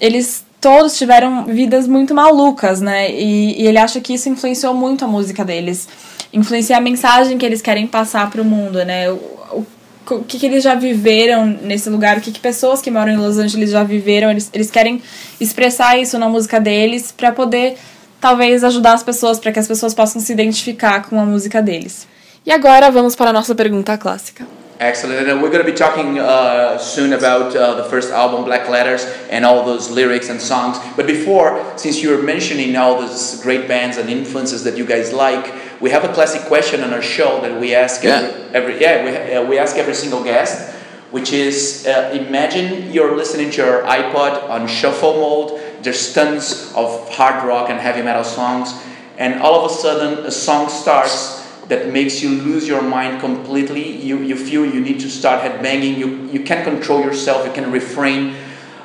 eles 0.00 0.44
todos 0.60 0.98
tiveram 0.98 1.44
vidas 1.44 1.86
muito 1.86 2.14
malucas, 2.14 2.80
né? 2.80 3.10
E, 3.10 3.62
e 3.62 3.66
ele 3.66 3.78
acha 3.78 4.00
que 4.00 4.14
isso 4.14 4.28
influenciou 4.28 4.74
muito 4.74 5.04
a 5.04 5.08
música 5.08 5.44
deles. 5.44 5.88
Influencia 6.32 6.76
a 6.76 6.80
mensagem 6.80 7.38
que 7.38 7.46
eles 7.46 7.62
querem 7.62 7.86
passar 7.86 8.28
para 8.30 8.42
o 8.42 8.44
mundo, 8.44 8.84
né? 8.84 9.10
O, 9.10 9.14
o, 9.52 9.66
o 10.10 10.24
que, 10.24 10.38
que 10.38 10.46
eles 10.46 10.64
já 10.64 10.74
viveram 10.74 11.46
nesse 11.46 11.88
lugar, 11.88 12.18
o 12.18 12.20
que, 12.20 12.32
que 12.32 12.40
pessoas 12.40 12.82
que 12.82 12.90
moram 12.90 13.12
em 13.12 13.16
Los 13.16 13.38
Angeles 13.38 13.70
já 13.70 13.84
viveram. 13.84 14.30
Eles, 14.30 14.50
eles 14.52 14.70
querem 14.70 15.00
expressar 15.40 15.96
isso 15.98 16.18
na 16.18 16.28
música 16.28 16.58
deles 16.58 17.12
para 17.12 17.30
poder 17.30 17.76
talvez 18.20 18.64
ajudar 18.64 18.94
as 18.94 19.02
pessoas, 19.02 19.38
para 19.38 19.52
que 19.52 19.58
as 19.58 19.68
pessoas 19.68 19.94
possam 19.94 20.20
se 20.20 20.32
identificar 20.32 21.08
com 21.08 21.20
a 21.20 21.24
música 21.24 21.60
deles. 21.62 22.06
E 22.44 22.52
agora 22.52 22.90
vamos 22.90 23.14
para 23.14 23.30
a 23.30 23.32
nossa 23.32 23.54
pergunta 23.54 23.96
clássica. 23.98 24.46
Excellent. 24.80 25.28
And 25.28 25.42
we're 25.42 25.50
going 25.50 25.64
to 25.64 25.70
be 25.70 25.76
talking 25.76 26.20
uh, 26.20 26.78
soon 26.78 27.12
about 27.12 27.54
uh, 27.56 27.74
the 27.74 27.88
first 27.90 28.12
album, 28.12 28.44
Black 28.44 28.68
Letters, 28.68 29.04
and 29.28 29.44
all 29.44 29.64
those 29.64 29.90
lyrics 29.90 30.30
and 30.30 30.40
songs. 30.40 30.78
But 30.94 31.04
before, 31.08 31.60
since 31.76 32.00
you're 32.00 32.22
mentioning 32.22 32.76
all 32.76 33.00
those 33.00 33.40
great 33.42 33.66
bands 33.66 33.96
and 33.96 34.08
influences 34.08 34.62
that 34.62 34.76
you 34.78 34.86
guys 34.86 35.12
like, 35.12 35.52
we 35.80 35.90
have 35.90 36.04
a 36.04 36.12
classic 36.12 36.42
question 36.42 36.84
on 36.84 36.92
our 36.94 37.02
show 37.02 37.40
that 37.40 37.60
we 37.60 37.74
ask 37.74 38.04
Yeah. 38.04 38.30
every, 38.52 38.76
every 38.76 38.80
yeah 38.80 39.04
we, 39.04 39.34
uh, 39.34 39.42
we 39.50 39.58
ask 39.58 39.76
every 39.76 39.94
single 39.94 40.22
guest, 40.22 40.70
which 41.10 41.32
is 41.32 41.84
uh, 41.88 42.10
imagine 42.14 42.92
you're 42.92 43.16
listening 43.16 43.50
to 43.50 43.56
your 43.56 43.82
iPod 43.82 44.48
on 44.48 44.68
shuffle 44.68 45.14
mode. 45.14 45.60
There's 45.82 46.12
tons 46.12 46.72
of 46.74 47.08
hard 47.14 47.46
rock 47.46 47.70
and 47.70 47.78
heavy 47.78 48.02
metal 48.02 48.24
songs, 48.24 48.72
and 49.16 49.40
all 49.40 49.64
of 49.64 49.70
a 49.70 49.74
sudden 49.74 50.24
a 50.26 50.30
song 50.30 50.68
starts 50.68 51.38
that 51.68 51.92
makes 51.92 52.22
you 52.22 52.30
lose 52.30 52.66
your 52.66 52.82
mind 52.82 53.20
completely. 53.20 53.96
You, 53.96 54.18
you 54.18 54.36
feel 54.36 54.64
you 54.64 54.80
need 54.80 55.00
to 55.00 55.10
start 55.10 55.42
headbanging. 55.42 55.98
You, 55.98 56.26
you 56.28 56.40
can't 56.40 56.64
control 56.64 57.00
yourself. 57.02 57.46
You 57.46 57.52
can 57.52 57.70
refrain. 57.70 58.36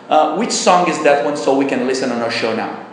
Uh, 0.10 0.36
which 0.36 0.52
song 0.52 0.90
is 0.90 1.02
that 1.04 1.26
one 1.26 1.38
so 1.38 1.58
we 1.58 1.66
can 1.66 1.88
listen 1.88 2.12
on 2.12 2.22
our 2.22 2.32
show 2.32 2.56
now? 2.56 2.86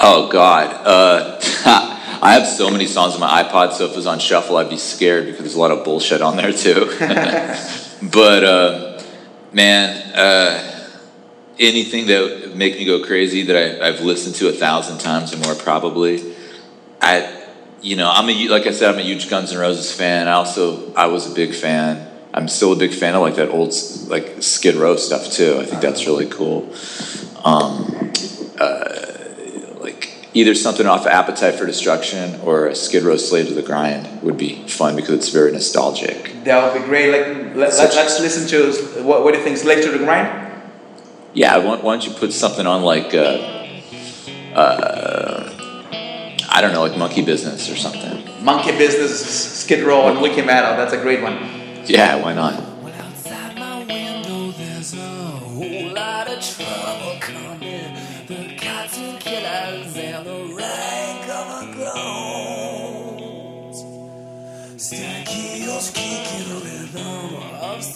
Oh 0.00 0.28
God, 0.28 0.86
uh, 0.86 1.38
I 2.22 2.34
have 2.34 2.46
so 2.46 2.70
many 2.70 2.86
songs 2.86 3.14
on 3.14 3.20
my 3.20 3.42
iPod. 3.42 3.72
So 3.72 3.84
if 3.84 3.92
it 3.92 3.96
was 3.96 4.06
on 4.06 4.18
shuffle, 4.18 4.56
I'd 4.56 4.70
be 4.70 4.76
scared 4.76 5.26
because 5.26 5.40
there's 5.40 5.54
a 5.54 5.60
lot 5.60 5.70
of 5.70 5.84
bullshit 5.84 6.22
on 6.22 6.36
there 6.36 6.52
too. 6.52 6.86
but 8.02 8.44
uh, 8.44 9.02
man, 9.52 10.14
uh, 10.14 10.75
anything 11.58 12.06
that 12.06 12.22
would 12.22 12.56
make 12.56 12.74
me 12.74 12.84
go 12.84 13.04
crazy 13.04 13.42
that 13.44 13.56
I, 13.56 13.88
I've 13.88 14.00
listened 14.00 14.34
to 14.36 14.48
a 14.48 14.52
thousand 14.52 14.98
times 14.98 15.32
or 15.32 15.38
more, 15.38 15.54
probably. 15.54 16.34
I, 17.00 17.46
you 17.80 17.96
know, 17.96 18.10
I'm 18.10 18.28
a 18.28 18.48
like 18.48 18.66
I 18.66 18.72
said, 18.72 18.92
I'm 18.92 18.98
a 18.98 19.02
huge 19.02 19.28
Guns 19.30 19.52
N' 19.52 19.58
Roses 19.58 19.92
fan. 19.92 20.28
I 20.28 20.32
also 20.32 20.92
I 20.94 21.06
was 21.06 21.30
a 21.30 21.34
big 21.34 21.54
fan. 21.54 22.10
I'm 22.34 22.48
still 22.48 22.72
a 22.72 22.76
big 22.76 22.92
fan 22.92 23.14
of 23.14 23.22
like 23.22 23.36
that 23.36 23.50
old 23.50 23.74
like 24.08 24.42
Skid 24.42 24.74
Row 24.74 24.96
stuff 24.96 25.30
too. 25.30 25.58
I 25.58 25.64
think 25.64 25.80
that's 25.80 26.06
really 26.06 26.26
cool. 26.26 26.72
Um, 27.44 28.12
uh, 28.58 29.06
like 29.78 30.30
either 30.34 30.54
something 30.54 30.86
off 30.86 31.02
of 31.02 31.06
Appetite 31.06 31.54
for 31.54 31.64
Destruction 31.64 32.40
or 32.40 32.66
a 32.66 32.74
Skid 32.74 33.04
Row 33.04 33.16
Slave 33.16 33.48
to 33.48 33.54
the 33.54 33.62
Grind 33.62 34.22
would 34.22 34.36
be 34.36 34.66
fun 34.68 34.96
because 34.96 35.12
it's 35.12 35.28
very 35.28 35.52
nostalgic. 35.52 36.44
That 36.44 36.72
would 36.72 36.82
be 36.82 36.86
great. 36.86 37.10
Like 37.10 37.54
let, 37.54 37.72
let's 37.78 38.20
listen 38.20 38.48
to 38.48 39.02
what, 39.02 39.22
what 39.22 39.32
do 39.32 39.38
you 39.38 39.44
think? 39.44 39.56
Slave 39.56 39.84
to 39.84 39.90
the 39.90 39.98
Grind? 39.98 40.45
Yeah, 41.36 41.58
why, 41.58 41.76
why 41.76 41.92
don't 41.92 42.06
you 42.06 42.14
put 42.14 42.32
something 42.32 42.66
on 42.66 42.80
like, 42.80 43.12
uh, 43.12 43.36
uh, 44.54 45.52
I 46.48 46.62
don't 46.62 46.72
know, 46.72 46.80
like 46.80 46.96
Monkey 46.96 47.20
Business 47.20 47.70
or 47.70 47.76
something. 47.76 48.24
Monkey 48.42 48.70
Business, 48.70 49.60
Skid 49.60 49.84
Row, 49.84 50.08
and 50.08 50.22
Wiki 50.22 50.40
Metal. 50.40 50.78
That's 50.78 50.94
a 50.94 50.96
great 50.96 51.22
one. 51.22 51.34
Yeah, 51.84 52.22
why 52.22 52.32
not? 52.32 52.65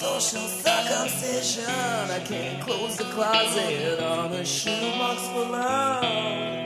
Social 0.00 0.48
circumcision. 0.48 1.64
I 1.68 2.20
can't 2.24 2.62
close 2.62 2.96
the 2.96 3.04
closet 3.04 4.00
on 4.00 4.32
a 4.32 4.44
shoebox 4.46 5.28
full 5.28 5.54
of 5.54 6.59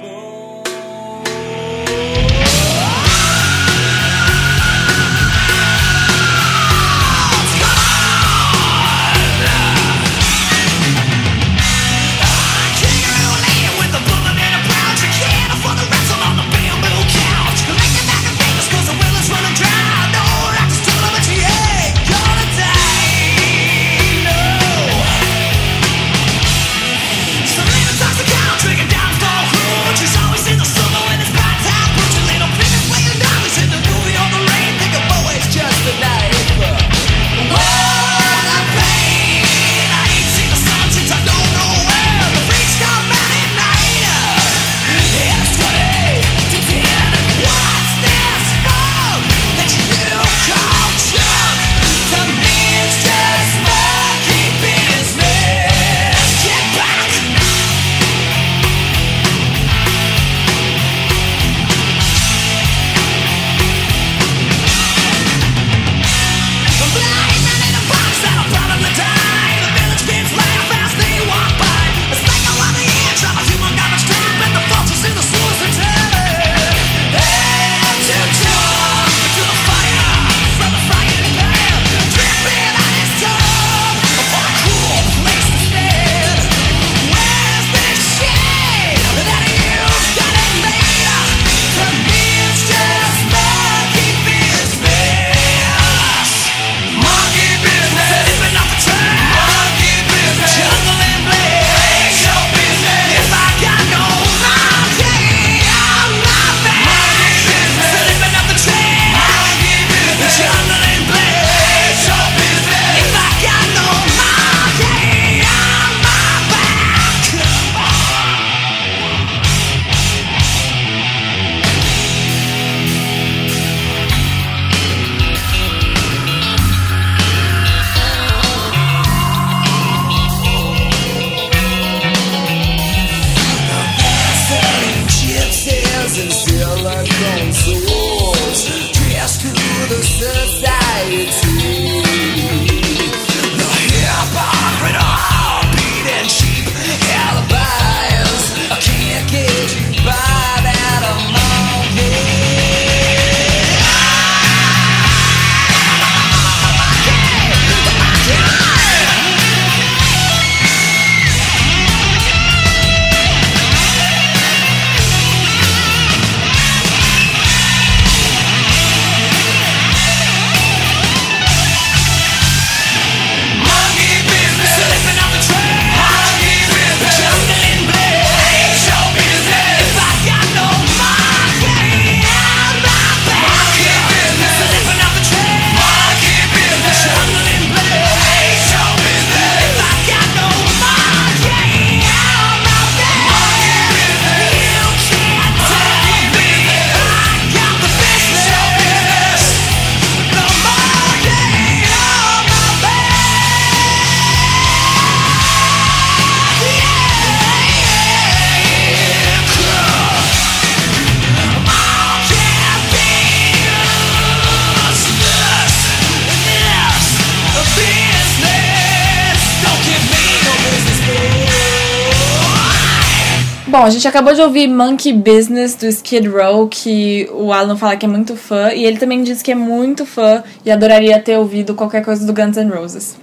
Bom, 223.84 223.88
a 223.88 223.90
gente 223.90 224.08
acabou 224.08 224.32
de 224.32 224.40
ouvir 224.40 224.66
Monkey 224.66 225.12
Business 225.12 225.74
do 225.74 225.84
Skid 225.84 226.26
Row, 226.26 226.66
que 226.68 227.28
o 227.30 227.52
Alan 227.52 227.76
fala 227.76 227.94
que 227.96 228.06
é 228.06 228.08
muito 228.08 228.34
fã, 228.34 228.72
e 228.72 228.82
ele 228.82 228.96
também 228.96 229.22
disse 229.22 229.44
que 229.44 229.52
é 229.52 229.54
muito 229.54 230.06
fã 230.06 230.42
e 230.64 230.70
adoraria 230.70 231.20
ter 231.20 231.36
ouvido 231.36 231.74
qualquer 231.74 232.02
coisa 232.02 232.26
do 232.26 232.32
Guns 232.32 232.56
N' 232.56 232.70
Roses. 232.70 233.18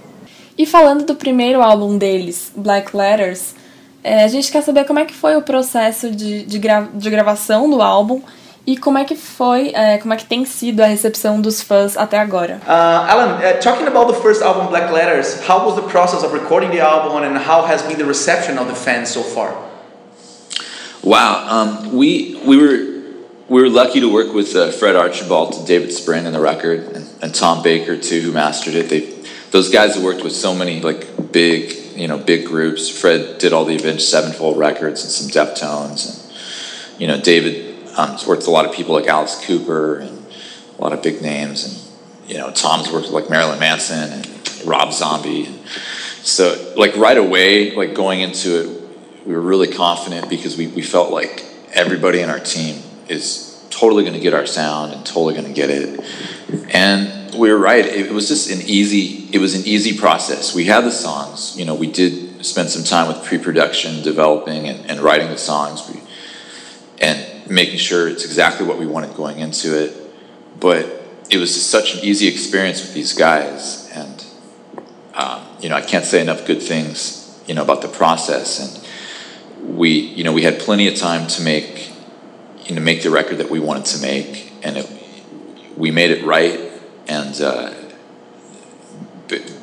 E 0.56 0.64
falando 0.64 1.04
do 1.04 1.16
primeiro 1.16 1.60
álbum 1.60 1.98
deles, 1.98 2.52
Black 2.54 2.96
Letters, 2.96 3.56
é, 4.04 4.22
a 4.22 4.28
gente 4.28 4.52
quer 4.52 4.62
saber 4.62 4.84
como 4.84 5.00
é 5.00 5.04
que 5.04 5.12
foi 5.12 5.34
o 5.34 5.42
processo 5.42 6.12
de, 6.12 6.44
de, 6.44 6.60
gra 6.60 6.86
de 6.94 7.10
gravação 7.10 7.68
do 7.68 7.82
álbum 7.82 8.22
e 8.64 8.76
como 8.76 8.98
é 8.98 9.04
que 9.04 9.16
foi, 9.16 9.72
é, 9.74 9.98
como 9.98 10.14
é 10.14 10.16
que 10.16 10.26
tem 10.26 10.44
sido 10.44 10.80
a 10.80 10.86
recepção 10.86 11.40
dos 11.40 11.60
fãs 11.60 11.96
até 11.96 12.20
agora. 12.20 12.60
Uh, 12.68 13.10
Alan, 13.10 13.38
uh, 13.38 13.60
talking 13.60 13.88
about 13.88 14.06
the 14.06 14.20
first 14.20 14.40
album, 14.40 14.68
Black 14.68 14.92
Letters, 14.92 15.40
how 15.44 15.66
was 15.66 15.74
the 15.74 15.90
process 15.90 16.22
of 16.22 16.32
recording 16.32 16.70
the 16.70 16.80
album 16.80 17.16
and 17.16 17.36
how 17.36 17.66
has 17.66 17.82
been 17.82 17.96
the 17.96 18.06
reception 18.06 18.60
of 18.60 18.68
the 18.68 18.76
fans 18.76 19.08
so 19.08 19.24
far? 19.24 19.71
Wow, 21.02 21.48
um, 21.48 21.96
we 21.96 22.40
we 22.46 22.56
were 22.56 23.02
we 23.48 23.60
were 23.60 23.68
lucky 23.68 23.98
to 23.98 24.12
work 24.12 24.32
with 24.32 24.54
uh, 24.54 24.70
Fred 24.70 24.94
Archibald, 24.94 25.66
David 25.66 25.92
Spring 25.92 26.26
in 26.26 26.32
the 26.32 26.40
record, 26.40 26.80
and, 26.94 27.08
and 27.20 27.34
Tom 27.34 27.60
Baker 27.60 27.96
too, 27.96 28.20
who 28.20 28.30
mastered 28.30 28.74
it. 28.74 28.88
They 28.88 29.00
those 29.50 29.68
guys 29.68 29.96
have 29.96 30.04
worked 30.04 30.22
with 30.22 30.32
so 30.32 30.54
many 30.54 30.80
like 30.80 31.32
big 31.32 31.96
you 31.96 32.06
know 32.06 32.18
big 32.18 32.46
groups. 32.46 32.88
Fred 32.88 33.38
did 33.38 33.52
all 33.52 33.64
the 33.64 33.74
Avenged 33.74 34.04
Sevenfold 34.04 34.56
records 34.58 35.02
and 35.02 35.10
some 35.10 35.28
Deftones, 35.28 36.06
and 36.06 37.00
you 37.00 37.08
know 37.08 37.20
David 37.20 37.84
um, 37.96 38.12
worked 38.12 38.42
with 38.42 38.46
a 38.46 38.52
lot 38.52 38.64
of 38.64 38.72
people 38.72 38.94
like 38.94 39.08
Alice 39.08 39.44
Cooper 39.44 39.96
and 39.96 40.24
a 40.78 40.80
lot 40.80 40.92
of 40.92 41.02
big 41.02 41.20
names, 41.20 41.64
and 41.64 42.30
you 42.30 42.38
know 42.38 42.52
Tom's 42.52 42.92
worked 42.92 43.06
with 43.06 43.14
like 43.14 43.28
Marilyn 43.28 43.58
Manson 43.58 44.12
and 44.12 44.64
Rob 44.64 44.92
Zombie. 44.92 45.46
So 46.22 46.74
like 46.76 46.96
right 46.96 47.18
away, 47.18 47.74
like 47.74 47.92
going 47.92 48.20
into 48.20 48.60
it, 48.60 48.81
we 49.24 49.34
were 49.34 49.40
really 49.40 49.68
confident 49.68 50.28
because 50.28 50.56
we, 50.56 50.66
we 50.66 50.82
felt 50.82 51.10
like 51.10 51.44
everybody 51.72 52.20
in 52.20 52.30
our 52.30 52.40
team 52.40 52.82
is 53.08 53.64
totally 53.70 54.02
going 54.02 54.14
to 54.14 54.20
get 54.20 54.34
our 54.34 54.46
sound 54.46 54.92
and 54.92 55.04
totally 55.06 55.34
going 55.34 55.46
to 55.46 55.52
get 55.52 55.70
it. 55.70 56.00
And 56.74 57.34
we 57.34 57.50
were 57.50 57.58
right. 57.58 57.84
It 57.84 58.12
was 58.12 58.28
just 58.28 58.50
an 58.50 58.60
easy. 58.62 59.28
It 59.32 59.38
was 59.38 59.54
an 59.54 59.62
easy 59.64 59.96
process. 59.96 60.54
We 60.54 60.64
had 60.64 60.84
the 60.84 60.90
songs. 60.90 61.56
You 61.58 61.64
know, 61.64 61.74
we 61.74 61.90
did 61.90 62.44
spend 62.44 62.68
some 62.68 62.84
time 62.84 63.08
with 63.08 63.24
pre-production, 63.24 64.02
developing 64.02 64.68
and, 64.68 64.90
and 64.90 65.00
writing 65.00 65.28
the 65.28 65.38
songs, 65.38 65.88
we, 65.88 66.00
and 67.00 67.50
making 67.50 67.78
sure 67.78 68.08
it's 68.08 68.24
exactly 68.24 68.66
what 68.66 68.78
we 68.78 68.86
wanted 68.86 69.14
going 69.14 69.38
into 69.38 69.82
it. 69.82 69.96
But 70.60 71.02
it 71.30 71.38
was 71.38 71.54
just 71.54 71.70
such 71.70 71.94
an 71.94 72.00
easy 72.04 72.28
experience 72.28 72.82
with 72.82 72.92
these 72.92 73.14
guys, 73.14 73.90
and 73.94 74.24
um, 75.14 75.46
you 75.60 75.68
know, 75.70 75.76
I 75.76 75.80
can't 75.80 76.04
say 76.04 76.20
enough 76.20 76.46
good 76.46 76.62
things. 76.62 77.18
You 77.46 77.54
know 77.54 77.62
about 77.62 77.82
the 77.82 77.88
process 77.88 78.60
and 78.60 78.81
we 79.62 79.90
you 79.90 80.24
know 80.24 80.32
we 80.32 80.42
had 80.42 80.58
plenty 80.58 80.88
of 80.88 80.96
time 80.96 81.26
to 81.28 81.42
make 81.42 81.90
you 82.64 82.74
know 82.74 82.82
make 82.82 83.02
the 83.02 83.10
record 83.10 83.38
that 83.38 83.50
we 83.50 83.60
wanted 83.60 83.84
to 83.84 84.00
make 84.02 84.52
and 84.62 84.76
it, 84.76 84.90
we 85.76 85.90
made 85.90 86.10
it 86.10 86.24
right 86.24 86.60
and 87.08 87.40
uh, 87.40 87.72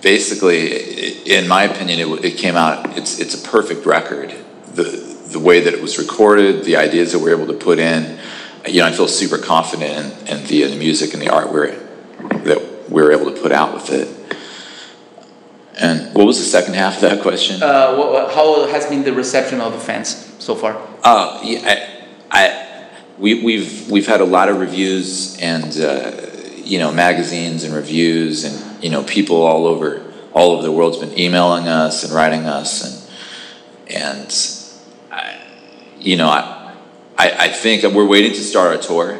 basically 0.01 1.29
in 1.29 1.47
my 1.47 1.63
opinion 1.63 1.99
it, 1.99 2.25
it 2.25 2.37
came 2.37 2.55
out 2.55 2.97
it's 2.97 3.19
it's 3.19 3.33
a 3.33 3.47
perfect 3.47 3.85
record. 3.85 4.33
The 4.73 5.07
the 5.31 5.39
way 5.39 5.59
that 5.59 5.73
it 5.73 5.81
was 5.81 5.99
recorded 5.99 6.63
the 6.63 6.77
ideas 6.77 7.11
that 7.11 7.19
we 7.19 7.31
are 7.31 7.35
able 7.35 7.47
to 7.47 7.59
put 7.59 7.79
in 7.79 8.19
you 8.67 8.81
know 8.81 8.87
I 8.87 8.91
feel 8.91 9.07
super 9.07 9.37
confident 9.37 10.13
in, 10.27 10.37
in 10.39 10.47
the, 10.47 10.63
the 10.63 10.75
music 10.75 11.13
and 11.13 11.21
the 11.21 11.29
art 11.29 11.51
we're, 11.51 11.71
that 12.43 12.89
we 12.89 13.01
were 13.01 13.11
able 13.11 13.33
to 13.33 13.41
put 13.41 13.51
out 13.51 13.73
with 13.73 13.89
it 13.91 14.37
and 15.80 16.13
what 16.13 16.27
was 16.27 16.38
the 16.38 16.45
second 16.45 16.73
half 16.75 16.95
of 16.95 17.01
that 17.01 17.21
question 17.21 17.61
Uh, 17.63 18.30
how 18.36 18.67
has 18.67 18.86
been 18.88 19.03
the 19.03 19.13
reception 19.13 19.61
of 19.61 19.73
the 19.73 19.80
fans 19.80 20.34
so 20.39 20.55
far? 20.55 20.75
Oh, 21.03 21.41
yeah, 21.43 21.61
I, 22.32 22.39
I, 22.39 22.89
we, 23.17 23.43
we've 23.43 23.89
we've 23.89 24.07
had 24.07 24.21
a 24.21 24.25
lot 24.25 24.49
of 24.49 24.59
reviews 24.59 25.38
and 25.39 25.77
uh, 25.80 26.11
you 26.63 26.80
know 26.80 26.91
magazines 26.91 27.63
and 27.63 27.73
reviews 27.73 28.43
and 28.43 28.84
you 28.84 28.89
know 28.89 29.03
people 29.03 29.41
all 29.41 29.65
over 29.65 30.03
all 30.34 30.51
over 30.51 30.63
the 30.63 30.71
world's 30.71 30.97
been 30.97 31.17
emailing 31.17 31.67
us 31.67 32.03
and 32.03 32.13
writing 32.13 32.45
us 32.45 32.84
and 32.86 33.95
and 33.95 34.30
I, 35.11 35.41
you 35.99 36.15
know 36.15 36.27
I, 36.27 36.75
I 37.17 37.45
I 37.45 37.49
think 37.49 37.84
we're 37.84 38.07
waiting 38.07 38.34
to 38.34 38.43
start 38.43 38.75
our 38.75 38.82
tour 38.82 39.19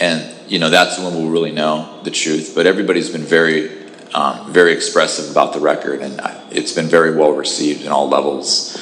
and 0.00 0.34
you 0.50 0.58
know 0.58 0.70
that's 0.70 0.98
when 0.98 1.14
we'll 1.14 1.30
really 1.30 1.52
know 1.52 2.00
the 2.04 2.10
truth. 2.10 2.52
But 2.54 2.66
everybody's 2.66 3.10
been 3.10 3.22
very 3.22 3.81
um, 4.14 4.52
very 4.52 4.72
expressive 4.72 5.30
about 5.30 5.52
the 5.52 5.60
record 5.60 6.00
and 6.00 6.20
it's 6.50 6.72
been 6.72 6.86
very 6.86 7.16
well 7.16 7.32
received 7.32 7.82
in 7.82 7.88
all 7.88 8.08
levels. 8.08 8.78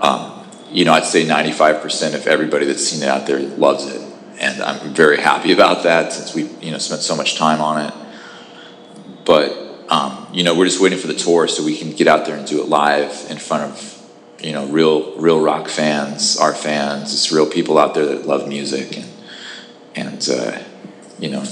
Um, 0.00 0.46
you 0.70 0.84
know, 0.84 0.92
I'd 0.92 1.04
say 1.04 1.24
95% 1.24 2.14
of 2.14 2.26
everybody 2.26 2.66
that's 2.66 2.86
seen 2.86 3.02
it 3.02 3.08
out 3.08 3.26
there 3.26 3.40
loves 3.40 3.86
it. 3.86 4.02
And 4.40 4.62
I'm 4.62 4.94
very 4.94 5.18
happy 5.18 5.52
about 5.52 5.82
that 5.82 6.12
since 6.12 6.34
we, 6.34 6.44
you 6.64 6.70
know, 6.70 6.78
spent 6.78 7.00
so 7.00 7.16
much 7.16 7.36
time 7.36 7.60
on 7.60 7.86
it. 7.86 7.94
But, 9.24 9.52
um, 9.90 10.26
you 10.32 10.44
know, 10.44 10.56
we're 10.56 10.66
just 10.66 10.80
waiting 10.80 10.98
for 10.98 11.06
the 11.06 11.14
tour 11.14 11.48
so 11.48 11.64
we 11.64 11.76
can 11.76 11.92
get 11.92 12.06
out 12.06 12.26
there 12.26 12.36
and 12.36 12.46
do 12.46 12.62
it 12.62 12.68
live 12.68 13.26
in 13.30 13.38
front 13.38 13.64
of, 13.64 14.10
you 14.38 14.52
know, 14.52 14.66
real, 14.66 15.16
real 15.18 15.40
rock 15.40 15.68
fans, 15.68 16.38
our 16.38 16.54
fans, 16.54 17.10
just 17.10 17.32
real 17.32 17.48
people 17.48 17.78
out 17.78 17.94
there 17.94 18.06
that 18.06 18.26
love 18.26 18.46
music 18.46 18.96
and, 18.96 19.08
and, 19.96 20.28
uh, 20.30 20.62
you 21.18 21.30
know, 21.30 21.44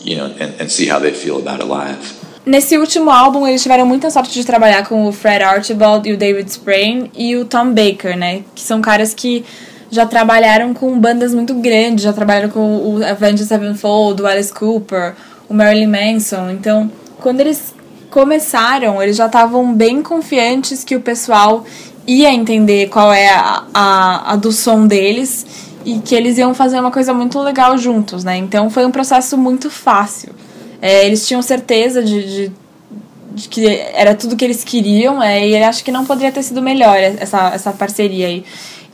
you 0.00 0.16
know, 0.16 0.26
and, 0.26 0.58
and 0.60 0.72
see 0.72 0.86
how 0.86 0.98
they 0.98 1.12
feel 1.12 1.38
about 1.38 1.60
it 1.60 1.66
live. 1.66 2.19
Nesse 2.44 2.78
último 2.78 3.10
álbum, 3.10 3.46
eles 3.46 3.62
tiveram 3.62 3.84
muita 3.84 4.10
sorte 4.10 4.32
de 4.32 4.44
trabalhar 4.44 4.86
com 4.88 5.06
o 5.06 5.12
Fred 5.12 5.44
Archibald 5.44 6.08
e 6.08 6.14
o 6.14 6.16
David 6.16 6.50
Sprain 6.50 7.10
e 7.14 7.36
o 7.36 7.44
Tom 7.44 7.72
Baker, 7.72 8.16
né? 8.16 8.42
Que 8.54 8.62
são 8.62 8.80
caras 8.80 9.12
que 9.12 9.44
já 9.90 10.06
trabalharam 10.06 10.72
com 10.72 10.98
bandas 10.98 11.34
muito 11.34 11.52
grandes, 11.54 12.04
já 12.04 12.12
trabalharam 12.12 12.48
com 12.48 12.60
o 12.60 13.04
Avenged 13.04 13.44
Sevenfold, 13.44 14.22
o 14.22 14.26
Alice 14.26 14.52
Cooper, 14.52 15.14
o 15.48 15.54
Marilyn 15.54 15.88
Manson. 15.88 16.50
Então, 16.50 16.90
quando 17.20 17.40
eles 17.40 17.74
começaram, 18.08 19.02
eles 19.02 19.16
já 19.16 19.26
estavam 19.26 19.74
bem 19.74 20.02
confiantes 20.02 20.82
que 20.82 20.96
o 20.96 21.00
pessoal 21.00 21.64
ia 22.06 22.32
entender 22.32 22.88
qual 22.88 23.12
é 23.12 23.28
a, 23.28 23.64
a, 23.74 24.32
a 24.32 24.36
do 24.36 24.50
som 24.50 24.86
deles 24.86 25.44
e 25.84 25.98
que 25.98 26.14
eles 26.14 26.38
iam 26.38 26.54
fazer 26.54 26.80
uma 26.80 26.90
coisa 26.90 27.12
muito 27.12 27.38
legal 27.40 27.76
juntos, 27.76 28.24
né? 28.24 28.36
Então 28.36 28.70
foi 28.70 28.86
um 28.86 28.90
processo 28.90 29.36
muito 29.36 29.70
fácil. 29.70 30.32
É, 30.80 31.06
eles 31.06 31.26
tinham 31.26 31.42
certeza 31.42 32.02
de, 32.02 32.22
de, 32.22 32.52
de 33.32 33.48
que 33.48 33.66
era 33.66 34.14
tudo 34.14 34.36
que 34.36 34.44
eles 34.44 34.64
queriam, 34.64 35.22
é, 35.22 35.46
e 35.46 35.62
acho 35.62 35.84
que 35.84 35.92
não 35.92 36.04
poderia 36.04 36.32
ter 36.32 36.42
sido 36.42 36.62
melhor 36.62 36.96
essa, 36.96 37.50
essa 37.54 37.72
parceria 37.72 38.26
aí. 38.26 38.44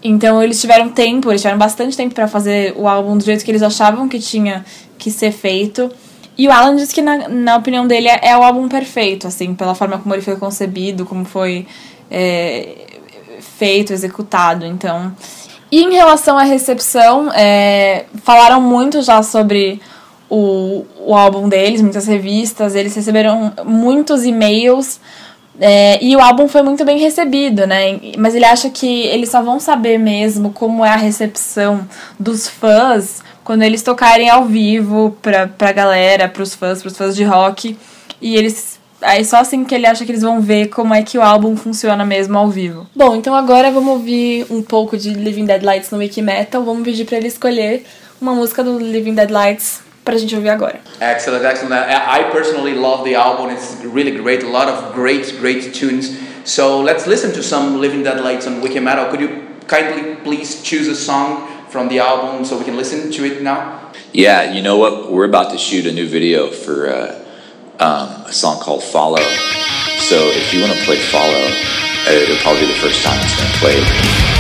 Então 0.03 0.43
eles 0.43 0.61
tiveram 0.61 0.89
tempo, 0.89 1.31
eles 1.31 1.41
tiveram 1.41 1.59
bastante 1.59 1.97
tempo 1.97 2.15
para 2.15 2.29
fazer 2.29 2.75
o 2.77 2.87
álbum 2.87 3.17
do 3.17 3.25
jeito 3.25 3.45
que 3.45 3.51
eles 3.51 3.63
achavam 3.63 4.09
que 4.09 4.19
tinha 4.19 4.65
que 4.99 5.11
ser 5.11 5.33
feito. 5.33 5.91
E 6.39 6.47
o 6.47 6.53
Alan 6.53 6.77
disse 6.77 6.95
que, 6.95 7.01
na, 7.01 7.29
na 7.29 7.57
opinião 7.57 7.87
dele, 7.87 8.09
é, 8.09 8.21
é 8.23 8.37
o 8.37 8.43
álbum 8.43 8.69
perfeito, 8.69 9.27
assim, 9.27 9.55
pela 9.55 9.75
forma 9.75 9.99
como 9.99 10.15
ele 10.15 10.23
foi 10.23 10.37
concebido, 10.37 11.07
como 11.07 11.25
foi 11.25 11.67
é, 12.11 12.87
feito, 13.59 13.93
executado. 13.93 14.67
Então. 14.67 15.13
E 15.73 15.83
em 15.83 15.93
relação 15.93 16.37
à 16.39 16.43
recepção, 16.43 17.33
é, 17.33 18.05
falaram 18.23 18.61
muito 18.61 19.03
já 19.03 19.23
sobre 19.23 19.81
o, 20.29 20.85
o 21.01 21.15
álbum 21.15 21.49
deles, 21.49 21.81
muitas 21.81 22.07
revistas, 22.07 22.75
eles 22.75 22.95
receberam 22.95 23.53
muitos 23.65 24.25
e-mails. 24.25 25.01
É, 25.59 26.03
e 26.05 26.15
o 26.15 26.21
álbum 26.21 26.49
foi 26.49 26.63
muito 26.63 26.85
bem 26.85 26.99
recebido, 26.99 27.67
né? 27.67 27.99
Mas 28.19 28.35
ele 28.35 28.45
acha 28.45 28.69
que 28.69 29.03
eles 29.05 29.31
só 29.31 29.43
vão 29.43 29.59
saber 29.59 29.99
mesmo 29.99 30.51
como 30.51 30.85
é 30.85 30.91
a 30.91 30.97
recepção 30.97 31.89
dos 32.19 32.47
fãs 32.47 33.23
quando 33.43 33.63
eles 33.63 33.83
tocarem 33.83 34.29
ao 34.29 34.45
vivo 34.45 35.17
pra, 35.23 35.47
pra 35.47 35.73
galera, 35.73 36.29
pros 36.29 36.55
fãs, 36.55 36.83
pros 36.83 36.97
fãs 36.97 37.17
de 37.17 37.25
rock. 37.25 37.79
E 38.21 38.37
eles. 38.37 38.79
Aí 39.01 39.25
só 39.25 39.39
assim 39.39 39.65
que 39.65 39.75
ele 39.75 39.87
acha 39.87 40.05
que 40.05 40.11
eles 40.11 40.23
vão 40.23 40.41
ver 40.41 40.69
como 40.69 40.93
é 40.93 41.03
que 41.03 41.17
o 41.17 41.23
álbum 41.23 41.57
funciona 41.57 42.05
mesmo 42.05 42.37
ao 42.37 42.49
vivo. 42.49 42.87
Bom, 42.95 43.15
então 43.15 43.35
agora 43.35 43.71
vamos 43.71 43.93
ouvir 43.93 44.47
um 44.51 44.63
pouco 44.63 44.97
de 44.97 45.11
Living 45.11 45.45
Dead 45.45 45.63
Lights 45.63 45.91
no 45.91 45.99
Wiki 45.99 46.21
Metal. 46.21 46.63
Vamos 46.65 46.83
pedir 46.83 47.05
pra 47.05 47.19
ele 47.19 47.29
escolher 47.29 47.85
uma 48.21 48.35
música 48.35 48.65
do 48.65 48.79
Living 48.79 49.15
Dead 49.15 49.31
Lights 49.31 49.86
pra 50.07 50.17
gente 50.17 50.35
ouvir 50.37 50.49
agora. 50.51 50.81
Excellent, 51.01 51.45
excellent. 51.45 51.75
I 51.75 52.21
I 52.21 52.31
personally 52.31 52.75
love 52.75 53.05
the 53.05 53.17
album. 53.17 53.51
It's 53.51 53.77
really 53.85 54.13
great. 54.13 54.45
A 54.45 54.49
lot 54.49 54.69
of 54.69 54.95
great, 54.95 55.37
great 55.41 55.75
tunes. 55.75 56.17
So 56.45 56.81
let's 56.81 57.07
listen 57.07 57.33
to 57.33 57.43
some 57.43 57.81
Living 57.81 58.05
Dead 58.05 58.21
Lights 58.21 58.47
on 58.47 58.63
Wiki 58.63 58.79
Metal. 58.79 59.11
Could 59.11 59.21
you 59.21 59.43
kindly 59.67 60.15
please 60.23 60.63
choose 60.63 60.87
a 60.87 60.95
song 60.95 61.49
from 61.69 61.89
the 61.89 61.99
album 61.99 62.45
so 62.45 62.57
we 62.57 62.65
can 62.65 62.77
listen 62.77 63.11
to 63.11 63.25
it 63.25 63.43
now? 63.43 63.91
Yeah, 64.13 64.53
you 64.53 64.63
know 64.63 64.79
what? 64.79 65.11
We're 65.11 65.27
about 65.27 65.51
to 65.51 65.59
shoot 65.59 65.87
a 65.87 65.93
new 65.93 66.09
video 66.09 66.51
for 66.53 66.89
uh, 66.89 67.25
um, 67.81 68.27
a 68.27 68.33
song 68.33 68.61
called 68.63 68.85
Follow. 68.85 69.27
So 69.99 70.17
if 70.31 70.55
you 70.55 70.61
want 70.61 70.73
to 70.73 70.85
play 70.85 70.99
Follow, 71.11 71.51
uh, 72.07 72.13
it'll 72.13 72.37
probably 72.47 72.61
be 72.61 72.67
the 72.69 72.79
first 72.79 73.03
time 73.05 73.19
it's 73.21 73.35
been 73.61 73.83
to 73.83 74.36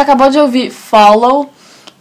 gente 0.00 0.02
acabou 0.02 0.30
de 0.30 0.38
ouvir 0.38 0.70
Follow, 0.70 1.50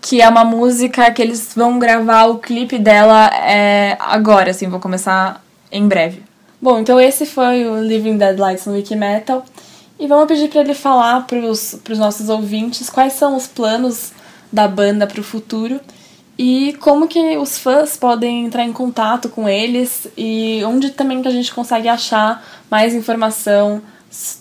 que 0.01 0.21
é 0.21 0.29
uma 0.29 0.45
música 0.45 1.11
que 1.11 1.21
eles 1.21 1.51
vão 1.55 1.77
gravar 1.77 2.25
o 2.25 2.37
clipe 2.37 2.79
dela 2.79 3.27
é, 3.27 3.97
agora, 3.99 4.51
assim, 4.51 4.69
vou 4.69 4.79
começar 4.79 5.43
em 5.71 5.87
breve. 5.87 6.23
Bom, 6.61 6.79
então 6.79 6.99
esse 6.99 7.25
foi 7.25 7.65
o 7.65 7.81
Living 7.81 8.17
Dead 8.17 8.37
Lights 8.39 8.65
no 8.65 8.73
Wiki 8.73 8.95
Metal. 8.95 9.43
E 9.99 10.07
vamos 10.07 10.27
pedir 10.27 10.47
para 10.47 10.61
ele 10.61 10.73
falar 10.73 11.27
para 11.27 11.37
os 11.39 11.99
nossos 11.99 12.29
ouvintes 12.29 12.89
quais 12.89 13.13
são 13.13 13.35
os 13.35 13.47
planos 13.47 14.13
da 14.51 14.67
banda 14.67 15.05
para 15.05 15.19
o 15.19 15.23
futuro 15.23 15.79
e 16.37 16.73
como 16.79 17.05
que 17.05 17.37
os 17.37 17.57
fãs 17.57 17.97
podem 17.97 18.45
entrar 18.45 18.63
em 18.63 18.71
contato 18.71 19.27
com 19.27 19.47
eles 19.47 20.07
e 20.17 20.61
onde 20.65 20.91
também 20.91 21.21
que 21.21 21.27
a 21.27 21.31
gente 21.31 21.53
consegue 21.53 21.89
achar 21.89 22.41
mais 22.71 22.93
informação 22.93 23.81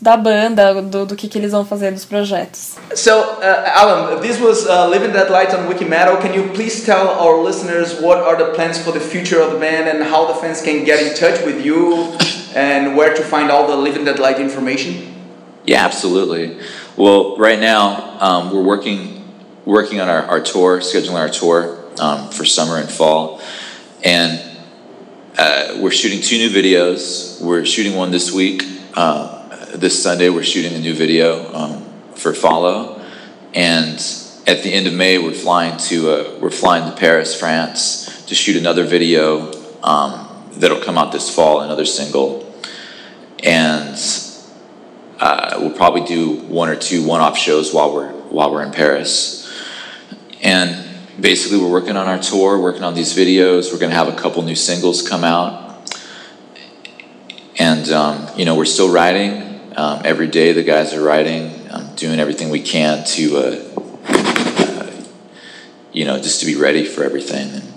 da 0.01 0.17
banda, 0.17 0.81
do, 0.83 1.05
do 1.05 1.15
que, 1.15 1.29
que 1.29 1.39
eles 1.39 1.53
vão 1.53 1.65
fazer 1.65 1.93
dos 1.93 2.05
projetos. 2.05 2.77
So, 2.95 3.11
uh, 3.13 3.73
Alan, 3.75 4.21
this 4.21 4.41
was 4.41 4.67
uh, 4.67 4.89
Living 4.89 5.13
That 5.13 5.31
Light 5.31 5.55
on 5.55 5.69
Wikimetal. 5.69 6.21
Can 6.21 6.33
you 6.33 6.49
please 6.55 6.85
tell 6.85 7.09
our 7.09 7.43
listeners 7.43 8.01
what 8.01 8.19
are 8.19 8.37
the 8.37 8.53
plans 8.55 8.79
for 8.79 8.93
the 8.93 9.01
future 9.01 9.41
of 9.41 9.53
the 9.53 9.59
band 9.59 9.89
and 9.89 10.03
how 10.03 10.27
the 10.27 10.35
fans 10.35 10.63
can 10.63 10.85
get 10.85 11.03
in 11.03 11.15
touch 11.15 11.45
with 11.45 11.65
you 11.65 12.17
and 12.55 12.97
where 12.97 13.15
to 13.15 13.23
find 13.23 13.51
all 13.51 13.67
the 13.67 13.77
Living 13.77 14.05
That 14.05 14.19
Light 14.19 14.41
information? 14.41 15.15
Yeah, 15.67 15.85
absolutely. 15.85 16.59
Well, 16.97 17.37
right 17.37 17.61
now 17.61 18.19
um, 18.21 18.51
we're 18.55 18.65
working 18.65 19.17
working 19.67 20.01
on 20.01 20.09
our, 20.09 20.23
our 20.23 20.41
tour, 20.41 20.81
scheduling 20.81 21.21
our 21.21 21.29
tour 21.29 21.79
um, 22.01 22.31
for 22.31 22.47
summer 22.47 22.79
and 22.79 22.91
fall, 22.91 23.43
and 24.03 24.41
uh, 25.37 25.77
we're 25.79 25.91
shooting 25.91 26.23
two 26.23 26.39
new 26.39 26.49
videos. 26.49 27.39
We're 27.41 27.67
shooting 27.67 27.95
one 27.95 28.11
this 28.11 28.33
week. 28.33 28.65
Uh, 28.95 29.38
this 29.75 30.03
Sunday, 30.03 30.31
we're 30.31 30.43
shooting 30.43 30.73
a 30.75 30.79
new 30.79 30.95
video 30.95 31.53
um, 31.55 31.85
for 32.15 32.33
Follow, 32.33 33.05
and 33.53 33.97
at 34.47 34.63
the 34.63 34.73
end 34.73 34.87
of 34.87 34.95
May, 34.95 35.19
we're 35.19 35.33
flying 35.33 35.77
to 35.77 36.11
uh, 36.11 36.39
we're 36.41 36.51
flying 36.51 36.91
to 36.91 36.97
Paris, 36.97 37.39
France, 37.39 38.25
to 38.27 38.35
shoot 38.35 38.57
another 38.57 38.85
video 38.85 39.53
um, 39.83 40.27
that'll 40.53 40.81
come 40.81 40.97
out 40.97 41.13
this 41.13 41.33
fall, 41.33 41.61
another 41.61 41.85
single, 41.85 42.51
and 43.45 43.97
uh, 45.21 45.59
we'll 45.61 45.77
probably 45.77 46.05
do 46.05 46.37
one 46.47 46.71
or 46.71 46.77
two 46.77 47.07
one-off 47.07 47.37
shows 47.37 47.75
while 47.75 47.93
we're 47.95 48.13
while 48.13 48.51
we're 48.51 48.63
in 48.63 48.73
Paris, 48.73 49.53
and 50.43 50.83
basically 51.21 51.59
we're 51.59 51.71
working 51.71 51.97
on 51.97 52.07
our 52.07 52.19
tour, 52.19 52.59
working 52.59 52.85
on 52.85 52.95
these 52.95 53.15
videos. 53.15 53.71
We're 53.71 53.81
going 53.81 53.91
to 53.91 53.97
have 53.97 54.09
a 54.09 54.17
couple 54.17 54.43
new 54.43 54.57
singles 54.57 55.07
come 55.07 55.25
out, 55.25 55.93
and 57.59 57.87
um, 57.91 58.29
you 58.35 58.47
know 58.47 58.57
we're 58.57 58.65
still 58.65 58.91
writing. 58.91 59.48
Um, 59.79 60.03
every 60.05 60.27
day 60.27 60.53
the 60.53 60.65
guys 60.65 60.93
are 60.93 61.01
writing, 61.01 61.53
um, 61.71 61.95
doing 61.95 62.19
everything 62.19 62.51
we 62.51 62.61
can 62.61 63.05
to, 63.05 63.37
uh, 63.37 63.81
uh, 64.09 64.91
you 65.93 66.05
know, 66.05 66.17
just 66.19 66.41
to 66.41 66.47
be 66.47 66.57
ready 66.57 66.85
for 66.85 67.05
everything. 67.05 67.49
And 67.49 67.73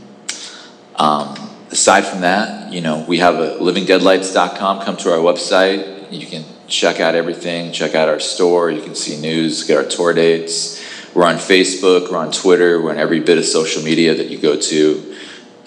um, 0.96 1.36
aside 1.70 2.02
from 2.02 2.22
that, 2.22 2.74
you 2.74 2.82
know, 2.82 3.06
we 3.08 3.20
have 3.20 3.36
a 3.36 3.60
livingdeadlights.com. 3.60 4.82
Come 4.82 4.98
to 4.98 5.12
our 5.12 5.20
website. 5.20 6.12
You 6.12 6.26
can 6.26 6.44
check 6.68 7.00
out 7.00 7.14
everything. 7.14 7.72
Check 7.72 7.94
out 7.94 8.10
our 8.10 8.20
store. 8.20 8.72
You 8.72 8.82
can 8.82 8.96
see 8.96 9.22
news. 9.22 9.64
Get 9.66 9.78
our 9.78 9.88
tour 9.88 10.16
dates. 10.16 10.84
We're 11.14 11.26
on 11.26 11.36
Facebook. 11.36 12.12
We're 12.12 12.18
on 12.18 12.32
Twitter. 12.32 12.82
We're 12.82 12.94
on 12.94 12.98
every 12.98 13.20
bit 13.20 13.38
of 13.38 13.46
social 13.46 13.84
media 13.84 14.16
that 14.16 14.28
you 14.32 14.40
go 14.40 14.60
to. 14.60 15.16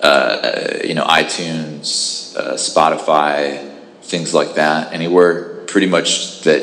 Uh, 0.03 0.79
you 0.83 0.95
know, 0.95 1.05
iTunes, 1.05 2.37
uh, 2.37 2.55
Spotify, 2.55 3.73
things 4.03 4.35
like 4.35 4.57
that. 4.57 4.93
Anywhere 4.93 5.54
pretty 5.75 5.89
much 5.89 6.43
that 6.43 6.63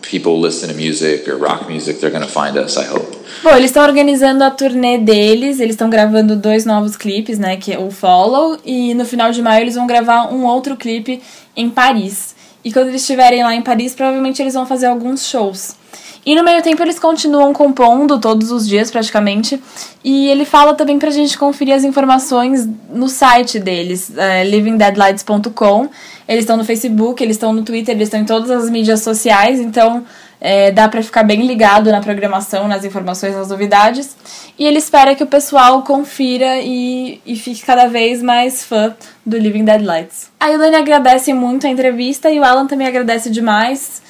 people 0.00 0.40
listen 0.40 0.70
to 0.70 0.74
music 0.74 1.28
or 1.28 1.36
rock 1.36 1.68
music, 1.68 2.00
they're 2.00 2.10
to 2.10 2.26
find 2.26 2.56
us, 2.56 2.78
I 2.78 2.86
hope. 2.86 3.14
Bom, 3.42 3.50
eles 3.50 3.66
estão 3.66 3.84
organizando 3.84 4.42
a 4.42 4.50
turnê 4.50 4.96
deles, 4.96 5.60
eles 5.60 5.74
estão 5.74 5.90
gravando 5.90 6.34
dois 6.34 6.64
novos 6.64 6.96
clipes, 6.96 7.38
né, 7.38 7.58
que 7.58 7.70
é 7.70 7.78
o 7.78 7.90
Follow, 7.90 8.58
e 8.64 8.94
no 8.94 9.04
final 9.04 9.30
de 9.30 9.42
maio 9.42 9.64
eles 9.64 9.74
vão 9.74 9.86
gravar 9.86 10.32
um 10.32 10.46
outro 10.46 10.74
clipe 10.74 11.20
em 11.54 11.68
Paris. 11.68 12.34
E 12.64 12.72
quando 12.72 12.88
eles 12.88 13.02
estiverem 13.02 13.42
lá 13.42 13.54
em 13.54 13.60
Paris, 13.60 13.94
provavelmente 13.94 14.40
eles 14.40 14.54
vão 14.54 14.64
fazer 14.64 14.86
alguns 14.86 15.26
shows. 15.26 15.76
E 16.26 16.34
no 16.34 16.42
meio 16.42 16.62
tempo 16.62 16.82
eles 16.82 16.98
continuam 16.98 17.52
compondo 17.52 18.18
todos 18.18 18.50
os 18.50 18.66
dias 18.66 18.90
praticamente. 18.90 19.62
E 20.02 20.28
ele 20.28 20.44
fala 20.44 20.74
também 20.74 20.98
pra 20.98 21.10
gente 21.10 21.36
conferir 21.36 21.74
as 21.74 21.84
informações 21.84 22.68
no 22.90 23.08
site 23.08 23.58
deles, 23.58 24.16
é, 24.16 24.44
livingdeadlights.com. 24.44 25.88
Eles 26.26 26.44
estão 26.44 26.56
no 26.56 26.64
Facebook, 26.64 27.22
eles 27.22 27.36
estão 27.36 27.52
no 27.52 27.62
Twitter, 27.62 27.94
eles 27.94 28.08
estão 28.08 28.20
em 28.20 28.24
todas 28.24 28.50
as 28.50 28.70
mídias 28.70 29.02
sociais, 29.02 29.60
então 29.60 30.04
é, 30.40 30.70
dá 30.70 30.88
para 30.88 31.02
ficar 31.02 31.22
bem 31.22 31.46
ligado 31.46 31.90
na 31.90 32.00
programação, 32.00 32.68
nas 32.68 32.84
informações, 32.84 33.34
nas 33.34 33.48
novidades. 33.48 34.16
E 34.58 34.64
ele 34.66 34.78
espera 34.78 35.14
que 35.14 35.22
o 35.22 35.26
pessoal 35.26 35.82
confira 35.82 36.58
e, 36.60 37.20
e 37.24 37.36
fique 37.36 37.64
cada 37.64 37.86
vez 37.86 38.22
mais 38.22 38.64
fã 38.64 38.94
do 39.24 39.36
Living 39.36 39.64
Dead 39.64 39.82
Lights. 39.82 40.30
A 40.38 40.50
Ilane 40.50 40.76
agradece 40.76 41.32
muito 41.32 41.66
a 41.66 41.70
entrevista 41.70 42.30
e 42.30 42.38
o 42.38 42.44
Alan 42.44 42.66
também 42.66 42.86
agradece 42.86 43.30
demais. 43.30 44.02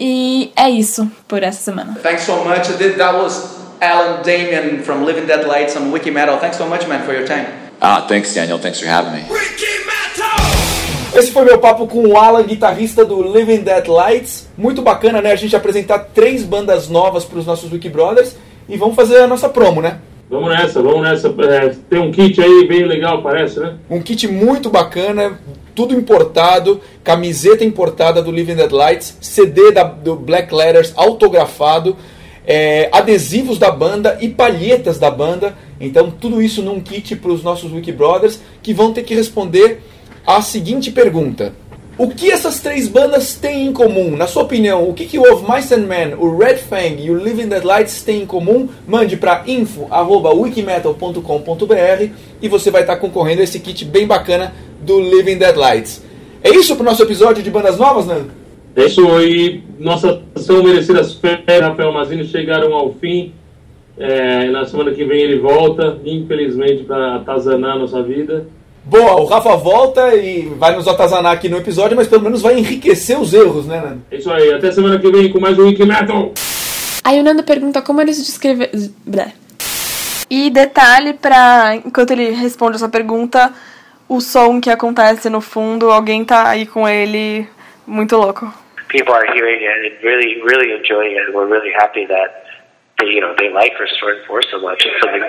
E 0.00 0.50
é 0.56 0.70
isso 0.70 1.10
por 1.28 1.42
essa 1.42 1.60
semana. 1.60 1.98
Thanks 2.02 2.22
so 2.22 2.42
much. 2.42 2.68
That 2.96 3.18
was 3.18 3.60
Alan 3.82 4.22
Damian 4.22 4.82
from 4.82 5.04
Living 5.04 5.26
Dead 5.26 5.46
Lights 5.46 5.76
on 5.76 5.92
Wikimetal. 5.92 6.40
Thanks 6.40 6.56
so 6.56 6.66
much, 6.66 6.86
man, 6.88 7.02
for 7.02 7.14
your 7.14 7.26
time. 7.26 7.46
Ah, 7.78 8.06
thanks, 8.08 8.32
Daniel. 8.34 8.58
Thanks 8.58 8.80
for 8.80 8.88
having 8.88 9.12
me. 9.12 9.26
Esse 11.14 11.32
foi 11.32 11.44
meu 11.44 11.58
papo 11.58 11.86
com 11.86 12.06
o 12.06 12.16
Alan, 12.16 12.44
guitarrista 12.44 13.04
do 13.04 13.22
Living 13.22 13.62
Dead 13.62 13.88
Lights. 13.88 14.48
Muito 14.56 14.80
bacana, 14.80 15.20
né? 15.20 15.32
A 15.32 15.36
gente 15.36 15.54
apresentar 15.54 15.98
três 16.14 16.44
bandas 16.44 16.88
novas 16.88 17.24
para 17.24 17.38
os 17.38 17.44
nossos 17.44 17.70
Wiki 17.70 17.90
Brothers. 17.90 18.36
E 18.68 18.78
vamos 18.78 18.94
fazer 18.94 19.18
a 19.18 19.26
nossa 19.26 19.48
promo, 19.48 19.82
né? 19.82 19.98
Vamos 20.30 20.48
nessa, 20.48 20.80
vamos 20.80 21.02
nessa. 21.02 21.28
É, 21.28 21.74
tem 21.90 21.98
um 21.98 22.12
kit 22.12 22.40
aí 22.40 22.66
bem 22.68 22.84
legal, 22.84 23.20
parece, 23.20 23.58
né? 23.58 23.74
Um 23.90 24.00
kit 24.00 24.28
muito 24.28 24.70
bacana, 24.70 25.38
tudo 25.80 25.94
importado, 25.94 26.78
camiseta 27.02 27.64
importada 27.64 28.22
do 28.22 28.30
Living 28.30 28.54
Dead 28.54 28.70
Lights, 28.70 29.16
CD 29.18 29.72
da, 29.72 29.82
do 29.82 30.14
Black 30.14 30.54
Letters 30.54 30.92
autografado, 30.94 31.96
é, 32.46 32.90
adesivos 32.92 33.58
da 33.58 33.70
banda 33.70 34.18
e 34.20 34.28
palhetas 34.28 34.98
da 34.98 35.10
banda. 35.10 35.56
Então, 35.80 36.10
tudo 36.10 36.42
isso 36.42 36.60
num 36.60 36.80
kit 36.80 37.16
para 37.16 37.30
os 37.30 37.42
nossos 37.42 37.72
Wiki 37.72 37.92
Brothers 37.92 38.40
que 38.62 38.74
vão 38.74 38.92
ter 38.92 39.04
que 39.04 39.14
responder 39.14 39.80
a 40.26 40.42
seguinte 40.42 40.90
pergunta. 40.90 41.54
O 42.00 42.08
que 42.08 42.30
essas 42.30 42.60
três 42.60 42.88
bandas 42.88 43.34
têm 43.34 43.66
em 43.66 43.74
comum? 43.74 44.16
Na 44.16 44.26
sua 44.26 44.44
opinião, 44.44 44.88
o 44.88 44.94
que, 44.94 45.04
que 45.04 45.18
o 45.18 45.34
Of 45.34 45.44
Mice 45.46 45.74
and 45.74 45.86
Men, 45.86 46.14
o 46.16 46.34
Red 46.34 46.56
Fang 46.56 46.96
e 46.98 47.10
o 47.10 47.14
Living 47.14 47.46
Dead 47.46 47.62
Lights 47.62 48.02
têm 48.02 48.22
em 48.22 48.26
comum? 48.26 48.70
Mande 48.88 49.18
para 49.18 49.44
info.wikimetal.com.br 49.46 52.08
e 52.40 52.48
você 52.48 52.70
vai 52.70 52.80
estar 52.80 52.96
concorrendo 52.96 53.42
a 53.42 53.44
esse 53.44 53.60
kit 53.60 53.84
bem 53.84 54.06
bacana 54.06 54.54
do 54.80 54.98
Living 54.98 55.36
Dead 55.36 55.54
Lights. 55.54 56.02
É 56.42 56.48
isso 56.48 56.74
para 56.74 56.84
o 56.84 56.86
nosso 56.86 57.02
episódio 57.02 57.42
de 57.42 57.50
bandas 57.50 57.76
novas, 57.76 58.06
Nando? 58.06 58.30
É 58.74 58.86
isso 58.86 59.06
aí. 59.06 59.62
Nossa 59.78 60.22
são 60.36 60.62
merecidas 60.62 61.12
férias, 61.12 61.60
Rafael 61.60 61.92
Mazini, 61.92 62.24
chegaram 62.24 62.72
ao 62.72 62.94
fim. 62.94 63.34
É, 63.98 64.48
na 64.48 64.64
semana 64.64 64.90
que 64.92 65.04
vem 65.04 65.20
ele 65.20 65.38
volta, 65.38 65.98
infelizmente, 66.02 66.82
para 66.82 67.16
atazanar 67.16 67.76
a 67.76 67.78
nossa 67.78 68.02
vida. 68.02 68.46
Boa, 68.84 69.20
o 69.20 69.24
Rafa 69.26 69.56
volta 69.56 70.14
e 70.14 70.46
vai 70.56 70.74
nos 70.74 70.88
atazanar 70.88 71.32
aqui 71.32 71.48
no 71.48 71.58
episódio, 71.58 71.96
mas 71.96 72.08
pelo 72.08 72.22
menos 72.22 72.42
vai 72.42 72.58
enriquecer 72.58 73.18
os 73.18 73.32
erros, 73.32 73.66
né, 73.66 73.80
Nando? 73.80 74.02
É 74.10 74.16
isso 74.16 74.30
aí, 74.32 74.52
até 74.52 74.72
semana 74.72 74.98
que 74.98 75.10
vem 75.10 75.30
com 75.30 75.38
mais 75.38 75.58
um 75.58 75.66
Wiki 75.66 75.84
Metal. 75.84 76.32
Aí 77.04 77.20
o 77.20 77.22
Nando 77.22 77.42
pergunta 77.42 77.82
como 77.82 78.00
ele 78.00 78.12
se 78.12 78.22
descreve. 78.22 78.70
Blé. 79.06 79.32
E 80.30 80.48
detalhe 80.50 81.14
para 81.14 81.76
enquanto 81.84 82.12
ele 82.12 82.30
responde 82.30 82.76
essa 82.76 82.88
pergunta, 82.88 83.52
o 84.08 84.20
som 84.20 84.60
que 84.60 84.70
acontece 84.70 85.28
no 85.28 85.40
fundo, 85.40 85.90
alguém 85.90 86.24
tá 86.24 86.48
aí 86.48 86.66
com 86.66 86.88
ele 86.88 87.46
muito 87.86 88.16
louco. 88.16 88.52
People 88.88 89.14
are 89.14 89.26
hearing 89.26 89.64
it 89.64 89.88
and 89.88 90.04
really, 90.04 90.40
really 90.42 90.72
enjoying 90.72 91.16
it. 91.16 91.32
We're 91.32 91.48
really 91.48 91.72
happy 91.74 92.06
that 92.06 92.49
you 93.06 93.20
know, 93.20 93.34
they 93.38 93.50
like 93.50 93.78
Restore 93.78 94.12
and 94.12 94.26
Force 94.26 94.46
so 94.50 94.60
much. 94.60 94.84
It's 94.84 95.00
something, 95.02 95.22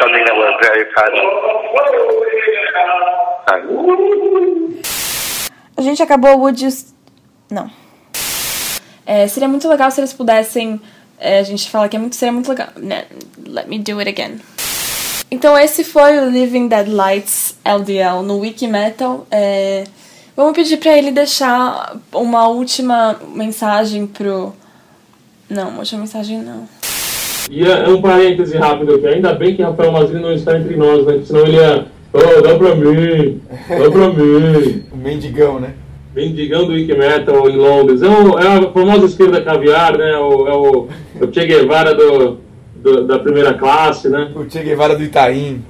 something 0.00 0.24
that 0.24 0.36
we're 0.36 0.58
very 0.60 0.84
proud 0.92 1.12
of. 1.14 1.22
A 5.76 5.82
gente 5.82 6.02
acabou 6.02 6.40
o 6.40 6.48
You... 6.48 6.68
Não. 7.50 7.70
É, 9.04 9.26
seria 9.26 9.48
muito 9.48 9.68
legal 9.68 9.90
se 9.90 10.00
eles 10.00 10.12
pudessem... 10.12 10.80
é, 11.18 11.40
a 11.40 11.42
gente 11.42 11.68
fala 11.68 11.88
que 11.88 11.96
é 11.96 11.98
muito, 11.98 12.14
seria 12.16 12.32
muito 12.32 12.48
legal... 12.48 12.68
né, 12.76 13.06
Let 13.44 13.66
me 13.66 13.78
do 13.78 13.98
it 13.98 14.08
again. 14.08 14.40
Então 15.30 15.58
esse 15.58 15.82
foi 15.82 16.18
o 16.18 16.30
Living 16.30 16.68
Dead 16.68 16.86
Lights 16.88 17.58
LDL 17.64 18.22
no 18.22 18.38
Wikimetal. 18.40 19.26
É, 19.30 19.84
vamos 20.36 20.52
pedir 20.52 20.76
pra 20.76 20.96
ele 20.96 21.10
deixar 21.10 21.96
uma 22.12 22.46
última 22.48 23.20
mensagem 23.28 24.06
pro... 24.06 24.54
Não, 25.52 25.78
última 25.78 26.00
mensagem 26.00 26.42
não. 26.42 26.66
E 27.50 27.64
é, 27.64 27.84
é 27.84 27.88
um 27.88 28.00
parêntese 28.00 28.56
rápido 28.56 28.94
aqui. 28.94 29.06
Ainda 29.06 29.34
bem 29.34 29.54
que 29.54 29.62
Rafael 29.62 29.92
Mazini 29.92 30.20
não 30.20 30.32
está 30.32 30.56
entre 30.58 30.76
nós, 30.76 31.04
né? 31.04 31.20
Senão 31.24 31.42
ele 31.42 31.56
ia. 31.56 31.86
Oh, 32.14 32.40
dá 32.42 32.54
pra 32.56 32.74
mim, 32.74 33.40
dá 33.68 33.90
pra 33.90 34.08
mim. 34.08 34.82
O 34.92 34.96
mendigão, 34.96 35.58
né? 35.58 35.70
mendigão 36.14 36.66
do 36.66 36.72
Wiki 36.72 36.94
Metal 36.94 37.48
em 37.48 37.56
Londres. 37.56 38.02
É, 38.02 38.08
o- 38.08 38.38
é 38.38 38.46
a 38.46 38.70
famosa 38.70 39.06
esquerda 39.06 39.40
caviar, 39.42 39.96
né? 39.96 40.16
O, 40.18 40.46
é 40.46 40.54
o, 40.54 40.88
o 41.20 41.32
Che 41.32 41.46
Guevara 41.46 41.94
do, 41.94 42.38
do- 42.76 43.06
da 43.06 43.18
primeira 43.18 43.54
classe, 43.54 44.08
né? 44.10 44.30
O 44.36 44.48
Che 44.48 44.62
Guevara 44.62 44.94
do 44.94 45.02
Itaim. 45.02 45.64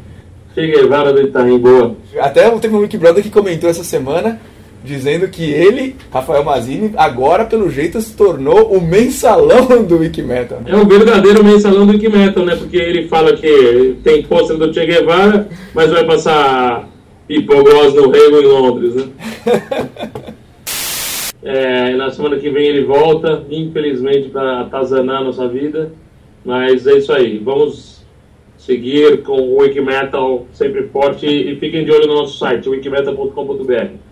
Che 0.55 0.67
Guevara 0.67 1.13
do 1.13 1.23
Itaim, 1.23 1.59
boa. 1.59 1.95
Até 2.21 2.51
teve 2.59 2.75
um 2.75 2.81
Wiki 2.81 2.99
Brother 2.99 3.23
que 3.23 3.31
comentou 3.31 3.71
essa 3.71 3.85
semana 3.85 4.39
dizendo 4.85 5.29
que 5.29 5.45
ele, 5.51 5.97
Rafael 6.11 6.45
Mazini, 6.45 6.93
agora 6.97 7.45
pelo 7.45 7.71
jeito 7.71 8.01
se 8.01 8.17
tornou 8.17 8.73
o 8.73 8.81
mensalão 8.81 9.85
do 9.85 9.99
Wiki 9.99 10.23
Metal. 10.23 10.61
É 10.67 10.77
o 10.77 10.87
verdadeiro 10.87 11.45
mensalão 11.45 11.87
do 11.87 11.93
Wiki 11.93 12.09
Metal, 12.09 12.45
né? 12.45 12.57
Porque 12.57 12.77
ele 12.77 13.09
fala 13.09 13.37
que 13.37 13.97
tem 14.03 14.23
pôster 14.25 14.57
do 14.57 14.73
Che 14.73 14.85
Guevara, 14.85 15.49
mas 15.75 15.91
vai 15.91 16.05
passar 16.05 16.89
hipogloss 17.29 17.95
no 17.95 18.11
rego 18.11 18.41
em 18.41 18.47
Londres, 18.47 18.95
né? 18.95 19.05
É, 21.45 21.97
na 21.97 22.09
semana 22.09 22.37
que 22.37 22.49
vem 22.51 22.69
ele 22.69 22.85
volta, 22.85 23.45
infelizmente, 23.51 24.29
para 24.29 24.61
atazanar 24.61 25.23
a 25.23 25.25
nossa 25.25 25.49
vida. 25.49 25.91
Mas 26.45 26.87
é 26.87 26.99
isso 26.99 27.13
aí. 27.13 27.39
Vamos 27.39 28.05
seguir 28.57 29.23
com 29.23 29.41
o 29.41 29.59
Wikimetal 29.59 30.47
sempre 30.53 30.85
forte 30.85 31.27
e 31.27 31.57
fiquem 31.57 31.85
de 31.85 31.91
olho 31.91 32.07
no 32.07 32.15
nosso 32.15 32.39
site, 32.39 32.69
wikimetal.com.br. 32.69 34.11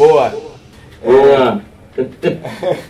Boa. 0.00 0.32
Boa. 1.04 1.62
É... 2.22 2.80